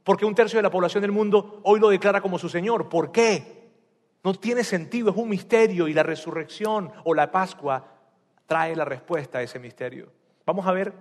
¿Por 0.09 0.16
qué 0.16 0.25
un 0.25 0.35
tercio 0.35 0.57
de 0.57 0.62
la 0.62 0.71
población 0.71 1.03
del 1.03 1.12
mundo 1.12 1.61
hoy 1.64 1.79
lo 1.79 1.90
declara 1.90 2.23
como 2.23 2.38
su 2.38 2.49
Señor? 2.49 2.88
¿Por 2.88 3.12
qué? 3.12 3.68
No 4.25 4.33
tiene 4.33 4.64
sentido, 4.64 5.11
es 5.11 5.16
un 5.18 5.29
misterio 5.29 5.87
y 5.87 5.92
la 5.92 6.03
resurrección 6.03 6.90
o 7.05 7.12
la 7.12 7.31
Pascua 7.31 7.87
trae 8.47 8.75
la 8.75 8.87
respuesta 8.87 9.37
a 9.37 9.42
ese 9.42 9.59
misterio. 9.59 10.11
Vamos 10.47 10.66
a 10.66 10.73
ver 10.73 10.94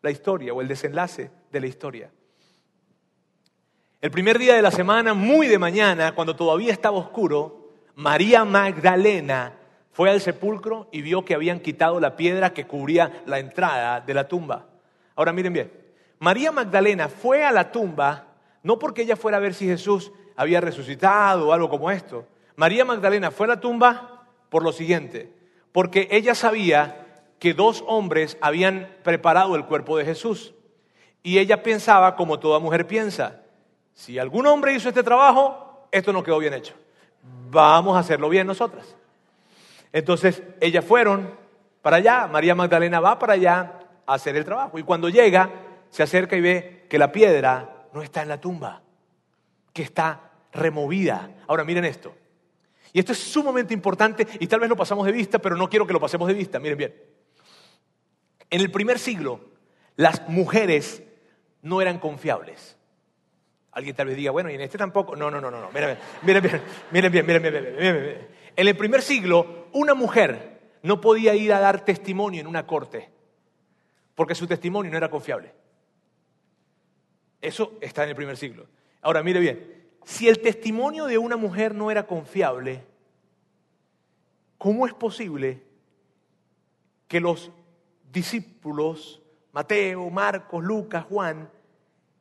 la 0.00 0.10
historia 0.10 0.54
o 0.54 0.62
el 0.62 0.68
desenlace 0.68 1.30
de 1.52 1.60
la 1.60 1.66
historia. 1.66 2.10
El 4.00 4.10
primer 4.10 4.38
día 4.38 4.54
de 4.54 4.62
la 4.62 4.70
semana, 4.70 5.12
muy 5.12 5.46
de 5.46 5.58
mañana, 5.58 6.14
cuando 6.14 6.34
todavía 6.34 6.72
estaba 6.72 6.96
oscuro, 6.96 7.68
María 7.96 8.46
Magdalena 8.46 9.58
fue 9.92 10.08
al 10.08 10.22
sepulcro 10.22 10.88
y 10.90 11.02
vio 11.02 11.22
que 11.22 11.34
habían 11.34 11.60
quitado 11.60 12.00
la 12.00 12.16
piedra 12.16 12.54
que 12.54 12.66
cubría 12.66 13.24
la 13.26 13.40
entrada 13.40 14.00
de 14.00 14.14
la 14.14 14.26
tumba. 14.26 14.64
Ahora 15.16 15.34
miren 15.34 15.52
bien, 15.52 15.85
María 16.18 16.52
Magdalena 16.52 17.08
fue 17.08 17.44
a 17.44 17.52
la 17.52 17.70
tumba 17.70 18.26
no 18.66 18.80
porque 18.80 19.02
ella 19.02 19.14
fuera 19.14 19.36
a 19.36 19.40
ver 19.40 19.54
si 19.54 19.64
Jesús 19.64 20.10
había 20.34 20.60
resucitado 20.60 21.46
o 21.46 21.52
algo 21.52 21.70
como 21.70 21.88
esto. 21.88 22.26
María 22.56 22.84
Magdalena 22.84 23.30
fue 23.30 23.46
a 23.46 23.50
la 23.50 23.60
tumba 23.60 24.24
por 24.48 24.64
lo 24.64 24.72
siguiente, 24.72 25.32
porque 25.70 26.08
ella 26.10 26.34
sabía 26.34 27.06
que 27.38 27.54
dos 27.54 27.84
hombres 27.86 28.36
habían 28.40 28.88
preparado 29.04 29.54
el 29.54 29.66
cuerpo 29.66 29.96
de 29.96 30.04
Jesús. 30.04 30.52
Y 31.22 31.38
ella 31.38 31.62
pensaba 31.62 32.16
como 32.16 32.40
toda 32.40 32.58
mujer 32.58 32.88
piensa, 32.88 33.42
si 33.94 34.18
algún 34.18 34.48
hombre 34.48 34.74
hizo 34.74 34.88
este 34.88 35.04
trabajo, 35.04 35.86
esto 35.92 36.12
no 36.12 36.24
quedó 36.24 36.40
bien 36.40 36.54
hecho. 36.54 36.74
Vamos 37.50 37.96
a 37.96 38.00
hacerlo 38.00 38.28
bien 38.28 38.48
nosotras. 38.48 38.96
Entonces, 39.92 40.42
ellas 40.60 40.84
fueron 40.84 41.38
para 41.82 41.98
allá, 41.98 42.26
María 42.26 42.56
Magdalena 42.56 42.98
va 42.98 43.16
para 43.16 43.34
allá, 43.34 43.78
hacer 44.06 44.36
el 44.36 44.44
trabajo. 44.44 44.76
Y 44.76 44.82
cuando 44.82 45.08
llega, 45.08 45.50
se 45.90 46.02
acerca 46.02 46.36
y 46.36 46.40
ve 46.40 46.86
que 46.88 46.98
la 46.98 47.12
piedra 47.12 47.88
no 47.92 48.02
está 48.02 48.22
en 48.22 48.28
la 48.28 48.40
tumba, 48.40 48.82
que 49.72 49.82
está 49.82 50.32
removida. 50.52 51.30
Ahora 51.46 51.64
miren 51.64 51.84
esto. 51.84 52.14
Y 52.92 52.98
esto 52.98 53.12
es 53.12 53.18
sumamente 53.18 53.74
importante 53.74 54.26
y 54.40 54.46
tal 54.46 54.60
vez 54.60 54.68
lo 54.68 54.76
pasamos 54.76 55.06
de 55.06 55.12
vista, 55.12 55.38
pero 55.38 55.56
no 55.56 55.68
quiero 55.68 55.86
que 55.86 55.92
lo 55.92 56.00
pasemos 56.00 56.28
de 56.28 56.34
vista. 56.34 56.58
Miren 56.58 56.78
bien. 56.78 56.94
En 58.48 58.60
el 58.60 58.70
primer 58.70 58.98
siglo, 58.98 59.40
las 59.96 60.28
mujeres 60.28 61.02
no 61.62 61.82
eran 61.82 61.98
confiables. 61.98 62.76
Alguien 63.72 63.94
tal 63.94 64.06
vez 64.06 64.16
diga, 64.16 64.30
bueno, 64.30 64.50
y 64.50 64.54
en 64.54 64.62
este 64.62 64.78
tampoco. 64.78 65.16
No, 65.16 65.30
no, 65.30 65.40
no, 65.40 65.50
no. 65.50 65.70
Miren, 65.72 65.98
miren 66.22 66.42
bien, 66.42 66.62
miren 66.90 67.12
bien, 67.12 67.26
miren 67.26 67.42
bien, 67.42 67.76
miren 67.76 68.02
bien. 68.02 68.28
En 68.56 68.68
el 68.68 68.76
primer 68.76 69.02
siglo, 69.02 69.66
una 69.72 69.94
mujer 69.94 70.60
no 70.82 71.00
podía 71.00 71.34
ir 71.34 71.52
a 71.52 71.60
dar 71.60 71.84
testimonio 71.84 72.40
en 72.40 72.46
una 72.46 72.66
corte 72.66 73.10
porque 74.16 74.34
su 74.34 74.48
testimonio 74.48 74.90
no 74.90 74.96
era 74.96 75.10
confiable. 75.10 75.52
Eso 77.46 77.74
está 77.80 78.02
en 78.02 78.08
el 78.08 78.16
primer 78.16 78.36
siglo. 78.36 78.66
Ahora, 79.00 79.22
mire 79.22 79.38
bien, 79.38 79.86
si 80.04 80.28
el 80.28 80.40
testimonio 80.40 81.04
de 81.06 81.16
una 81.16 81.36
mujer 81.36 81.76
no 81.76 81.92
era 81.92 82.04
confiable, 82.04 82.82
¿cómo 84.58 84.84
es 84.84 84.92
posible 84.92 85.62
que 87.06 87.20
los 87.20 87.52
discípulos, 88.10 89.22
Mateo, 89.52 90.10
Marcos, 90.10 90.64
Lucas, 90.64 91.04
Juan, 91.04 91.48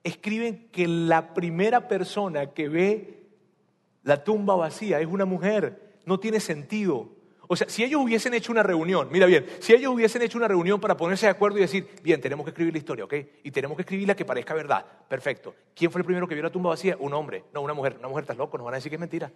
escriben 0.03 0.67
que 0.71 0.87
la 0.87 1.33
primera 1.33 1.87
persona 1.87 2.53
que 2.53 2.69
ve 2.69 3.23
la 4.03 4.23
tumba 4.23 4.55
vacía 4.55 4.99
es 4.99 5.07
una 5.07 5.25
mujer? 5.25 5.95
No 6.05 6.19
tiene 6.19 6.39
sentido. 6.39 7.09
O 7.47 7.55
sea, 7.55 7.69
si 7.69 7.83
ellos 7.83 8.01
hubiesen 8.01 8.33
hecho 8.33 8.51
una 8.51 8.63
reunión, 8.63 9.09
mira 9.11 9.25
bien, 9.25 9.45
si 9.59 9.73
ellos 9.73 9.93
hubiesen 9.93 10.21
hecho 10.21 10.37
una 10.37 10.47
reunión 10.47 10.79
para 10.79 10.97
ponerse 10.97 11.27
de 11.27 11.31
acuerdo 11.31 11.57
y 11.57 11.61
decir, 11.61 11.87
bien, 12.01 12.19
tenemos 12.19 12.43
que 12.43 12.49
escribir 12.49 12.73
la 12.73 12.79
historia, 12.79 13.05
¿ok? 13.05 13.13
Y 13.43 13.51
tenemos 13.51 13.75
que 13.75 13.81
escribirla 13.83 14.15
que 14.15 14.25
parezca 14.25 14.53
verdad. 14.53 14.85
Perfecto. 15.07 15.53
¿Quién 15.75 15.91
fue 15.91 16.01
el 16.01 16.05
primero 16.05 16.27
que 16.27 16.33
vio 16.33 16.43
la 16.43 16.49
tumba 16.49 16.71
vacía? 16.71 16.97
Un 16.99 17.13
hombre, 17.13 17.43
no 17.53 17.61
una 17.61 17.73
mujer. 17.73 17.97
Una 17.99 18.07
mujer 18.07 18.23
está 18.23 18.33
loco, 18.33 18.57
nos 18.57 18.65
van 18.65 18.73
a 18.73 18.77
decir 18.77 18.89
que 18.89 18.95
es 18.95 18.99
mentira. 18.99 19.31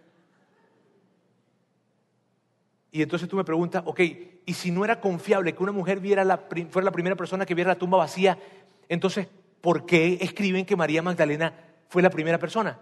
Y 2.91 3.03
entonces 3.03 3.30
tú 3.30 3.36
me 3.36 3.43
preguntas, 3.43 3.84
ok, 3.86 3.99
y 4.45 4.53
si 4.53 4.72
no 4.72 4.84
era 4.84 4.99
confiable 4.99 5.53
que 5.53 5.62
una 5.62 5.72
mujer 5.72 5.99
viera 5.99 6.24
la, 6.24 6.38
fuera 6.70 6.86
la 6.86 6.91
primera 6.91 7.16
persona 7.16 7.45
que 7.45 7.53
viera 7.53 7.70
la 7.70 7.78
tumba 7.78 7.99
vacía, 7.99 8.39
entonces, 8.88 9.28
¿por 9.62 9.86
qué 9.86 10.18
escriben 10.22 10.66
que 10.66 10.76
María 10.76 11.03
Magdalena 11.03 11.53
fue 11.88 12.01
la 12.01 12.10
primera 12.10 12.39
persona? 12.39 12.80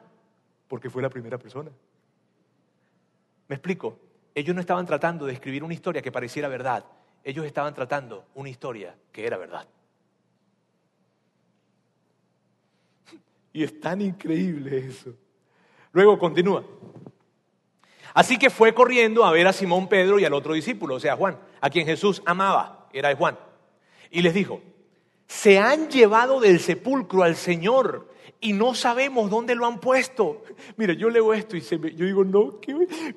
Porque 0.70 0.90
fue 0.90 1.02
la 1.02 1.10
primera 1.10 1.38
persona. 1.38 1.72
¿Me 3.50 3.56
explico? 3.56 4.00
Ellos 4.38 4.54
no 4.54 4.62
estaban 4.62 4.86
tratando 4.86 5.26
de 5.26 5.34
escribir 5.34 5.64
una 5.64 5.74
historia 5.74 6.04
que 6.04 6.12
pareciera 6.12 6.48
verdad, 6.48 6.86
ellos 7.24 7.44
estaban 7.44 7.74
tratando 7.74 8.28
una 8.36 8.50
historia 8.50 8.96
que 9.12 9.26
era 9.26 9.36
verdad. 9.36 9.68
Y 13.52 13.64
es 13.64 13.80
tan 13.80 14.00
increíble 14.00 14.78
eso. 14.78 15.16
Luego 15.92 16.20
continúa. 16.20 16.64
Así 18.14 18.38
que 18.38 18.52
fue 18.52 18.76
corriendo 18.76 19.26
a 19.26 19.32
ver 19.32 19.48
a 19.48 19.54
Simón 19.54 19.90
Pedro 19.90 20.20
y 20.20 20.26
al 20.26 20.34
otro 20.36 20.54
discípulo, 20.54 20.94
o 20.94 21.00
sea, 21.00 21.16
Juan, 21.16 21.40
a 21.60 21.72
quien 21.72 21.88
Jesús 21.88 22.22
amaba, 22.24 22.90
era 22.94 23.10
de 23.10 23.16
Juan. 23.16 23.40
Y 24.12 24.22
les 24.22 24.36
dijo, 24.36 24.62
se 25.28 25.60
han 25.60 25.90
llevado 25.90 26.40
del 26.40 26.60
sepulcro 26.60 27.24
al 27.24 27.36
Señor 27.36 28.08
y 28.40 28.54
no 28.54 28.76
sabemos 28.76 29.30
dónde 29.30 29.56
lo 29.56 29.66
han 29.66 29.80
puesto. 29.80 30.44
Mira, 30.76 30.94
yo 30.94 31.10
leo 31.10 31.34
esto 31.34 31.58
y 31.58 31.62
se 31.62 31.78
yo 31.78 32.06
digo, 32.06 32.24
no, 32.24 32.60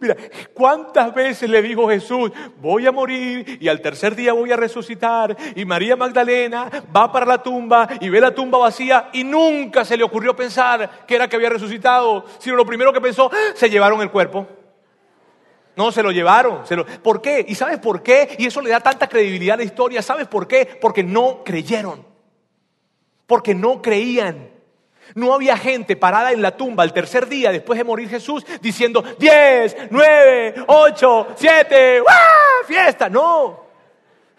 mira, 0.00 0.16
¿cuántas 0.54 1.14
veces 1.14 1.48
le 1.50 1.60
dijo 1.62 1.88
Jesús, 1.88 2.30
voy 2.60 2.86
a 2.86 2.92
morir 2.92 3.58
y 3.60 3.68
al 3.68 3.80
tercer 3.80 4.16
día 4.16 4.32
voy 4.32 4.50
a 4.50 4.56
resucitar? 4.56 5.36
Y 5.54 5.64
María 5.64 5.96
Magdalena 5.96 6.70
va 6.94 7.12
para 7.12 7.26
la 7.26 7.42
tumba 7.42 7.88
y 8.00 8.08
ve 8.08 8.20
la 8.20 8.34
tumba 8.34 8.58
vacía 8.58 9.10
y 9.12 9.24
nunca 9.24 9.84
se 9.84 9.96
le 9.96 10.04
ocurrió 10.04 10.34
pensar 10.34 11.04
que 11.06 11.16
era 11.16 11.28
que 11.28 11.36
había 11.36 11.50
resucitado, 11.50 12.24
sino 12.38 12.56
lo 12.56 12.66
primero 12.66 12.92
que 12.92 13.00
pensó, 13.00 13.30
se 13.54 13.68
llevaron 13.68 14.00
el 14.00 14.10
cuerpo. 14.10 14.46
No, 15.76 15.92
se 15.92 16.02
lo 16.02 16.10
llevaron. 16.10 16.62
¿Por 17.02 17.22
qué? 17.22 17.44
¿Y 17.48 17.54
sabes 17.54 17.78
por 17.78 18.02
qué? 18.02 18.36
Y 18.38 18.46
eso 18.46 18.60
le 18.60 18.70
da 18.70 18.80
tanta 18.80 19.08
credibilidad 19.08 19.54
a 19.54 19.58
la 19.58 19.64
historia. 19.64 20.02
¿Sabes 20.02 20.26
por 20.26 20.46
qué? 20.46 20.78
Porque 20.80 21.02
no 21.02 21.42
creyeron. 21.44 22.04
Porque 23.26 23.54
no 23.54 23.80
creían. 23.80 24.50
No 25.14 25.34
había 25.34 25.56
gente 25.56 25.96
parada 25.96 26.32
en 26.32 26.42
la 26.42 26.56
tumba 26.56 26.84
el 26.84 26.92
tercer 26.92 27.28
día 27.28 27.50
después 27.50 27.78
de 27.78 27.84
morir 27.84 28.08
Jesús 28.08 28.44
diciendo 28.60 29.02
10, 29.18 29.76
9, 29.90 30.54
8, 30.66 31.26
7, 31.34 32.02
fiesta. 32.66 33.08
No. 33.08 33.69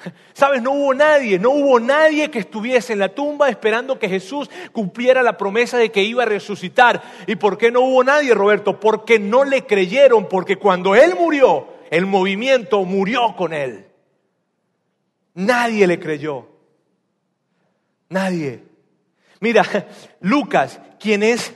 ¿Sabes? 0.33 0.61
No 0.61 0.71
hubo 0.71 0.93
nadie, 0.93 1.39
no 1.39 1.51
hubo 1.51 1.79
nadie 1.79 2.29
que 2.29 2.39
estuviese 2.39 2.93
en 2.93 2.99
la 2.99 3.09
tumba 3.09 3.49
esperando 3.49 3.99
que 3.99 4.09
Jesús 4.09 4.49
cumpliera 4.71 5.23
la 5.23 5.37
promesa 5.37 5.77
de 5.77 5.91
que 5.91 6.03
iba 6.03 6.23
a 6.23 6.27
resucitar. 6.27 7.01
¿Y 7.27 7.35
por 7.35 7.57
qué 7.57 7.71
no 7.71 7.81
hubo 7.81 8.03
nadie, 8.03 8.33
Roberto? 8.33 8.79
Porque 8.79 9.19
no 9.19 9.43
le 9.43 9.65
creyeron, 9.65 10.27
porque 10.27 10.57
cuando 10.57 10.95
Él 10.95 11.15
murió, 11.15 11.67
el 11.89 12.05
movimiento 12.05 12.83
murió 12.83 13.35
con 13.35 13.53
Él. 13.53 13.85
Nadie 15.33 15.87
le 15.87 15.99
creyó. 15.99 16.47
Nadie. 18.09 18.63
Mira, 19.39 19.63
Lucas, 20.19 20.79
quien 20.99 21.23
es 21.23 21.55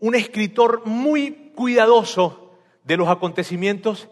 un 0.00 0.14
escritor 0.14 0.86
muy 0.86 1.52
cuidadoso 1.54 2.52
de 2.84 2.96
los 2.96 3.08
acontecimientos, 3.08 4.08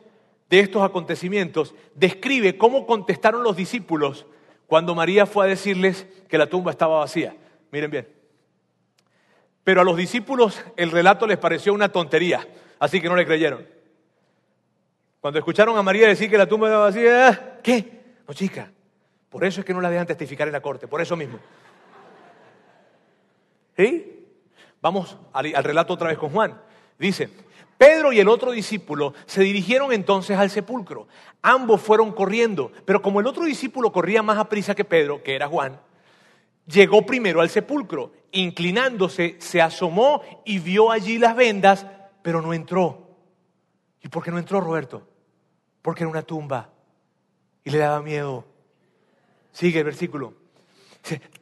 de 0.49 0.61
estos 0.61 0.83
acontecimientos, 0.83 1.75
describe 1.95 2.59
cómo 2.59 2.87
contestaron 2.87 3.43
los 3.43 3.57
discípulos 3.57 4.27
cuando 4.67 4.95
María 4.95 5.27
fue 5.27 5.47
a 5.47 5.49
decirles 5.49 6.07
que 6.29 6.39
la 6.39 6.47
tumba 6.47 6.71
estaba 6.71 6.99
vacía. 6.99 7.37
Miren 7.71 7.91
bien. 7.91 8.09
Pero 9.63 9.81
a 9.81 9.85
los 9.85 9.97
discípulos 9.97 10.63
el 10.77 10.91
relato 10.91 11.27
les 11.27 11.39
pareció 11.39 11.73
una 11.73 11.91
tontería, 11.91 12.47
así 12.79 13.01
que 13.01 13.09
no 13.09 13.17
le 13.17 13.27
creyeron. 13.27 13.67
Cuando 15.21 15.39
escucharon 15.39 15.77
a 15.79 15.83
María 15.83 16.07
decir 16.07 16.29
que 16.29 16.37
la 16.37 16.47
tumba 16.47 16.69
estaba 16.69 16.85
vacía, 16.85 17.61
¿qué? 17.63 18.03
No, 18.29 18.35
chica, 18.35 18.71
por 19.31 19.45
eso 19.45 19.61
es 19.61 19.67
que 19.67 19.73
no 19.73 19.81
la 19.81 19.91
dejan 19.91 20.07
testificar 20.07 20.47
en 20.47 20.53
la 20.53 20.61
corte, 20.61 20.87
por 20.87 21.01
eso 21.01 21.17
mismo. 21.17 21.39
¿Sí? 23.77 24.29
Vamos 24.83 25.17
al, 25.33 25.55
al 25.57 25.65
relato 25.65 25.95
otra 25.95 26.09
vez 26.09 26.19
con 26.19 26.31
Juan. 26.31 26.61
Dice, 26.99 27.31
Pedro 27.79 28.13
y 28.13 28.21
el 28.21 28.29
otro 28.29 28.53
discípulo 28.53 29.15
se 29.27 29.43
dirigieron 29.43 29.93
entonces 29.93 30.39
al 30.39 30.51
sepulcro. 30.51 31.09
Ambos 31.43 31.81
fueron 31.81 32.13
corriendo, 32.13 32.73
pero 32.85 33.03
como 33.03 33.21
el 33.21 33.27
otro 33.27 33.45
discípulo 33.45 33.93
corría 33.93 34.23
más 34.23 34.39
a 34.39 34.49
prisa 34.49 34.75
que 34.75 34.85
Pedro, 34.85 35.23
que 35.23 35.35
era 35.35 35.49
Juan, 35.49 35.81
llegó 36.67 37.05
primero 37.05 37.41
al 37.41 37.51
sepulcro. 37.51 38.13
Inclinándose, 38.33 39.37
se 39.39 39.63
asomó 39.63 40.23
y 40.45 40.59
vio 40.59 40.91
allí 40.91 41.19
las 41.19 41.37
vendas, 41.37 41.87
pero 42.23 42.41
no 42.41 42.53
entró. 42.55 43.09
¿Y 44.03 44.09
por 44.09 44.25
qué 44.25 44.31
no 44.31 44.39
entró 44.39 44.61
Roberto? 44.61 45.07
Porque 45.83 46.03
era 46.03 46.11
una 46.11 46.23
tumba 46.23 46.71
y 47.65 47.71
le 47.71 47.79
daba 47.79 48.03
miedo. 48.03 48.45
Sigue 49.53 49.79
el 49.79 49.85
versículo. 49.85 50.35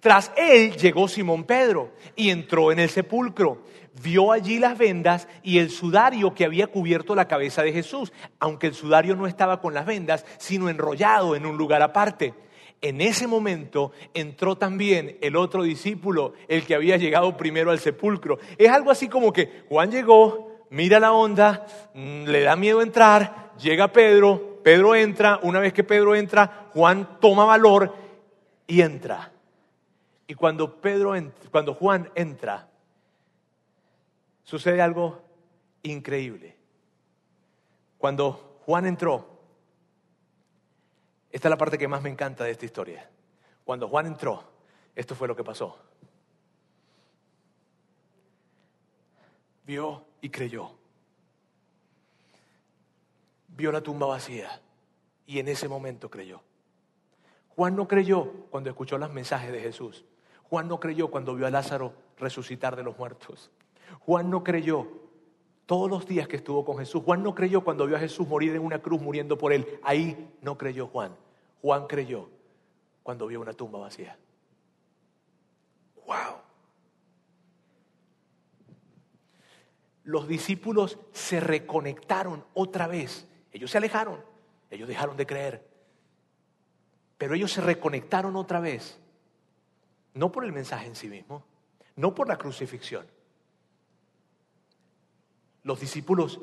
Tras 0.00 0.32
él 0.36 0.76
llegó 0.76 1.08
Simón 1.08 1.44
Pedro 1.44 1.92
y 2.16 2.30
entró 2.30 2.72
en 2.72 2.80
el 2.80 2.90
sepulcro. 2.90 3.62
Vio 4.00 4.32
allí 4.32 4.58
las 4.58 4.78
vendas 4.78 5.28
y 5.42 5.58
el 5.58 5.70
sudario 5.70 6.34
que 6.34 6.46
había 6.46 6.66
cubierto 6.66 7.14
la 7.14 7.28
cabeza 7.28 7.62
de 7.62 7.72
Jesús, 7.72 8.12
aunque 8.38 8.68
el 8.68 8.74
sudario 8.74 9.14
no 9.16 9.26
estaba 9.26 9.60
con 9.60 9.74
las 9.74 9.84
vendas, 9.84 10.24
sino 10.38 10.70
enrollado 10.70 11.36
en 11.36 11.44
un 11.44 11.58
lugar 11.58 11.82
aparte. 11.82 12.32
En 12.80 13.00
ese 13.00 13.26
momento 13.26 13.92
entró 14.14 14.56
también 14.56 15.18
el 15.20 15.36
otro 15.36 15.62
discípulo, 15.62 16.32
el 16.48 16.64
que 16.64 16.74
había 16.74 16.96
llegado 16.96 17.36
primero 17.36 17.70
al 17.70 17.78
sepulcro. 17.78 18.38
Es 18.58 18.70
algo 18.70 18.90
así 18.90 19.08
como 19.08 19.32
que 19.32 19.64
Juan 19.68 19.90
llegó, 19.90 20.66
mira 20.70 20.98
la 20.98 21.12
onda, 21.12 21.66
mm, 21.94 22.24
le 22.24 22.40
da 22.40 22.56
miedo 22.56 22.82
entrar, 22.82 23.52
llega 23.58 23.92
Pedro, 23.92 24.58
Pedro 24.64 24.94
entra, 24.94 25.38
una 25.42 25.60
vez 25.60 25.72
que 25.72 25.84
Pedro 25.84 26.16
entra, 26.16 26.70
Juan 26.72 27.20
toma 27.20 27.44
valor 27.44 27.94
y 28.66 28.80
entra. 28.80 29.32
Y 30.26 30.34
cuando, 30.34 30.80
Pedro, 30.80 31.14
cuando 31.50 31.74
Juan 31.74 32.10
entra, 32.14 32.68
sucede 34.44 34.80
algo 34.82 35.22
increíble. 35.82 36.56
Cuando 37.98 38.58
Juan 38.64 38.86
entró, 38.86 39.32
esta 41.30 41.48
es 41.48 41.50
la 41.50 41.56
parte 41.56 41.78
que 41.78 41.88
más 41.88 42.02
me 42.02 42.10
encanta 42.10 42.44
de 42.44 42.50
esta 42.50 42.66
historia. 42.66 43.08
Cuando 43.64 43.88
Juan 43.88 44.06
entró, 44.06 44.44
esto 44.94 45.14
fue 45.14 45.28
lo 45.28 45.36
que 45.36 45.44
pasó. 45.44 45.78
Vio 49.64 50.04
y 50.20 50.28
creyó. 50.28 50.72
Vio 53.48 53.72
la 53.72 53.80
tumba 53.80 54.06
vacía 54.06 54.60
y 55.26 55.38
en 55.38 55.48
ese 55.48 55.68
momento 55.68 56.10
creyó. 56.10 56.42
Juan 57.54 57.76
no 57.76 57.86
creyó 57.86 58.30
cuando 58.50 58.70
escuchó 58.70 58.98
los 58.98 59.12
mensajes 59.12 59.52
de 59.52 59.60
Jesús. 59.60 60.04
Juan 60.44 60.68
no 60.68 60.80
creyó 60.80 61.10
cuando 61.10 61.34
vio 61.34 61.46
a 61.46 61.50
Lázaro 61.50 61.94
resucitar 62.18 62.76
de 62.76 62.82
los 62.82 62.98
muertos. 62.98 63.50
Juan 64.00 64.30
no 64.30 64.42
creyó 64.42 64.88
todos 65.66 65.90
los 65.90 66.06
días 66.06 66.28
que 66.28 66.36
estuvo 66.36 66.64
con 66.64 66.78
Jesús. 66.78 67.02
Juan 67.04 67.22
no 67.22 67.34
creyó 67.34 67.62
cuando 67.62 67.86
vio 67.86 67.96
a 67.96 68.00
Jesús 68.00 68.26
morir 68.26 68.54
en 68.54 68.62
una 68.62 68.80
cruz 68.80 69.00
muriendo 69.00 69.38
por 69.38 69.52
él. 69.52 69.78
Ahí 69.82 70.34
no 70.40 70.58
creyó 70.58 70.86
Juan. 70.86 71.16
Juan 71.60 71.86
creyó 71.86 72.28
cuando 73.02 73.26
vio 73.26 73.40
una 73.40 73.52
tumba 73.52 73.78
vacía. 73.78 74.18
¡Wow! 76.06 76.36
Los 80.04 80.26
discípulos 80.26 80.98
se 81.12 81.40
reconectaron 81.40 82.44
otra 82.54 82.86
vez. 82.86 83.28
Ellos 83.52 83.70
se 83.70 83.78
alejaron, 83.78 84.20
ellos 84.70 84.88
dejaron 84.88 85.16
de 85.16 85.26
creer. 85.26 85.68
Pero 87.18 87.34
ellos 87.34 87.52
se 87.52 87.60
reconectaron 87.60 88.34
otra 88.34 88.58
vez 88.58 88.98
no 90.14 90.30
por 90.30 90.44
el 90.44 90.52
mensaje 90.52 90.86
en 90.86 90.94
sí 90.94 91.08
mismo, 91.08 91.44
no 91.96 92.14
por 92.14 92.28
la 92.28 92.36
crucifixión. 92.36 93.06
Los 95.62 95.80
discípulos 95.80 96.40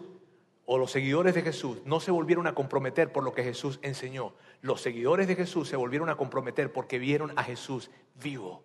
o 0.65 0.78
los 0.78 0.91
seguidores 0.91 1.34
de 1.34 1.41
Jesús 1.41 1.82
no 1.86 1.99
se 1.99 2.11
volvieron 2.11 2.47
a 2.47 2.53
comprometer 2.53 3.11
por 3.11 3.24
lo 3.24 3.34
que 3.34 3.43
Jesús 3.43 3.80
enseñó. 3.82 4.34
Los 4.61 4.82
seguidores 4.82 5.28
de 5.28 5.36
Jesús 5.36 5.67
se 5.67 5.76
volvieron 5.76 6.09
a 6.09 6.15
comprometer 6.15 6.72
porque 6.72 6.99
vieron 6.99 7.34
a 7.38 7.43
Jesús 7.43 7.89
vivo, 8.22 8.63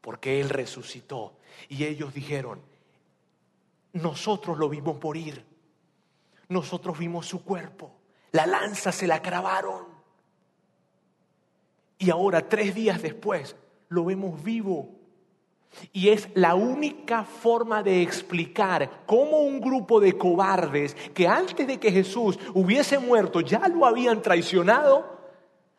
porque 0.00 0.40
Él 0.40 0.50
resucitó. 0.50 1.38
Y 1.68 1.84
ellos 1.84 2.12
dijeron, 2.12 2.60
nosotros 3.94 4.58
lo 4.58 4.68
vimos 4.68 5.02
morir, 5.02 5.44
nosotros 6.48 6.98
vimos 6.98 7.26
su 7.26 7.44
cuerpo, 7.44 7.96
la 8.32 8.46
lanza 8.46 8.92
se 8.92 9.06
la 9.06 9.22
clavaron. 9.22 9.86
Y 11.98 12.10
ahora, 12.10 12.48
tres 12.48 12.74
días 12.74 13.00
después, 13.00 13.56
lo 13.88 14.04
vemos 14.04 14.42
vivo. 14.42 15.01
Y 15.92 16.10
es 16.10 16.28
la 16.34 16.54
única 16.54 17.24
forma 17.24 17.82
de 17.82 18.02
explicar 18.02 19.04
cómo 19.06 19.40
un 19.40 19.60
grupo 19.60 20.00
de 20.00 20.16
cobardes 20.16 20.94
que 21.14 21.26
antes 21.26 21.66
de 21.66 21.78
que 21.78 21.90
Jesús 21.90 22.38
hubiese 22.54 22.98
muerto 22.98 23.40
ya 23.40 23.66
lo 23.68 23.86
habían 23.86 24.22
traicionado, 24.22 25.18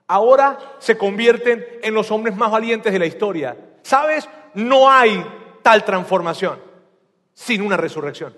ahora 0.07 0.57
se 0.79 0.97
convierten 0.97 1.65
en 1.81 1.93
los 1.93 2.11
hombres 2.11 2.35
más 2.35 2.51
valientes 2.51 2.91
de 2.91 2.99
la 2.99 3.05
historia. 3.05 3.57
¿Sabes? 3.81 4.27
No 4.53 4.89
hay 4.89 5.23
tal 5.61 5.83
transformación 5.83 6.59
sin 7.33 7.61
una 7.61 7.77
resurrección. 7.77 8.35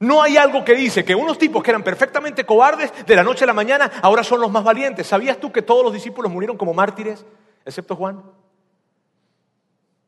No 0.00 0.20
hay 0.20 0.36
algo 0.36 0.64
que 0.64 0.74
dice 0.74 1.04
que 1.04 1.14
unos 1.14 1.38
tipos 1.38 1.62
que 1.62 1.70
eran 1.70 1.84
perfectamente 1.84 2.44
cobardes 2.44 2.92
de 3.06 3.14
la 3.14 3.22
noche 3.22 3.44
a 3.44 3.46
la 3.46 3.52
mañana 3.52 3.88
ahora 4.02 4.24
son 4.24 4.40
los 4.40 4.50
más 4.50 4.64
valientes. 4.64 5.06
¿Sabías 5.06 5.38
tú 5.38 5.52
que 5.52 5.62
todos 5.62 5.84
los 5.84 5.92
discípulos 5.92 6.30
murieron 6.30 6.56
como 6.56 6.74
mártires, 6.74 7.24
excepto 7.64 7.94
Juan? 7.94 8.20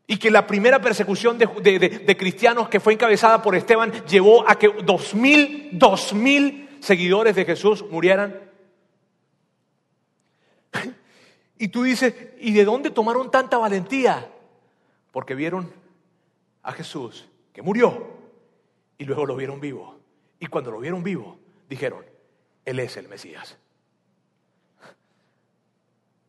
Y 0.07 0.19
que 0.19 0.31
la 0.31 0.47
primera 0.47 0.81
persecución 0.81 1.39
de, 1.39 2.17
cristianos 2.19 2.69
que 2.69 2.81
fue 2.81 2.93
encabezada 2.93 3.41
por 3.41 3.55
Esteban 3.55 3.91
llevó 4.07 4.49
a 4.49 4.59
que 4.59 4.69
dos 4.85 5.15
mil, 5.15 5.71
dos 5.73 6.13
mil 6.13 6.79
seguidores 6.81 7.35
de 7.35 7.45
Jesús 7.45 7.85
murieran. 7.91 8.39
Y 11.57 11.69
tú 11.69 11.85
dices, 11.85 12.13
¿y 12.41 12.53
de 12.53 12.65
dónde 12.65 12.91
tomaron 12.91 13.31
tanta 13.31 13.57
valentía? 13.57 14.29
Porque 15.13 15.37
vieron 15.37 15.73
a 16.65 16.73
Jesús 16.73 17.27
que 17.53 17.63
murió 17.63 18.09
y 18.99 19.05
luego 19.05 19.25
lo 19.25 19.37
vieron 19.37 19.61
vivo. 19.61 19.99
Y 20.41 20.47
cuando 20.47 20.73
lo 20.73 20.81
vieron 20.81 21.03
vivo, 21.03 21.39
dijeron, 21.69 22.05
Él 22.65 22.81
es 22.81 22.97
el 22.97 23.09
Mesías. 23.09 23.57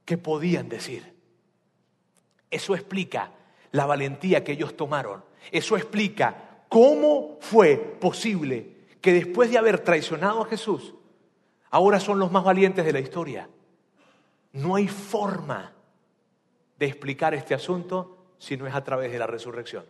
¿Qué 0.05 0.17
podían 0.17 0.69
decir? 0.69 1.13
Eso 2.51 2.76
explica 2.76 3.32
la 3.76 3.86
valentía 3.86 4.43
que 4.43 4.53
ellos 4.53 4.78
tomaron. 4.78 5.23
Eso 5.51 5.76
explica 5.76 6.61
cómo 6.69 7.38
fue 7.41 7.76
posible 7.78 8.73
que 9.01 9.11
después 9.11 9.51
de 9.51 9.57
haber 9.57 9.80
traicionado 9.80 10.41
a 10.41 10.45
Jesús, 10.45 10.95
ahora 11.69 11.99
son 11.99 12.17
los 12.17 12.32
más 12.32 12.45
valientes 12.45 12.86
de 12.86 12.93
la 12.93 13.01
historia. 13.01 13.49
No 14.53 14.76
hay 14.76 14.88
forma 14.88 15.73
de 16.80 16.86
explicar 16.86 17.34
este 17.34 17.53
asunto 17.53 18.17
si 18.38 18.55
no 18.55 18.65
es 18.65 18.73
a 18.73 18.84
través 18.84 19.11
de 19.11 19.19
la 19.19 19.28
resurrección. 19.28 19.86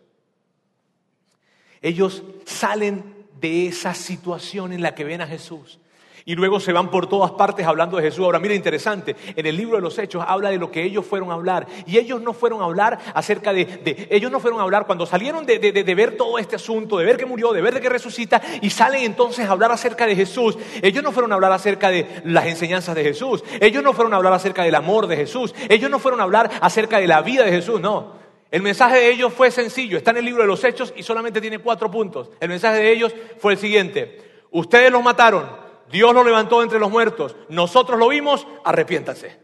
Ellos 1.80 2.24
salen 2.46 3.28
de 3.40 3.68
esa 3.68 3.94
situación 3.94 4.74
en 4.74 4.82
la 4.82 4.96
que 4.96 5.04
ven 5.04 5.22
a 5.22 5.28
Jesús 5.28 5.80
y 6.28 6.34
luego 6.34 6.60
se 6.60 6.74
van 6.74 6.90
por 6.90 7.08
todas 7.08 7.32
partes 7.32 7.68
hablando 7.68 7.98
de 7.98 8.04
Jesús. 8.04 8.26
Ahora, 8.26 8.40
mira, 8.40 8.56
interesante, 8.56 9.16
en 9.36 9.46
el 9.46 9.56
libro 9.56 9.76
de 9.76 9.82
los 9.84 9.98
Hechos 10.00 10.26
habla 10.28 10.50
de 10.50 10.58
lo 10.58 10.72
que 10.72 10.84
ellos 10.84 11.06
fueron 11.06 11.30
a 11.30 11.36
hablar. 11.36 11.68
Y 11.86 12.00
ellos 12.00 12.20
no 12.20 12.34
fueron 12.34 12.62
a 12.62 12.66
hablar 12.66 12.98
acerca 13.14 13.54
de, 13.54 14.08
ellos 14.10 14.32
no 14.32 14.40
fueron 14.40 14.60
a 14.60 14.64
hablar 14.64 14.88
cuando 14.88 15.06
salieron 15.06 15.46
de, 15.46 15.60
de, 15.60 15.96
ver 15.96 16.18
todo 16.18 16.40
este 16.40 16.56
asunto, 16.56 16.98
de 16.98 17.06
ver 17.06 17.18
que 17.18 17.28
murió, 17.28 17.54
de 17.54 17.62
ver 17.62 17.76
de 17.76 17.82
que 17.82 17.90
resucita, 17.90 18.42
y 18.60 18.72
salen 18.72 19.04
entonces 19.04 19.48
a 19.48 19.52
hablar 19.52 19.72
acerca 19.72 20.08
de 20.08 20.16
Jesús. 20.16 20.58
Ellos 20.82 21.04
no 21.04 21.12
fueron 21.12 21.32
a 21.32 21.36
hablar 21.36 21.52
acerca 21.52 21.92
de 21.92 22.08
las 22.24 22.48
enseñanzas 22.48 22.96
de 22.96 23.04
Jesús. 23.04 23.44
Ellos 23.62 23.84
no 23.84 23.94
fueron 23.94 24.14
a 24.14 24.18
hablar 24.18 24.34
acerca 24.34 24.64
del 24.64 24.74
amor 24.74 25.06
de 25.06 25.18
Jesús. 25.18 25.54
Ellos 25.70 25.92
no 25.92 26.00
fueron 26.00 26.22
a 26.22 26.24
hablar 26.24 26.50
acerca 26.60 26.98
de 26.98 27.06
la 27.06 27.22
vida 27.22 27.44
de 27.44 27.52
Jesús, 27.52 27.80
no. 27.80 28.14
El 28.50 28.64
mensaje 28.64 28.98
de 28.98 29.12
ellos 29.12 29.32
fue 29.32 29.52
sencillo, 29.52 29.98
está 29.98 30.12
en 30.12 30.18
el 30.18 30.26
libro 30.26 30.42
de 30.42 30.48
los 30.48 30.64
Hechos 30.64 30.92
y 30.96 31.04
solamente 31.04 31.42
tiene 31.42 31.60
cuatro 31.60 31.92
puntos. 31.92 32.32
El 32.40 32.50
mensaje 32.50 32.78
de 32.78 32.92
ellos 32.92 33.14
fue 33.38 33.54
el 33.54 33.60
siguiente, 33.60 34.22
ustedes 34.52 34.92
los 34.92 35.04
mataron, 35.04 35.65
Dios 35.92 36.14
lo 36.14 36.24
levantó 36.24 36.64
entre 36.64 36.80
los 36.80 36.90
muertos, 36.90 37.36
nosotros 37.50 38.00
lo 38.00 38.10
vimos, 38.10 38.48
arrepiéntanse. 38.64 39.40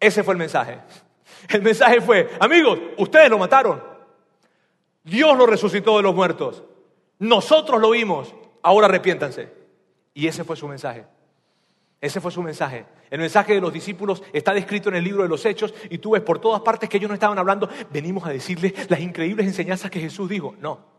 Ese 0.00 0.22
fue 0.22 0.34
el 0.34 0.38
mensaje. 0.38 0.78
El 1.48 1.62
mensaje 1.62 2.00
fue, 2.00 2.30
amigos, 2.40 2.78
ustedes 2.98 3.30
lo 3.30 3.38
mataron. 3.38 3.82
Dios 5.04 5.36
lo 5.36 5.46
resucitó 5.46 5.96
de 5.96 6.02
los 6.02 6.14
muertos. 6.14 6.64
Nosotros 7.18 7.80
lo 7.80 7.90
vimos, 7.90 8.34
ahora 8.62 8.86
arrepiéntanse. 8.86 9.52
Y 10.14 10.26
ese 10.26 10.44
fue 10.44 10.56
su 10.56 10.66
mensaje. 10.66 11.04
Ese 12.00 12.20
fue 12.20 12.30
su 12.30 12.42
mensaje. 12.42 12.86
El 13.10 13.20
mensaje 13.20 13.54
de 13.54 13.60
los 13.60 13.72
discípulos 13.72 14.22
está 14.32 14.52
descrito 14.52 14.88
en 14.88 14.96
el 14.96 15.04
libro 15.04 15.22
de 15.22 15.28
los 15.28 15.44
Hechos 15.44 15.72
y 15.88 15.98
tú 15.98 16.10
ves 16.10 16.22
por 16.22 16.38
todas 16.38 16.60
partes 16.60 16.88
que 16.88 16.98
ellos 16.98 17.08
no 17.08 17.14
estaban 17.14 17.38
hablando, 17.38 17.68
venimos 17.90 18.26
a 18.26 18.30
decirles 18.30 18.90
las 18.90 19.00
increíbles 19.00 19.46
enseñanzas 19.46 19.90
que 19.90 20.00
Jesús 20.00 20.28
dijo. 20.28 20.54
No, 20.60 20.95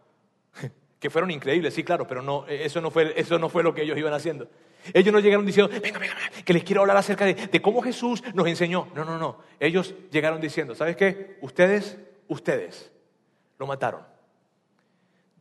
que 0.99 1.09
fueron 1.09 1.29
increíbles, 1.31 1.73
sí, 1.73 1.83
claro, 1.83 2.07
pero 2.07 2.21
no, 2.21 2.47
eso, 2.47 2.81
no 2.81 2.89
fue, 2.89 3.13
eso 3.19 3.37
no 3.37 3.49
fue 3.49 3.63
lo 3.63 3.73
que 3.73 3.83
ellos 3.83 3.97
iban 3.97 4.13
haciendo. 4.13 4.47
Ellos 4.93 5.13
no 5.13 5.19
llegaron 5.19 5.45
diciendo, 5.45 5.71
venga, 5.81 5.99
venga, 5.99 6.15
que 6.43 6.53
les 6.53 6.63
quiero 6.63 6.81
hablar 6.81 6.97
acerca 6.97 7.25
de, 7.25 7.33
de 7.33 7.61
cómo 7.61 7.81
Jesús 7.81 8.23
nos 8.33 8.47
enseñó. 8.47 8.87
No, 8.95 9.05
no, 9.05 9.17
no. 9.17 9.37
Ellos 9.59 9.93
llegaron 10.11 10.41
diciendo, 10.41 10.73
¿sabes 10.75 10.95
qué? 10.95 11.37
Ustedes, 11.41 11.97
ustedes 12.27 12.91
lo 13.59 13.67
mataron. 13.67 14.01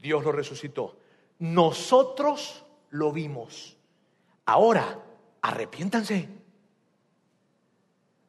Dios 0.01 0.25
lo 0.25 0.33
resucitó. 0.33 0.99
Nosotros 1.39 2.65
lo 2.91 3.13
vimos. 3.13 3.77
Ahora, 4.45 4.99
arrepiéntanse. 5.43 6.29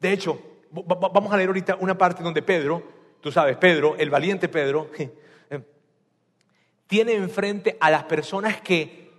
De 0.00 0.12
hecho, 0.12 0.40
vamos 0.70 1.32
a 1.32 1.36
leer 1.36 1.48
ahorita 1.48 1.76
una 1.80 1.96
parte 1.96 2.22
donde 2.22 2.42
Pedro, 2.42 2.82
tú 3.20 3.32
sabes, 3.32 3.56
Pedro, 3.56 3.96
el 3.96 4.10
valiente 4.10 4.48
Pedro, 4.48 4.90
tiene 6.88 7.12
enfrente 7.12 7.76
a 7.80 7.90
las 7.90 8.04
personas 8.04 8.60
que 8.60 9.12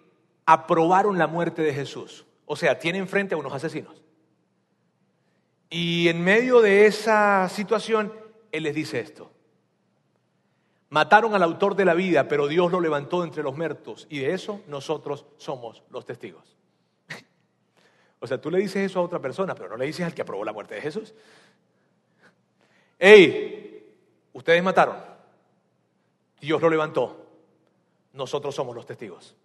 aprobaron 0.46 1.18
la 1.18 1.28
muerte 1.28 1.62
de 1.62 1.74
Jesús. 1.74 2.26
O 2.46 2.56
sea, 2.56 2.80
tiene 2.80 2.98
enfrente 2.98 3.36
a 3.36 3.38
unos 3.38 3.54
asesinos. 3.54 4.02
Y 5.70 6.08
en 6.08 6.22
medio 6.24 6.62
de 6.62 6.88
esa 6.88 7.48
situación, 7.48 8.12
Él 8.52 8.64
les 8.64 8.74
dice 8.74 9.00
esto. 9.00 9.32
Mataron 10.90 11.36
al 11.36 11.44
autor 11.44 11.76
de 11.76 11.86
la 11.86 11.94
vida, 11.94 12.28
pero 12.28 12.48
Dios 12.48 12.72
lo 12.72 12.82
levantó 12.82 13.24
entre 13.24 13.44
los 13.44 13.56
muertos. 13.56 14.08
Y 14.10 14.18
de 14.18 14.34
eso 14.34 14.62
nosotros 14.68 15.28
somos 15.38 15.84
los 15.92 16.08
testigos. 16.08 16.58
o 18.20 18.26
sea, 18.26 18.42
tú 18.42 18.50
le 18.50 18.58
dices 18.58 18.90
eso 18.90 19.00
a 19.00 19.04
otra 19.04 19.20
persona, 19.20 19.54
pero 19.54 19.70
no 19.70 19.78
le 19.78 19.86
dices 19.86 20.08
al 20.08 20.16
que 20.16 20.24
aprobó 20.24 20.44
la 20.44 20.54
muerte 20.54 20.74
de 20.74 20.82
Jesús. 20.82 21.14
¡Ey! 22.98 23.94
Ustedes 24.34 24.64
mataron. 24.64 24.98
Dios 26.42 26.60
lo 26.60 26.70
levantó 26.72 27.29
nosotros 28.14 28.56
somos 28.56 28.76
los 28.76 28.86
testigos. 28.86 29.36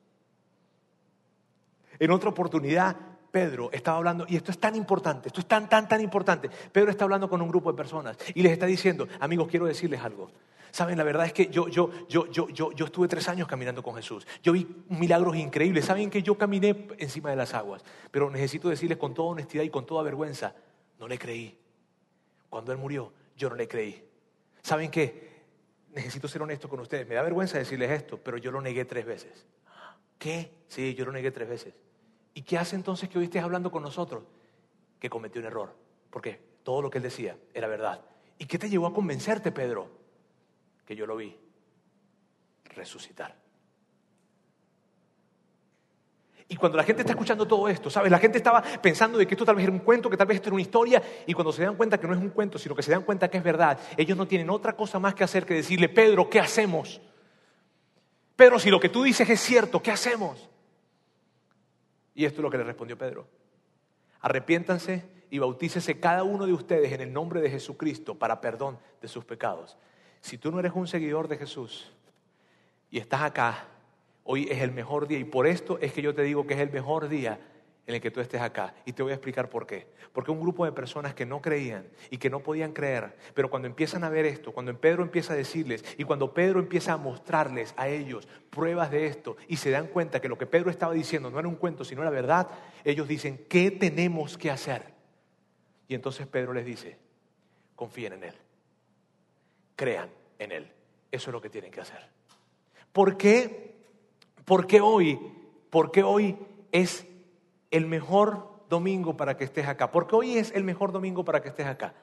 En 1.98 2.10
otra 2.10 2.30
oportunidad, 2.30 2.96
Pedro 3.30 3.70
estaba 3.72 3.98
hablando, 3.98 4.26
y 4.28 4.36
esto 4.36 4.50
es 4.50 4.58
tan 4.58 4.76
importante, 4.76 5.28
esto 5.28 5.40
es 5.40 5.46
tan, 5.46 5.68
tan, 5.68 5.88
tan 5.88 6.00
importante. 6.00 6.48
Pedro 6.48 6.90
está 6.90 7.04
hablando 7.04 7.28
con 7.28 7.42
un 7.42 7.48
grupo 7.48 7.70
de 7.70 7.76
personas 7.76 8.16
y 8.34 8.42
les 8.42 8.52
está 8.52 8.66
diciendo, 8.66 9.08
amigos, 9.20 9.48
quiero 9.48 9.66
decirles 9.66 10.00
algo. 10.00 10.30
Saben, 10.70 10.98
la 10.98 11.04
verdad 11.04 11.26
es 11.26 11.32
que 11.32 11.46
yo, 11.46 11.68
yo, 11.68 11.90
yo, 12.08 12.26
yo, 12.32 12.48
yo, 12.48 12.72
yo 12.72 12.84
estuve 12.86 13.06
tres 13.06 13.28
años 13.28 13.46
caminando 13.46 13.80
con 13.80 13.94
Jesús. 13.94 14.26
Yo 14.42 14.52
vi 14.52 14.66
milagros 14.88 15.36
increíbles. 15.36 15.84
Saben 15.84 16.10
que 16.10 16.20
yo 16.20 16.36
caminé 16.36 16.88
encima 16.98 17.30
de 17.30 17.36
las 17.36 17.54
aguas. 17.54 17.84
Pero 18.10 18.28
necesito 18.28 18.68
decirles 18.68 18.98
con 18.98 19.14
toda 19.14 19.28
honestidad 19.28 19.62
y 19.62 19.70
con 19.70 19.86
toda 19.86 20.02
vergüenza, 20.02 20.52
no 20.98 21.06
le 21.06 21.16
creí. 21.16 21.56
Cuando 22.50 22.72
Él 22.72 22.78
murió, 22.78 23.12
yo 23.36 23.50
no 23.50 23.54
le 23.54 23.68
creí. 23.68 24.04
¿Saben 24.62 24.90
qué? 24.90 25.23
Necesito 25.94 26.28
ser 26.28 26.42
honesto 26.42 26.68
con 26.68 26.80
ustedes. 26.80 27.06
Me 27.06 27.14
da 27.14 27.22
vergüenza 27.22 27.58
decirles 27.58 27.90
esto, 27.90 28.18
pero 28.18 28.36
yo 28.36 28.50
lo 28.50 28.60
negué 28.60 28.84
tres 28.84 29.06
veces. 29.06 29.46
¿Qué? 30.18 30.50
Sí, 30.68 30.94
yo 30.94 31.04
lo 31.04 31.12
negué 31.12 31.30
tres 31.30 31.48
veces. 31.48 31.74
¿Y 32.34 32.42
qué 32.42 32.58
hace 32.58 32.76
entonces 32.76 33.08
que 33.08 33.18
hoy 33.18 33.24
estés 33.24 33.42
hablando 33.42 33.70
con 33.70 33.82
nosotros? 33.82 34.24
Que 34.98 35.08
cometió 35.08 35.40
un 35.40 35.46
error. 35.46 35.74
Porque 36.10 36.40
todo 36.62 36.82
lo 36.82 36.90
que 36.90 36.98
él 36.98 37.04
decía 37.04 37.36
era 37.52 37.68
verdad. 37.68 38.02
¿Y 38.38 38.46
qué 38.46 38.58
te 38.58 38.68
llevó 38.68 38.86
a 38.86 38.94
convencerte, 38.94 39.52
Pedro? 39.52 39.88
Que 40.84 40.96
yo 40.96 41.06
lo 41.06 41.16
vi 41.16 41.36
resucitar. 42.64 43.43
Y 46.48 46.56
cuando 46.56 46.76
la 46.76 46.84
gente 46.84 47.02
está 47.02 47.12
escuchando 47.12 47.46
todo 47.46 47.68
esto, 47.68 47.88
¿sabes? 47.88 48.10
La 48.10 48.18
gente 48.18 48.38
estaba 48.38 48.62
pensando 48.62 49.16
de 49.16 49.26
que 49.26 49.34
esto 49.34 49.44
tal 49.44 49.56
vez 49.56 49.64
era 49.64 49.72
un 49.72 49.78
cuento, 49.78 50.10
que 50.10 50.16
tal 50.16 50.26
vez 50.26 50.36
esto 50.36 50.50
era 50.50 50.54
una 50.54 50.62
historia, 50.62 51.02
y 51.26 51.32
cuando 51.32 51.52
se 51.52 51.64
dan 51.64 51.76
cuenta 51.76 51.98
que 51.98 52.06
no 52.06 52.12
es 52.12 52.20
un 52.20 52.30
cuento, 52.30 52.58
sino 52.58 52.74
que 52.74 52.82
se 52.82 52.90
dan 52.90 53.02
cuenta 53.02 53.28
que 53.28 53.38
es 53.38 53.44
verdad, 53.44 53.78
ellos 53.96 54.16
no 54.16 54.26
tienen 54.26 54.50
otra 54.50 54.74
cosa 54.74 54.98
más 54.98 55.14
que 55.14 55.24
hacer 55.24 55.46
que 55.46 55.54
decirle, 55.54 55.88
Pedro, 55.88 56.28
¿qué 56.28 56.40
hacemos? 56.40 57.00
Pedro, 58.36 58.58
si 58.58 58.70
lo 58.70 58.78
que 58.78 58.88
tú 58.88 59.02
dices 59.02 59.28
es 59.30 59.40
cierto, 59.40 59.82
¿qué 59.82 59.90
hacemos? 59.90 60.50
Y 62.14 62.24
esto 62.24 62.40
es 62.40 62.42
lo 62.42 62.50
que 62.50 62.58
le 62.58 62.64
respondió 62.64 62.98
Pedro. 62.98 63.26
Arrepiéntanse 64.20 65.04
y 65.30 65.38
bautícese 65.38 65.98
cada 65.98 66.22
uno 66.24 66.46
de 66.46 66.52
ustedes 66.52 66.92
en 66.92 67.00
el 67.00 67.12
nombre 67.12 67.40
de 67.40 67.50
Jesucristo 67.50 68.16
para 68.16 68.40
perdón 68.40 68.78
de 69.00 69.08
sus 69.08 69.24
pecados. 69.24 69.76
Si 70.20 70.38
tú 70.38 70.50
no 70.50 70.60
eres 70.60 70.72
un 70.74 70.86
seguidor 70.86 71.28
de 71.28 71.36
Jesús 71.36 71.90
y 72.90 72.98
estás 72.98 73.22
acá 73.22 73.66
Hoy 74.24 74.48
es 74.50 74.62
el 74.62 74.72
mejor 74.72 75.06
día 75.06 75.18
y 75.18 75.24
por 75.24 75.46
esto 75.46 75.78
es 75.80 75.92
que 75.92 76.02
yo 76.02 76.14
te 76.14 76.22
digo 76.22 76.46
que 76.46 76.54
es 76.54 76.60
el 76.60 76.70
mejor 76.70 77.08
día 77.08 77.38
en 77.86 77.94
el 77.94 78.00
que 78.00 78.10
tú 78.10 78.20
estés 78.20 78.40
acá. 78.40 78.74
Y 78.86 78.92
te 78.92 79.02
voy 79.02 79.12
a 79.12 79.16
explicar 79.16 79.50
por 79.50 79.66
qué. 79.66 79.86
Porque 80.12 80.30
un 80.30 80.40
grupo 80.40 80.64
de 80.64 80.72
personas 80.72 81.14
que 81.14 81.26
no 81.26 81.42
creían 81.42 81.86
y 82.10 82.16
que 82.16 82.30
no 82.30 82.40
podían 82.40 82.72
creer, 82.72 83.16
pero 83.34 83.50
cuando 83.50 83.68
empiezan 83.68 84.04
a 84.04 84.08
ver 84.08 84.24
esto, 84.24 84.52
cuando 84.52 84.78
Pedro 84.80 85.02
empieza 85.02 85.34
a 85.34 85.36
decirles 85.36 85.84
y 85.98 86.04
cuando 86.04 86.32
Pedro 86.32 86.60
empieza 86.60 86.94
a 86.94 86.96
mostrarles 86.96 87.74
a 87.76 87.88
ellos 87.88 88.26
pruebas 88.48 88.90
de 88.90 89.06
esto 89.06 89.36
y 89.48 89.56
se 89.56 89.70
dan 89.70 89.88
cuenta 89.88 90.20
que 90.20 90.28
lo 90.28 90.38
que 90.38 90.46
Pedro 90.46 90.70
estaba 90.70 90.94
diciendo 90.94 91.30
no 91.30 91.38
era 91.38 91.48
un 91.48 91.56
cuento, 91.56 91.84
sino 91.84 92.00
era 92.00 92.10
verdad, 92.10 92.48
ellos 92.84 93.06
dicen, 93.06 93.44
¿qué 93.48 93.70
tenemos 93.70 94.38
que 94.38 94.50
hacer? 94.50 94.94
Y 95.86 95.94
entonces 95.94 96.26
Pedro 96.26 96.54
les 96.54 96.64
dice, 96.64 96.96
confíen 97.76 98.14
en 98.14 98.24
Él, 98.24 98.34
crean 99.76 100.08
en 100.38 100.52
Él. 100.52 100.72
Eso 101.12 101.30
es 101.30 101.34
lo 101.34 101.40
que 101.42 101.50
tienen 101.50 101.70
que 101.70 101.80
hacer. 101.80 102.08
¿Por 102.92 103.16
qué 103.16 103.73
¿Por 104.44 104.66
qué 104.66 104.80
hoy? 104.80 105.18
Porque 105.70 106.02
hoy 106.02 106.36
es 106.72 107.06
el 107.70 107.86
mejor 107.86 108.64
domingo 108.68 109.16
para 109.16 109.36
que 109.36 109.44
estés 109.44 109.66
acá. 109.66 109.90
Porque 109.90 110.16
hoy 110.16 110.38
es 110.38 110.52
el 110.52 110.64
mejor 110.64 110.92
domingo 110.92 111.24
para 111.24 111.40
que 111.40 111.48
estés 111.48 111.66
acá. 111.66 111.94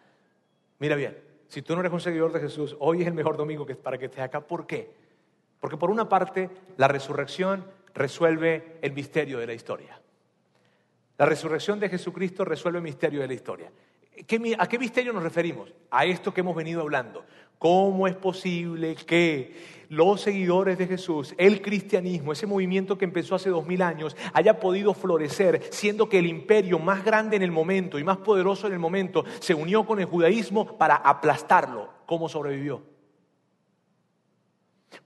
Mira 0.80 0.96
bien, 0.96 1.18
si 1.48 1.62
tú 1.62 1.74
no 1.74 1.82
eres 1.82 1.92
un 1.92 2.02
seguidor 2.02 2.32
de 2.32 2.40
Jesús, 2.40 2.76
hoy 2.80 3.02
es 3.02 3.08
el 3.08 3.14
mejor 3.14 3.38
domingo 3.38 3.66
para 3.66 3.98
que 3.98 4.06
estés 4.06 4.24
acá. 4.24 4.42
¿Por 4.42 4.66
qué? 4.66 4.94
Porque 5.60 5.78
por 5.78 5.92
una 5.92 6.10
parte, 6.10 6.50
la 6.78 6.88
resurrección 6.88 7.66
resuelve 7.94 8.78
el 8.82 8.94
misterio 8.94 9.38
de 9.38 9.48
la 9.48 9.54
historia. 9.54 10.02
La 11.18 11.26
resurrección 11.26 11.80
de 11.80 11.90
Jesucristo 11.90 12.44
resuelve 12.44 12.80
el 12.80 12.84
misterio 12.84 13.22
de 13.22 13.28
la 13.28 13.34
historia. 13.34 13.72
¿A 14.58 14.68
qué 14.68 14.80
misterio 14.80 15.14
nos 15.14 15.22
referimos? 15.22 15.72
A 15.92 16.06
esto 16.06 16.34
que 16.34 16.42
hemos 16.42 16.56
venido 16.56 16.82
hablando. 16.82 17.26
¿Cómo 17.62 18.08
es 18.08 18.16
posible 18.16 18.96
que 18.96 19.86
los 19.90 20.22
seguidores 20.22 20.80
de 20.80 20.88
Jesús, 20.88 21.36
el 21.38 21.62
cristianismo, 21.62 22.32
ese 22.32 22.48
movimiento 22.48 22.98
que 22.98 23.06
empezó 23.06 23.36
hace 23.36 23.52
dos 23.52 23.68
mil 23.68 23.84
años, 23.84 24.18
haya 24.34 24.60
podido 24.60 24.96
florecer, 24.96 25.62
siendo 25.70 26.10
que 26.10 26.18
el 26.18 26.26
imperio 26.26 26.80
más 26.80 27.06
grande 27.06 27.36
en 27.36 27.44
el 27.44 27.52
momento 27.52 28.00
y 28.00 28.04
más 28.04 28.18
poderoso 28.18 28.66
en 28.66 28.74
el 28.74 28.80
momento 28.80 29.26
se 29.40 29.54
unió 29.54 29.86
con 29.86 30.00
el 30.00 30.06
judaísmo 30.06 30.76
para 30.80 30.96
aplastarlo? 30.96 31.88
¿Cómo 32.08 32.30
sobrevivió? 32.30 32.82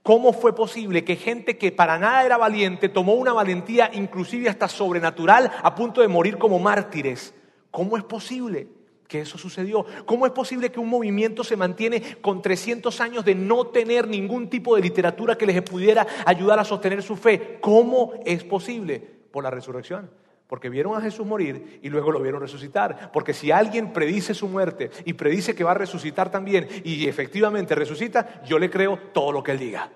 ¿Cómo 0.02 0.32
fue 0.32 0.54
posible 0.54 1.04
que 1.04 1.16
gente 1.16 1.58
que 1.58 1.72
para 1.72 1.98
nada 1.98 2.24
era 2.24 2.38
valiente 2.38 2.88
tomó 2.88 3.16
una 3.16 3.34
valentía 3.34 3.90
inclusive 3.92 4.48
hasta 4.48 4.66
sobrenatural 4.66 5.52
a 5.62 5.74
punto 5.74 6.00
de 6.00 6.08
morir 6.08 6.38
como 6.38 6.58
mártires? 6.58 7.34
¿Cómo 7.70 7.98
es 7.98 8.02
posible? 8.02 8.75
Que 9.08 9.20
eso 9.20 9.38
sucedió. 9.38 9.84
¿Cómo 10.04 10.26
es 10.26 10.32
posible 10.32 10.70
que 10.70 10.80
un 10.80 10.88
movimiento 10.88 11.44
se 11.44 11.56
mantiene 11.56 12.16
con 12.20 12.42
300 12.42 13.00
años 13.00 13.24
de 13.24 13.34
no 13.34 13.68
tener 13.68 14.08
ningún 14.08 14.48
tipo 14.48 14.76
de 14.76 14.82
literatura 14.82 15.36
que 15.36 15.46
les 15.46 15.62
pudiera 15.62 16.06
ayudar 16.24 16.58
a 16.58 16.64
sostener 16.64 17.02
su 17.02 17.16
fe? 17.16 17.58
¿Cómo 17.60 18.14
es 18.24 18.44
posible? 18.44 18.98
Por 19.30 19.44
la 19.44 19.50
resurrección. 19.50 20.10
Porque 20.46 20.68
vieron 20.68 20.96
a 20.96 21.00
Jesús 21.00 21.26
morir 21.26 21.80
y 21.82 21.88
luego 21.88 22.12
lo 22.12 22.20
vieron 22.20 22.40
resucitar. 22.40 23.10
Porque 23.12 23.34
si 23.34 23.50
alguien 23.50 23.92
predice 23.92 24.32
su 24.32 24.46
muerte 24.46 24.90
y 25.04 25.14
predice 25.14 25.54
que 25.54 25.64
va 25.64 25.72
a 25.72 25.74
resucitar 25.74 26.30
también 26.30 26.68
y 26.84 27.08
efectivamente 27.08 27.74
resucita, 27.74 28.42
yo 28.44 28.58
le 28.58 28.70
creo 28.70 28.98
todo 29.12 29.32
lo 29.32 29.42
que 29.42 29.52
él 29.52 29.58
diga. 29.58 29.90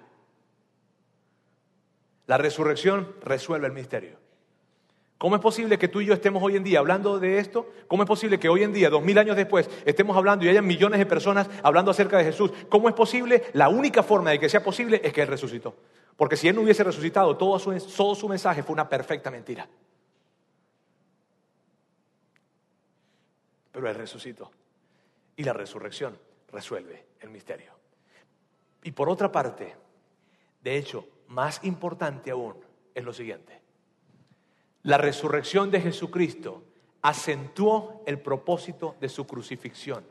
La 2.26 2.38
resurrección 2.38 3.14
resuelve 3.22 3.66
el 3.66 3.72
misterio. 3.72 4.19
¿Cómo 5.20 5.36
es 5.36 5.42
posible 5.42 5.78
que 5.78 5.88
tú 5.88 6.00
y 6.00 6.06
yo 6.06 6.14
estemos 6.14 6.42
hoy 6.42 6.56
en 6.56 6.64
día 6.64 6.78
hablando 6.78 7.20
de 7.20 7.40
esto? 7.40 7.70
¿Cómo 7.88 8.02
es 8.02 8.06
posible 8.06 8.38
que 8.38 8.48
hoy 8.48 8.62
en 8.62 8.72
día, 8.72 8.88
dos 8.88 9.02
mil 9.02 9.18
años 9.18 9.36
después, 9.36 9.68
estemos 9.84 10.16
hablando 10.16 10.46
y 10.46 10.48
haya 10.48 10.62
millones 10.62 10.98
de 10.98 11.04
personas 11.04 11.46
hablando 11.62 11.90
acerca 11.90 12.16
de 12.16 12.24
Jesús? 12.24 12.50
¿Cómo 12.70 12.88
es 12.88 12.94
posible? 12.94 13.42
La 13.52 13.68
única 13.68 14.02
forma 14.02 14.30
de 14.30 14.38
que 14.38 14.48
sea 14.48 14.64
posible 14.64 14.98
es 15.04 15.12
que 15.12 15.20
Él 15.20 15.28
resucitó. 15.28 15.76
Porque 16.16 16.38
si 16.38 16.48
Él 16.48 16.56
no 16.56 16.62
hubiese 16.62 16.84
resucitado, 16.84 17.36
todo 17.36 17.58
su, 17.58 17.70
todo 17.94 18.14
su 18.14 18.30
mensaje 18.30 18.62
fue 18.62 18.72
una 18.72 18.88
perfecta 18.88 19.30
mentira. 19.30 19.68
Pero 23.72 23.90
Él 23.90 23.94
resucitó. 23.96 24.50
Y 25.36 25.44
la 25.44 25.52
resurrección 25.52 26.16
resuelve 26.50 27.08
el 27.20 27.28
misterio. 27.28 27.74
Y 28.84 28.92
por 28.92 29.10
otra 29.10 29.30
parte, 29.30 29.76
de 30.62 30.76
hecho, 30.78 31.06
más 31.28 31.62
importante 31.62 32.30
aún, 32.30 32.56
es 32.94 33.04
lo 33.04 33.12
siguiente. 33.12 33.59
La 34.82 34.98
resurrección 34.98 35.70
de 35.70 35.80
Jesucristo 35.80 36.64
acentuó 37.02 38.02
el 38.06 38.18
propósito 38.20 38.96
de 39.00 39.08
su 39.08 39.26
crucifixión, 39.26 40.04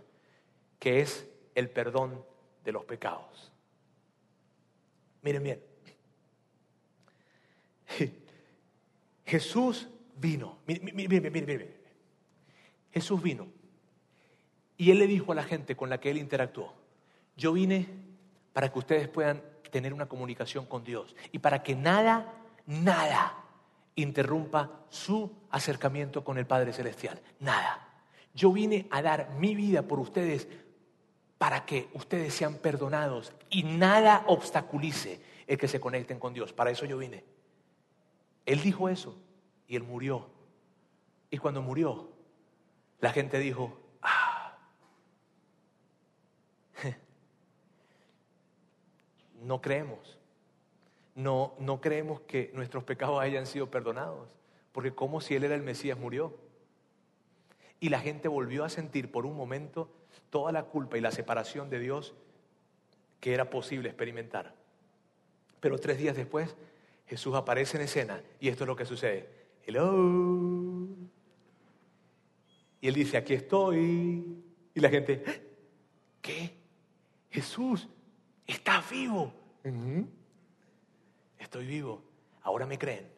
que 0.77 1.01
es 1.01 1.27
el 1.55 1.69
perdón 1.69 2.23
de 2.63 2.71
los 2.71 2.85
pecados. 2.85 3.51
Miren 5.21 5.43
bien, 5.43 5.63
Jesús 9.25 9.87
vino, 10.15 10.59
miren, 10.65 10.95
miren, 10.95 11.75
Jesús 12.91 13.21
vino. 13.21 13.47
Y 14.77 14.91
él 14.91 14.99
le 14.99 15.07
dijo 15.07 15.31
a 15.31 15.35
la 15.35 15.43
gente 15.43 15.75
con 15.75 15.89
la 15.89 15.99
que 15.99 16.09
él 16.09 16.17
interactuó, 16.17 16.73
yo 17.35 17.53
vine 17.53 17.87
para 18.53 18.71
que 18.71 18.79
ustedes 18.79 19.07
puedan 19.07 19.43
tener 19.71 19.93
una 19.93 20.07
comunicación 20.07 20.65
con 20.65 20.83
Dios 20.83 21.15
y 21.31 21.39
para 21.39 21.63
que 21.63 21.75
nada, 21.75 22.33
nada 22.65 23.38
interrumpa 24.01 24.85
su 24.89 25.31
acercamiento 25.49 26.23
con 26.23 26.37
el 26.37 26.45
Padre 26.45 26.73
Celestial. 26.73 27.19
Nada. 27.39 27.87
Yo 28.33 28.51
vine 28.51 28.87
a 28.91 29.01
dar 29.01 29.31
mi 29.31 29.55
vida 29.55 29.81
por 29.83 29.99
ustedes 29.99 30.47
para 31.37 31.65
que 31.65 31.89
ustedes 31.93 32.33
sean 32.33 32.55
perdonados 32.55 33.33
y 33.49 33.63
nada 33.63 34.23
obstaculice 34.27 35.21
el 35.47 35.57
que 35.57 35.67
se 35.67 35.79
conecten 35.79 36.19
con 36.19 36.33
Dios. 36.33 36.53
Para 36.53 36.71
eso 36.71 36.85
yo 36.85 36.97
vine. 36.97 37.23
Él 38.45 38.61
dijo 38.61 38.89
eso 38.89 39.17
y 39.67 39.75
él 39.75 39.83
murió. 39.83 40.29
Y 41.31 41.37
cuando 41.37 41.61
murió, 41.61 42.09
la 42.99 43.11
gente 43.11 43.39
dijo, 43.39 43.79
ah, 44.01 44.57
no 49.41 49.61
creemos 49.61 50.18
no, 51.19 51.53
no 51.59 51.81
creemos 51.81 52.21
que 52.21 52.49
nuestros 52.53 52.85
pecados 52.85 53.19
hayan 53.19 53.45
sido 53.45 53.69
perdonados, 53.69 54.29
porque 54.71 54.95
como 54.95 55.19
si 55.19 55.35
Él 55.35 55.43
era 55.43 55.53
el 55.53 55.61
Mesías 55.61 55.99
murió. 55.99 56.33
Y 57.81 57.89
la 57.89 57.99
gente 57.99 58.29
volvió 58.29 58.63
a 58.63 58.69
sentir 58.69 59.11
por 59.11 59.25
un 59.25 59.35
momento 59.35 59.91
toda 60.29 60.53
la 60.53 60.63
culpa 60.63 60.97
y 60.97 61.01
la 61.01 61.11
separación 61.11 61.69
de 61.69 61.79
Dios 61.79 62.15
que 63.19 63.33
era 63.33 63.49
posible 63.49 63.89
experimentar. 63.89 64.55
Pero 65.59 65.77
tres 65.77 65.97
días 65.97 66.15
después, 66.15 66.55
Jesús 67.05 67.35
aparece 67.35 67.75
en 67.75 67.83
escena 67.83 68.23
y 68.39 68.47
esto 68.47 68.63
es 68.63 68.67
lo 68.69 68.77
que 68.77 68.85
sucede. 68.85 69.29
Hello. 69.65 70.87
Y 72.79 72.87
él 72.87 72.93
dice, 72.93 73.17
aquí 73.17 73.33
estoy. 73.33 74.41
Y 74.73 74.79
la 74.79 74.89
gente, 74.89 75.21
¿qué? 76.21 76.53
Jesús, 77.29 77.89
está 78.47 78.81
vivo 78.89 79.33
estoy 81.39 81.65
vivo, 81.65 82.03
ahora 82.43 82.65
me 82.65 82.77
creen. 82.77 83.11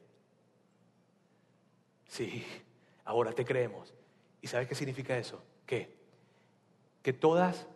Sí, 2.07 2.45
ahora 3.05 3.34
te 3.34 3.43
creemos. 3.43 3.93
¿Y 4.41 4.47
sabes 4.47 4.67
qué 4.67 4.76
significa 4.76 5.17
eso? 5.17 5.43
¿Qué? 5.65 5.95
Que 7.03 7.13
todas 7.13 7.67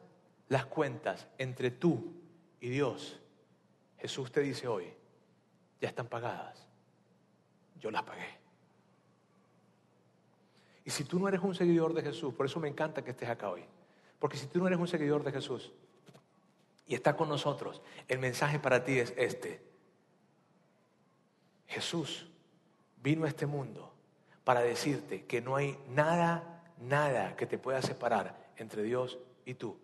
las 0.47 0.65
cuentas 0.65 1.27
entre 1.37 1.71
tú 1.71 2.13
y 2.59 2.69
Dios, 2.69 3.19
Jesús 3.97 4.31
te 4.31 4.41
dice 4.41 4.67
hoy, 4.67 4.93
ya 5.81 5.89
están 5.89 6.07
pagadas. 6.07 6.67
Yo 7.79 7.91
las 7.91 8.03
pagué. 8.03 8.45
Y 10.83 10.91
si 10.91 11.03
tú 11.03 11.19
no 11.19 11.27
eres 11.27 11.41
un 11.41 11.55
seguidor 11.55 11.93
de 11.93 12.03
Jesús, 12.03 12.33
por 12.33 12.45
eso 12.45 12.59
me 12.59 12.67
encanta 12.67 13.03
que 13.03 13.11
estés 13.11 13.29
acá 13.29 13.49
hoy, 13.49 13.65
porque 14.19 14.37
si 14.37 14.45
tú 14.45 14.59
no 14.59 14.67
eres 14.67 14.79
un 14.79 14.87
seguidor 14.87 15.23
de 15.23 15.31
Jesús 15.31 15.71
y 16.87 16.93
estás 16.93 17.15
con 17.15 17.27
nosotros, 17.27 17.81
el 18.07 18.19
mensaje 18.19 18.59
para 18.59 18.83
ti 18.83 18.99
es 18.99 19.13
este. 19.17 19.74
Jesús 21.67 22.27
vino 23.01 23.25
a 23.25 23.27
este 23.27 23.45
mundo 23.45 23.93
para 24.43 24.61
decirte 24.61 25.25
que 25.25 25.41
no 25.41 25.55
hay 25.55 25.77
nada, 25.89 26.63
nada 26.79 27.35
que 27.35 27.45
te 27.45 27.57
pueda 27.57 27.81
separar 27.81 28.51
entre 28.57 28.83
Dios 28.83 29.17
y 29.45 29.55
tú. 29.55 29.77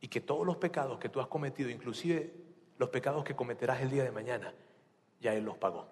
Y 0.00 0.08
que 0.08 0.20
todos 0.20 0.46
los 0.46 0.56
pecados 0.56 0.98
que 0.98 1.08
tú 1.08 1.20
has 1.20 1.26
cometido, 1.26 1.70
inclusive 1.70 2.32
los 2.78 2.88
pecados 2.88 3.24
que 3.24 3.36
cometerás 3.36 3.80
el 3.82 3.90
día 3.90 4.02
de 4.02 4.10
mañana, 4.10 4.54
ya 5.20 5.34
Él 5.34 5.44
los 5.44 5.58
pagó. 5.58 5.86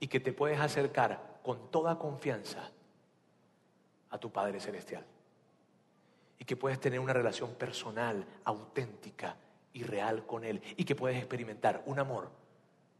Y 0.00 0.06
que 0.06 0.20
te 0.20 0.32
puedes 0.32 0.60
acercar 0.60 1.40
con 1.42 1.70
toda 1.70 1.98
confianza 1.98 2.70
a 4.10 4.18
tu 4.18 4.30
Padre 4.30 4.60
Celestial. 4.60 5.04
Y 6.38 6.44
que 6.44 6.56
puedes 6.56 6.80
tener 6.80 7.00
una 7.00 7.12
relación 7.12 7.54
personal, 7.54 8.24
auténtica, 8.44 9.36
y 9.72 9.82
real 9.84 10.26
con 10.26 10.44
Él 10.44 10.62
y 10.76 10.84
que 10.84 10.94
puedes 10.94 11.18
experimentar 11.18 11.82
un 11.86 11.98
amor 11.98 12.30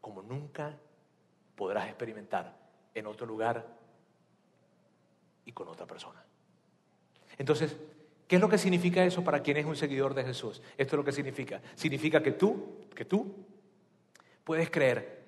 como 0.00 0.22
nunca 0.22 0.76
podrás 1.54 1.86
experimentar 1.86 2.56
en 2.94 3.06
otro 3.06 3.26
lugar 3.26 3.66
y 5.44 5.52
con 5.52 5.68
otra 5.68 5.86
persona. 5.86 6.24
Entonces, 7.38 7.76
¿qué 8.26 8.36
es 8.36 8.42
lo 8.42 8.48
que 8.48 8.58
significa 8.58 9.04
eso 9.04 9.24
para 9.24 9.42
quien 9.42 9.56
es 9.56 9.66
un 9.66 9.76
seguidor 9.76 10.14
de 10.14 10.24
Jesús? 10.24 10.62
Esto 10.76 10.96
es 10.96 10.98
lo 10.98 11.04
que 11.04 11.12
significa. 11.12 11.60
Significa 11.74 12.22
que 12.22 12.32
tú, 12.32 12.86
que 12.94 13.04
tú 13.04 13.34
puedes 14.44 14.70
creer 14.70 15.22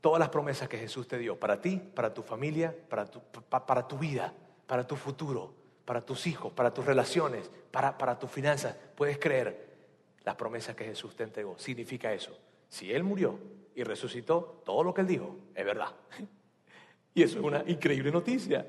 todas 0.00 0.18
las 0.18 0.30
promesas 0.30 0.68
que 0.68 0.78
Jesús 0.78 1.06
te 1.06 1.18
dio 1.18 1.38
para 1.38 1.60
ti, 1.60 1.76
para 1.76 2.14
tu 2.14 2.22
familia, 2.22 2.74
para 2.88 3.06
tu, 3.06 3.20
para 3.20 3.86
tu 3.86 3.98
vida, 3.98 4.32
para 4.66 4.86
tu 4.86 4.96
futuro, 4.96 5.54
para 5.84 6.00
tus 6.00 6.26
hijos, 6.26 6.52
para 6.52 6.72
tus 6.72 6.84
relaciones, 6.84 7.50
para, 7.70 7.98
para 7.98 8.18
tus 8.18 8.30
finanzas. 8.30 8.76
Puedes 8.94 9.18
creer 9.18 9.69
las 10.24 10.36
promesas 10.36 10.76
que 10.76 10.84
Jesús 10.84 11.14
te 11.16 11.24
entregó. 11.24 11.58
Significa 11.58 12.12
eso. 12.12 12.36
Si 12.68 12.92
Él 12.92 13.02
murió 13.02 13.38
y 13.74 13.82
resucitó, 13.82 14.62
todo 14.64 14.82
lo 14.84 14.94
que 14.94 15.00
Él 15.02 15.06
dijo 15.06 15.36
es 15.54 15.64
verdad. 15.64 15.94
Y 17.12 17.24
eso 17.24 17.40
es 17.40 17.44
una 17.44 17.64
increíble 17.66 18.12
noticia. 18.12 18.64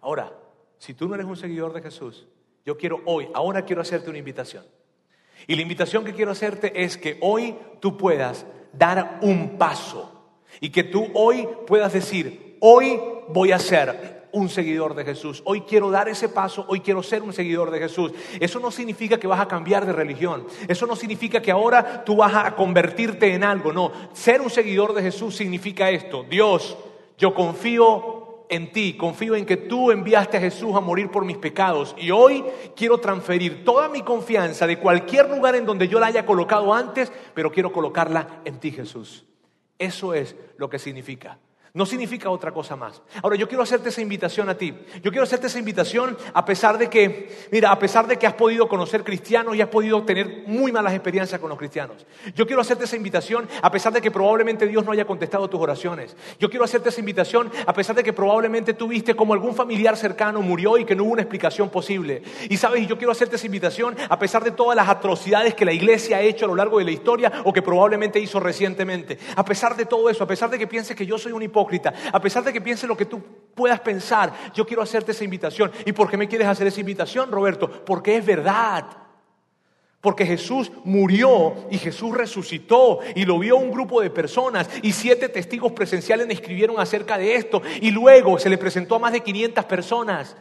Ahora, 0.00 0.32
si 0.76 0.94
tú 0.94 1.06
no 1.06 1.14
eres 1.14 1.24
un 1.24 1.36
seguidor 1.36 1.72
de 1.72 1.80
Jesús, 1.80 2.26
yo 2.64 2.76
quiero 2.76 3.00
hoy, 3.04 3.28
ahora 3.32 3.64
quiero 3.64 3.80
hacerte 3.80 4.10
una 4.10 4.18
invitación. 4.18 4.64
Y 5.46 5.54
la 5.54 5.62
invitación 5.62 6.04
que 6.04 6.12
quiero 6.12 6.32
hacerte 6.32 6.82
es 6.82 6.96
que 6.96 7.16
hoy 7.20 7.56
tú 7.80 7.96
puedas 7.96 8.44
dar 8.72 9.20
un 9.22 9.56
paso 9.56 10.40
y 10.60 10.70
que 10.70 10.82
tú 10.82 11.06
hoy 11.14 11.48
puedas 11.66 11.92
decir, 11.92 12.56
hoy 12.60 13.00
voy 13.28 13.52
a 13.52 13.56
hacer 13.56 14.15
un 14.36 14.50
seguidor 14.50 14.94
de 14.94 15.04
Jesús. 15.04 15.42
Hoy 15.46 15.62
quiero 15.62 15.90
dar 15.90 16.10
ese 16.10 16.28
paso, 16.28 16.66
hoy 16.68 16.80
quiero 16.80 17.02
ser 17.02 17.22
un 17.22 17.32
seguidor 17.32 17.70
de 17.70 17.78
Jesús. 17.78 18.12
Eso 18.38 18.60
no 18.60 18.70
significa 18.70 19.18
que 19.18 19.26
vas 19.26 19.40
a 19.40 19.48
cambiar 19.48 19.86
de 19.86 19.94
religión. 19.94 20.46
Eso 20.68 20.86
no 20.86 20.94
significa 20.94 21.40
que 21.40 21.50
ahora 21.50 22.04
tú 22.04 22.16
vas 22.16 22.34
a 22.34 22.54
convertirte 22.54 23.32
en 23.32 23.42
algo. 23.42 23.72
No, 23.72 23.90
ser 24.12 24.42
un 24.42 24.50
seguidor 24.50 24.92
de 24.92 25.02
Jesús 25.02 25.34
significa 25.34 25.88
esto. 25.88 26.22
Dios, 26.28 26.76
yo 27.16 27.32
confío 27.32 28.44
en 28.50 28.72
ti, 28.72 28.94
confío 28.94 29.36
en 29.36 29.46
que 29.46 29.56
tú 29.56 29.90
enviaste 29.90 30.36
a 30.36 30.40
Jesús 30.40 30.76
a 30.76 30.80
morir 30.80 31.10
por 31.10 31.24
mis 31.24 31.38
pecados 31.38 31.96
y 31.98 32.10
hoy 32.10 32.44
quiero 32.76 32.98
transferir 32.98 33.64
toda 33.64 33.88
mi 33.88 34.02
confianza 34.02 34.66
de 34.66 34.78
cualquier 34.78 35.30
lugar 35.30 35.56
en 35.56 35.64
donde 35.64 35.88
yo 35.88 35.98
la 35.98 36.08
haya 36.08 36.26
colocado 36.26 36.74
antes, 36.74 37.10
pero 37.32 37.50
quiero 37.50 37.72
colocarla 37.72 38.42
en 38.44 38.60
ti 38.60 38.70
Jesús. 38.70 39.24
Eso 39.78 40.12
es 40.12 40.36
lo 40.58 40.68
que 40.68 40.78
significa 40.78 41.38
no 41.76 41.84
significa 41.84 42.30
otra 42.30 42.52
cosa 42.52 42.74
más. 42.74 43.02
Ahora, 43.22 43.36
yo 43.36 43.46
quiero 43.46 43.62
hacerte 43.62 43.90
esa 43.90 44.00
invitación 44.00 44.48
a 44.48 44.54
ti. 44.54 44.74
Yo 45.02 45.10
quiero 45.10 45.24
hacerte 45.24 45.48
esa 45.48 45.58
invitación 45.58 46.16
a 46.32 46.42
pesar 46.42 46.78
de 46.78 46.88
que, 46.88 47.28
mira, 47.52 47.70
a 47.70 47.78
pesar 47.78 48.06
de 48.06 48.16
que 48.16 48.26
has 48.26 48.32
podido 48.32 48.66
conocer 48.66 49.04
cristianos 49.04 49.54
y 49.54 49.60
has 49.60 49.68
podido 49.68 50.02
tener 50.02 50.44
muy 50.46 50.72
malas 50.72 50.94
experiencias 50.94 51.38
con 51.38 51.50
los 51.50 51.58
cristianos. 51.58 52.06
Yo 52.34 52.46
quiero 52.46 52.62
hacerte 52.62 52.84
esa 52.84 52.96
invitación 52.96 53.46
a 53.60 53.70
pesar 53.70 53.92
de 53.92 54.00
que 54.00 54.10
probablemente 54.10 54.66
Dios 54.66 54.86
no 54.86 54.92
haya 54.92 55.04
contestado 55.04 55.50
tus 55.50 55.60
oraciones. 55.60 56.16
Yo 56.40 56.48
quiero 56.48 56.64
hacerte 56.64 56.88
esa 56.88 57.00
invitación 57.00 57.52
a 57.66 57.74
pesar 57.74 57.94
de 57.94 58.02
que 58.02 58.14
probablemente 58.14 58.72
tuviste 58.72 59.14
como 59.14 59.34
algún 59.34 59.54
familiar 59.54 59.98
cercano 59.98 60.40
murió 60.40 60.78
y 60.78 60.86
que 60.86 60.96
no 60.96 61.04
hubo 61.04 61.12
una 61.12 61.22
explicación 61.22 61.68
posible. 61.68 62.22
Y 62.48 62.56
sabes, 62.56 62.88
yo 62.88 62.96
quiero 62.96 63.12
hacerte 63.12 63.36
esa 63.36 63.44
invitación 63.44 63.94
a 64.08 64.18
pesar 64.18 64.42
de 64.42 64.50
todas 64.50 64.76
las 64.76 64.88
atrocidades 64.88 65.52
que 65.52 65.66
la 65.66 65.74
iglesia 65.74 66.16
ha 66.16 66.22
hecho 66.22 66.46
a 66.46 66.48
lo 66.48 66.54
largo 66.54 66.78
de 66.78 66.86
la 66.86 66.90
historia 66.90 67.30
o 67.44 67.52
que 67.52 67.60
probablemente 67.60 68.18
hizo 68.18 68.40
recientemente. 68.40 69.18
A 69.36 69.44
pesar 69.44 69.76
de 69.76 69.84
todo 69.84 70.08
eso, 70.08 70.24
a 70.24 70.26
pesar 70.26 70.48
de 70.48 70.58
que 70.58 70.66
pienses 70.66 70.96
que 70.96 71.04
yo 71.04 71.18
soy 71.18 71.32
un 71.32 71.42
hipócrita, 71.42 71.65
a 72.12 72.20
pesar 72.20 72.44
de 72.44 72.52
que 72.52 72.60
piense 72.60 72.86
lo 72.86 72.96
que 72.96 73.06
tú 73.06 73.22
puedas 73.54 73.80
pensar, 73.80 74.32
yo 74.54 74.66
quiero 74.66 74.82
hacerte 74.82 75.12
esa 75.12 75.24
invitación. 75.24 75.72
¿Y 75.84 75.92
por 75.92 76.10
qué 76.10 76.16
me 76.16 76.28
quieres 76.28 76.46
hacer 76.46 76.66
esa 76.66 76.80
invitación, 76.80 77.30
Roberto? 77.30 77.84
Porque 77.84 78.16
es 78.16 78.24
verdad. 78.24 78.84
Porque 80.00 80.26
Jesús 80.26 80.70
murió 80.84 81.66
y 81.70 81.78
Jesús 81.78 82.16
resucitó 82.16 83.00
y 83.14 83.24
lo 83.24 83.38
vio 83.38 83.56
un 83.56 83.72
grupo 83.72 84.00
de 84.00 84.10
personas 84.10 84.68
y 84.82 84.92
siete 84.92 85.28
testigos 85.28 85.72
presenciales 85.72 86.28
escribieron 86.28 86.78
acerca 86.78 87.18
de 87.18 87.34
esto 87.34 87.62
y 87.80 87.90
luego 87.90 88.38
se 88.38 88.50
le 88.50 88.58
presentó 88.58 88.96
a 88.96 88.98
más 89.00 89.12
de 89.12 89.22
500 89.22 89.64
personas. 89.64 90.36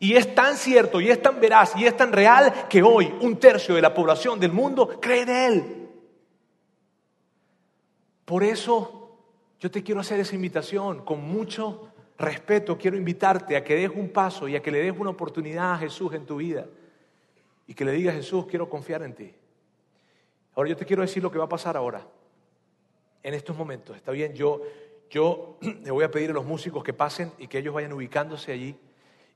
Y 0.00 0.16
es 0.16 0.34
tan 0.34 0.56
cierto 0.56 1.00
y 1.00 1.10
es 1.10 1.22
tan 1.22 1.40
veraz 1.40 1.74
y 1.76 1.86
es 1.86 1.96
tan 1.96 2.12
real 2.12 2.52
que 2.68 2.82
hoy 2.82 3.14
un 3.20 3.36
tercio 3.36 3.74
de 3.74 3.82
la 3.82 3.94
población 3.94 4.40
del 4.40 4.52
mundo 4.52 4.98
cree 5.00 5.22
en 5.22 5.28
Él. 5.28 5.88
Por 8.24 8.42
eso 8.42 9.05
yo 9.60 9.70
te 9.70 9.82
quiero 9.82 10.00
hacer 10.00 10.20
esa 10.20 10.34
invitación 10.34 11.04
con 11.04 11.22
mucho 11.22 11.90
respeto. 12.18 12.76
Quiero 12.76 12.96
invitarte 12.96 13.56
a 13.56 13.64
que 13.64 13.74
des 13.74 13.90
un 13.90 14.10
paso 14.10 14.48
y 14.48 14.56
a 14.56 14.62
que 14.62 14.70
le 14.70 14.82
des 14.82 14.98
una 14.98 15.10
oportunidad 15.10 15.74
a 15.74 15.78
Jesús 15.78 16.12
en 16.12 16.26
tu 16.26 16.36
vida. 16.36 16.66
Y 17.66 17.74
que 17.74 17.84
le 17.84 17.92
digas, 17.92 18.14
Jesús, 18.14 18.46
quiero 18.46 18.68
confiar 18.68 19.02
en 19.02 19.14
ti. 19.14 19.34
Ahora 20.54 20.70
yo 20.70 20.76
te 20.76 20.86
quiero 20.86 21.02
decir 21.02 21.22
lo 21.22 21.30
que 21.30 21.38
va 21.38 21.44
a 21.44 21.48
pasar 21.48 21.76
ahora, 21.76 22.06
en 23.22 23.34
estos 23.34 23.56
momentos. 23.56 23.96
Está 23.96 24.12
bien, 24.12 24.34
yo, 24.34 24.62
yo 25.10 25.58
le 25.84 25.90
voy 25.90 26.04
a 26.04 26.10
pedir 26.10 26.30
a 26.30 26.32
los 26.34 26.44
músicos 26.44 26.84
que 26.84 26.92
pasen 26.92 27.32
y 27.38 27.48
que 27.48 27.58
ellos 27.58 27.74
vayan 27.74 27.92
ubicándose 27.92 28.52
allí. 28.52 28.76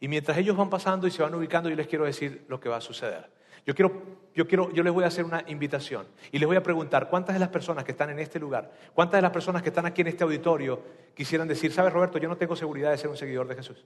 Y 0.01 0.09
mientras 0.09 0.39
ellos 0.39 0.57
van 0.57 0.71
pasando 0.71 1.07
y 1.07 1.11
se 1.11 1.23
van 1.23 1.35
ubicando, 1.35 1.69
yo 1.69 1.77
les 1.77 1.87
quiero 1.87 2.05
decir 2.05 2.45
lo 2.49 2.59
que 2.61 2.69
va 2.69 2.77
a 2.77 2.81
suceder. 2.81 3.29
Yo 3.67 3.75
quiero, 3.75 4.03
yo 4.35 4.47
quiero, 4.47 4.73
yo 4.73 4.83
les 4.83 4.93
voy 4.93 5.05
a 5.05 5.09
hacer 5.09 5.25
una 5.25 5.45
invitación 5.47 6.07
y 6.33 6.39
les 6.39 6.47
voy 6.47 6.57
a 6.57 6.63
preguntar 6.63 7.09
cuántas 7.09 7.35
de 7.35 7.41
las 7.41 7.49
personas 7.49 7.85
que 7.85 7.93
están 7.93 8.11
en 8.11 8.19
este 8.19 8.39
lugar, 8.39 8.73
cuántas 8.95 9.19
de 9.19 9.23
las 9.23 9.31
personas 9.31 9.63
que 9.63 9.69
están 9.69 9.87
aquí 9.87 10.01
en 10.01 10.09
este 10.09 10.25
auditorio 10.25 10.81
quisieran 11.15 11.47
decir, 11.49 11.73
sabes 11.73 11.93
Roberto, 11.93 12.19
yo 12.19 12.29
no 12.29 12.37
tengo 12.37 12.57
seguridad 12.57 12.91
de 12.91 12.99
ser 12.99 13.11
un 13.11 13.17
seguidor 13.17 13.47
de 13.49 13.55
Jesús, 13.55 13.85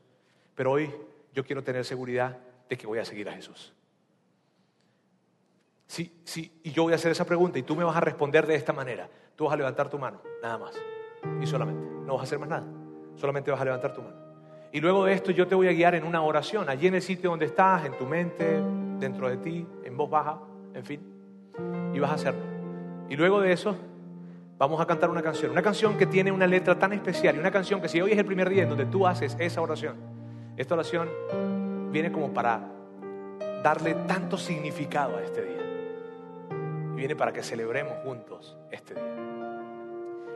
pero 0.55 0.72
hoy 0.72 0.91
yo 1.33 1.45
quiero 1.45 1.62
tener 1.62 1.85
seguridad 1.85 2.39
de 2.68 2.77
que 2.77 2.87
voy 2.87 2.99
a 2.99 3.05
seguir 3.05 3.29
a 3.29 3.33
Jesús. 3.33 3.72
Sí, 5.87 6.20
sí, 6.25 6.61
y 6.62 6.72
yo 6.72 6.85
voy 6.85 6.93
a 6.93 6.97
hacer 6.97 7.12
esa 7.12 7.25
pregunta 7.25 7.59
y 7.59 7.62
tú 7.62 7.77
me 7.77 7.85
vas 7.85 7.97
a 7.97 8.01
responder 8.01 8.47
de 8.47 8.55
esta 8.55 8.72
manera. 8.72 9.09
Tú 9.37 9.45
vas 9.45 9.55
a 9.55 9.57
levantar 9.57 9.89
tu 9.91 9.99
mano, 9.99 10.20
nada 10.43 10.59
más. 10.59 10.75
Y 11.41 11.47
solamente, 11.47 11.87
no 12.07 12.14
vas 12.14 12.20
a 12.20 12.25
hacer 12.25 12.39
más 12.39 12.49
nada, 12.49 12.66
solamente 13.16 13.51
vas 13.51 13.61
a 13.61 13.64
levantar 13.64 13.93
tu 13.93 14.03
mano. 14.03 14.16
Y 14.72 14.81
luego 14.81 15.05
de 15.05 15.12
esto 15.12 15.31
yo 15.31 15.47
te 15.47 15.55
voy 15.55 15.68
a 15.68 15.72
guiar 15.72 15.95
en 15.95 16.05
una 16.05 16.22
oración, 16.22 16.68
allí 16.68 16.89
en 16.89 16.97
el 16.97 17.03
sitio 17.03 17.31
donde 17.31 17.47
estás, 17.47 17.85
en 17.85 17.97
tu 17.97 18.07
mente, 18.07 18.61
dentro 18.99 19.28
de 19.28 19.36
ti, 19.38 19.66
en 19.84 19.97
voz 19.97 20.11
baja, 20.11 20.40
en 20.74 20.84
fin. 20.84 21.01
Y 21.92 21.99
vas 21.99 22.11
a 22.11 22.14
hacerlo. 22.14 22.42
Y 23.09 23.16
luego 23.16 23.40
de 23.40 23.53
eso, 23.53 23.76
vamos 24.59 24.80
a 24.80 24.86
cantar 24.86 25.11
una 25.11 25.22
canción. 25.22 25.51
Una 25.53 25.62
canción 25.62 25.97
que 25.97 26.07
tiene 26.07 26.32
una 26.32 26.47
letra 26.47 26.78
tan 26.78 26.92
especial 26.92 27.36
y 27.36 27.38
una 27.38 27.51
canción 27.51 27.80
que 27.80 27.88
si 27.88 28.01
hoy 28.01 28.12
es 28.12 28.18
el 28.18 28.24
primer 28.24 28.49
día 28.49 28.62
en 28.62 28.68
donde 28.68 28.86
tú 28.86 29.07
haces 29.07 29.36
esa 29.38 29.61
oración, 29.61 29.97
esta 30.57 30.74
oración 30.74 31.09
viene 31.90 32.11
como 32.11 32.32
para 32.32 32.61
darle 33.62 33.95
tanto 34.07 34.36
significado 34.36 35.16
a 35.16 35.22
este 35.22 35.42
día. 35.42 35.62
Y 36.92 36.97
viene 36.97 37.16
para 37.16 37.32
que 37.32 37.42
celebremos 37.42 37.95
juntos 38.05 38.57
este 38.70 38.95
día. 38.95 39.14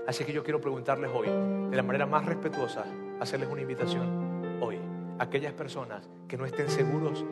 Así 0.06 0.24
que 0.24 0.32
yo 0.32 0.42
quiero 0.42 0.60
preguntarles 0.60 1.10
hoy, 1.14 1.28
de 1.70 1.76
la 1.76 1.82
manera 1.82 2.06
más 2.06 2.24
respetuosa, 2.24 2.84
hacerles 3.20 3.48
una 3.50 3.60
invitación 3.60 4.58
hoy 4.60 4.78
a 5.18 5.24
aquellas 5.24 5.52
personas 5.52 6.08
que 6.26 6.36
no 6.36 6.46
estén 6.46 6.70
seguros 6.70 7.24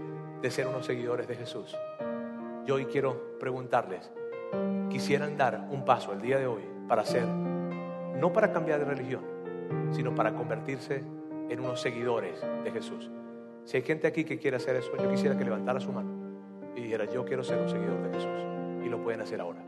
de 0.43 0.51
ser 0.51 0.67
unos 0.67 0.87
seguidores 0.87 1.29
de 1.29 1.35
Jesús. 1.37 1.77
Yo 2.67 2.75
hoy 2.75 2.87
quiero 2.87 3.39
preguntarles, 3.39 4.11
quisieran 4.91 5.37
dar 5.37 5.69
un 5.71 5.85
paso 5.85 6.13
el 6.13 6.21
día 6.21 6.39
de 6.39 6.47
hoy 6.47 6.63
para 6.89 7.05
ser, 7.05 7.27
no 7.27 8.33
para 8.33 8.53
cambiar 8.53 8.81
de 8.81 8.85
religión, 8.85 9.25
sino 9.93 10.15
para 10.15 10.35
convertirse 10.35 11.03
en 11.49 11.61
unos 11.61 11.81
seguidores 11.81 12.45
de 12.65 12.71
Jesús. 12.71 13.11
Si 13.65 13.77
hay 13.77 13.83
gente 13.83 14.07
aquí 14.07 14.25
que 14.25 14.39
quiere 14.39 14.57
hacer 14.57 14.77
eso, 14.77 14.91
yo 14.97 15.11
quisiera 15.11 15.37
que 15.37 15.45
levantara 15.45 15.81
su 15.81 15.93
mano 15.93 16.11
y 16.77 16.83
dijera, 16.83 17.05
yo 17.07 17.25
quiero 17.25 17.43
ser 17.43 17.59
un 17.59 17.69
seguidor 17.69 18.03
de 18.03 18.15
Jesús. 18.15 18.85
Y 18.85 18.89
lo 18.89 19.03
pueden 19.03 19.21
hacer 19.21 19.41
ahora. 19.41 19.65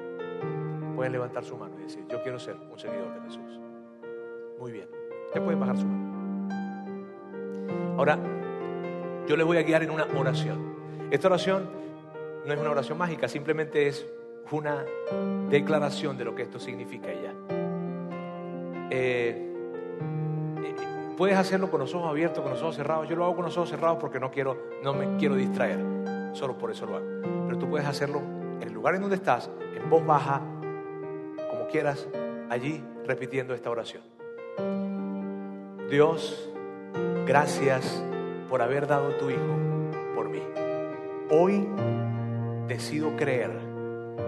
Pueden 0.95 1.13
levantar 1.13 1.45
su 1.45 1.57
mano 1.57 1.75
y 1.81 1.83
decir, 1.83 2.05
yo 2.09 2.23
quiero 2.23 2.39
ser 2.39 2.57
un 2.71 2.79
seguidor 2.79 3.15
de 3.15 3.21
Jesús. 3.23 3.61
Muy 4.59 4.73
bien. 4.73 4.89
Ya 5.35 5.43
pueden 5.43 5.59
bajar 5.59 5.77
su 5.77 5.87
mano. 5.87 6.09
Ahora, 7.97 8.19
yo 9.29 9.37
les 9.37 9.45
voy 9.45 9.59
a 9.59 9.63
guiar 9.63 9.83
en 9.83 9.91
una 9.91 10.07
oración. 10.17 10.75
Esta 11.11 11.29
oración 11.29 11.69
no 12.47 12.55
es 12.55 12.59
una 12.59 12.71
oración 12.71 12.97
mágica, 12.97 13.29
simplemente 13.29 13.87
es 13.87 14.07
una 14.51 14.87
declaración 15.51 16.17
de 16.17 16.25
lo 16.25 16.35
que 16.35 16.43
esto 16.43 16.59
significa 16.59 17.09
ya. 17.09 17.35
Eh, 18.91 19.45
puedes 21.19 21.37
hacerlo 21.37 21.71
con 21.71 21.81
los 21.81 21.95
ojos 21.95 22.09
abiertos, 22.09 22.43
con 22.43 22.53
los 22.53 22.63
ojos 22.63 22.77
cerrados. 22.77 23.07
Yo 23.07 23.17
lo 23.17 23.25
hago 23.25 23.37
con 23.37 23.45
los 23.45 23.57
ojos 23.59 23.69
cerrados 23.69 23.99
porque 24.01 24.19
no 24.19 24.31
quiero, 24.31 24.57
no 24.83 24.95
me 24.95 25.19
quiero 25.19 25.35
distraer. 25.35 25.79
Solo 26.33 26.57
por 26.57 26.71
eso 26.71 26.87
lo 26.87 26.97
hago. 26.97 27.07
Pero 27.47 27.59
tú 27.59 27.69
puedes 27.69 27.87
hacerlo 27.87 28.23
en 28.61 28.69
el 28.69 28.73
lugar 28.73 28.95
en 28.95 29.03
donde 29.03 29.17
estás, 29.17 29.51
en 29.77 29.91
voz 29.91 30.07
baja, 30.07 30.41
como 31.51 31.67
quieras, 31.71 32.09
allí 32.49 32.83
repitiendo 33.05 33.53
esta 33.53 33.69
oración. 33.69 34.03
Dios, 35.91 36.51
gracias 37.27 38.03
por 38.49 38.63
haber 38.63 38.87
dado 38.87 39.11
tu 39.17 39.31
Hijo 39.31 39.57
por 40.15 40.29
mí. 40.29 40.43
Hoy 41.31 41.69
decido 42.67 43.15
creer 43.17 43.51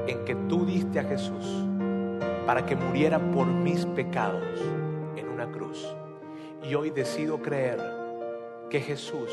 en 0.07 0.25
que 0.25 0.35
tú 0.35 0.67
diste 0.67 1.01
a 1.01 1.05
Jesús 1.05 1.67
para 2.47 2.67
que 2.67 2.77
muriera 2.77 3.19
por 3.19 3.47
mis 3.47 3.87
pecados 3.87 4.61
en 5.17 5.29
una 5.29 5.51
cruz. 5.51 5.95
Y 6.63 6.75
hoy 6.75 6.91
decido 6.91 7.41
creer 7.41 7.81
que 8.69 8.81
Jesús 8.81 9.31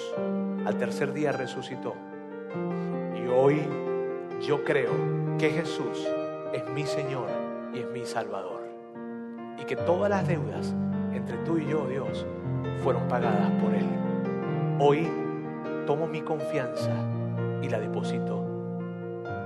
al 0.65 0.77
tercer 0.77 1.13
día 1.13 1.31
resucitó. 1.31 1.95
Y 3.15 3.27
hoy 3.27 3.61
yo 4.41 4.63
creo 4.63 4.91
que 5.37 5.49
Jesús 5.49 6.07
es 6.53 6.67
mi 6.69 6.85
Señor 6.85 7.27
y 7.73 7.79
es 7.79 7.89
mi 7.91 8.05
Salvador. 8.05 8.67
Y 9.59 9.65
que 9.65 9.75
todas 9.75 10.09
las 10.09 10.27
deudas 10.27 10.73
entre 11.13 11.37
tú 11.39 11.57
y 11.57 11.67
yo, 11.67 11.85
Dios, 11.87 12.25
fueron 12.83 13.07
pagadas 13.07 13.51
por 13.61 13.73
Él. 13.73 14.06
Hoy 14.79 15.09
tomo 15.87 16.05
mi 16.05 16.21
confianza 16.21 16.91
y 17.63 17.69
la 17.69 17.79
deposito 17.79 18.45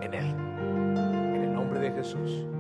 en 0.01 0.13
Él. 0.13 0.25
En 0.25 1.43
el 1.43 1.53
nombre 1.53 1.79
de 1.79 1.91
Jesús. 1.91 2.50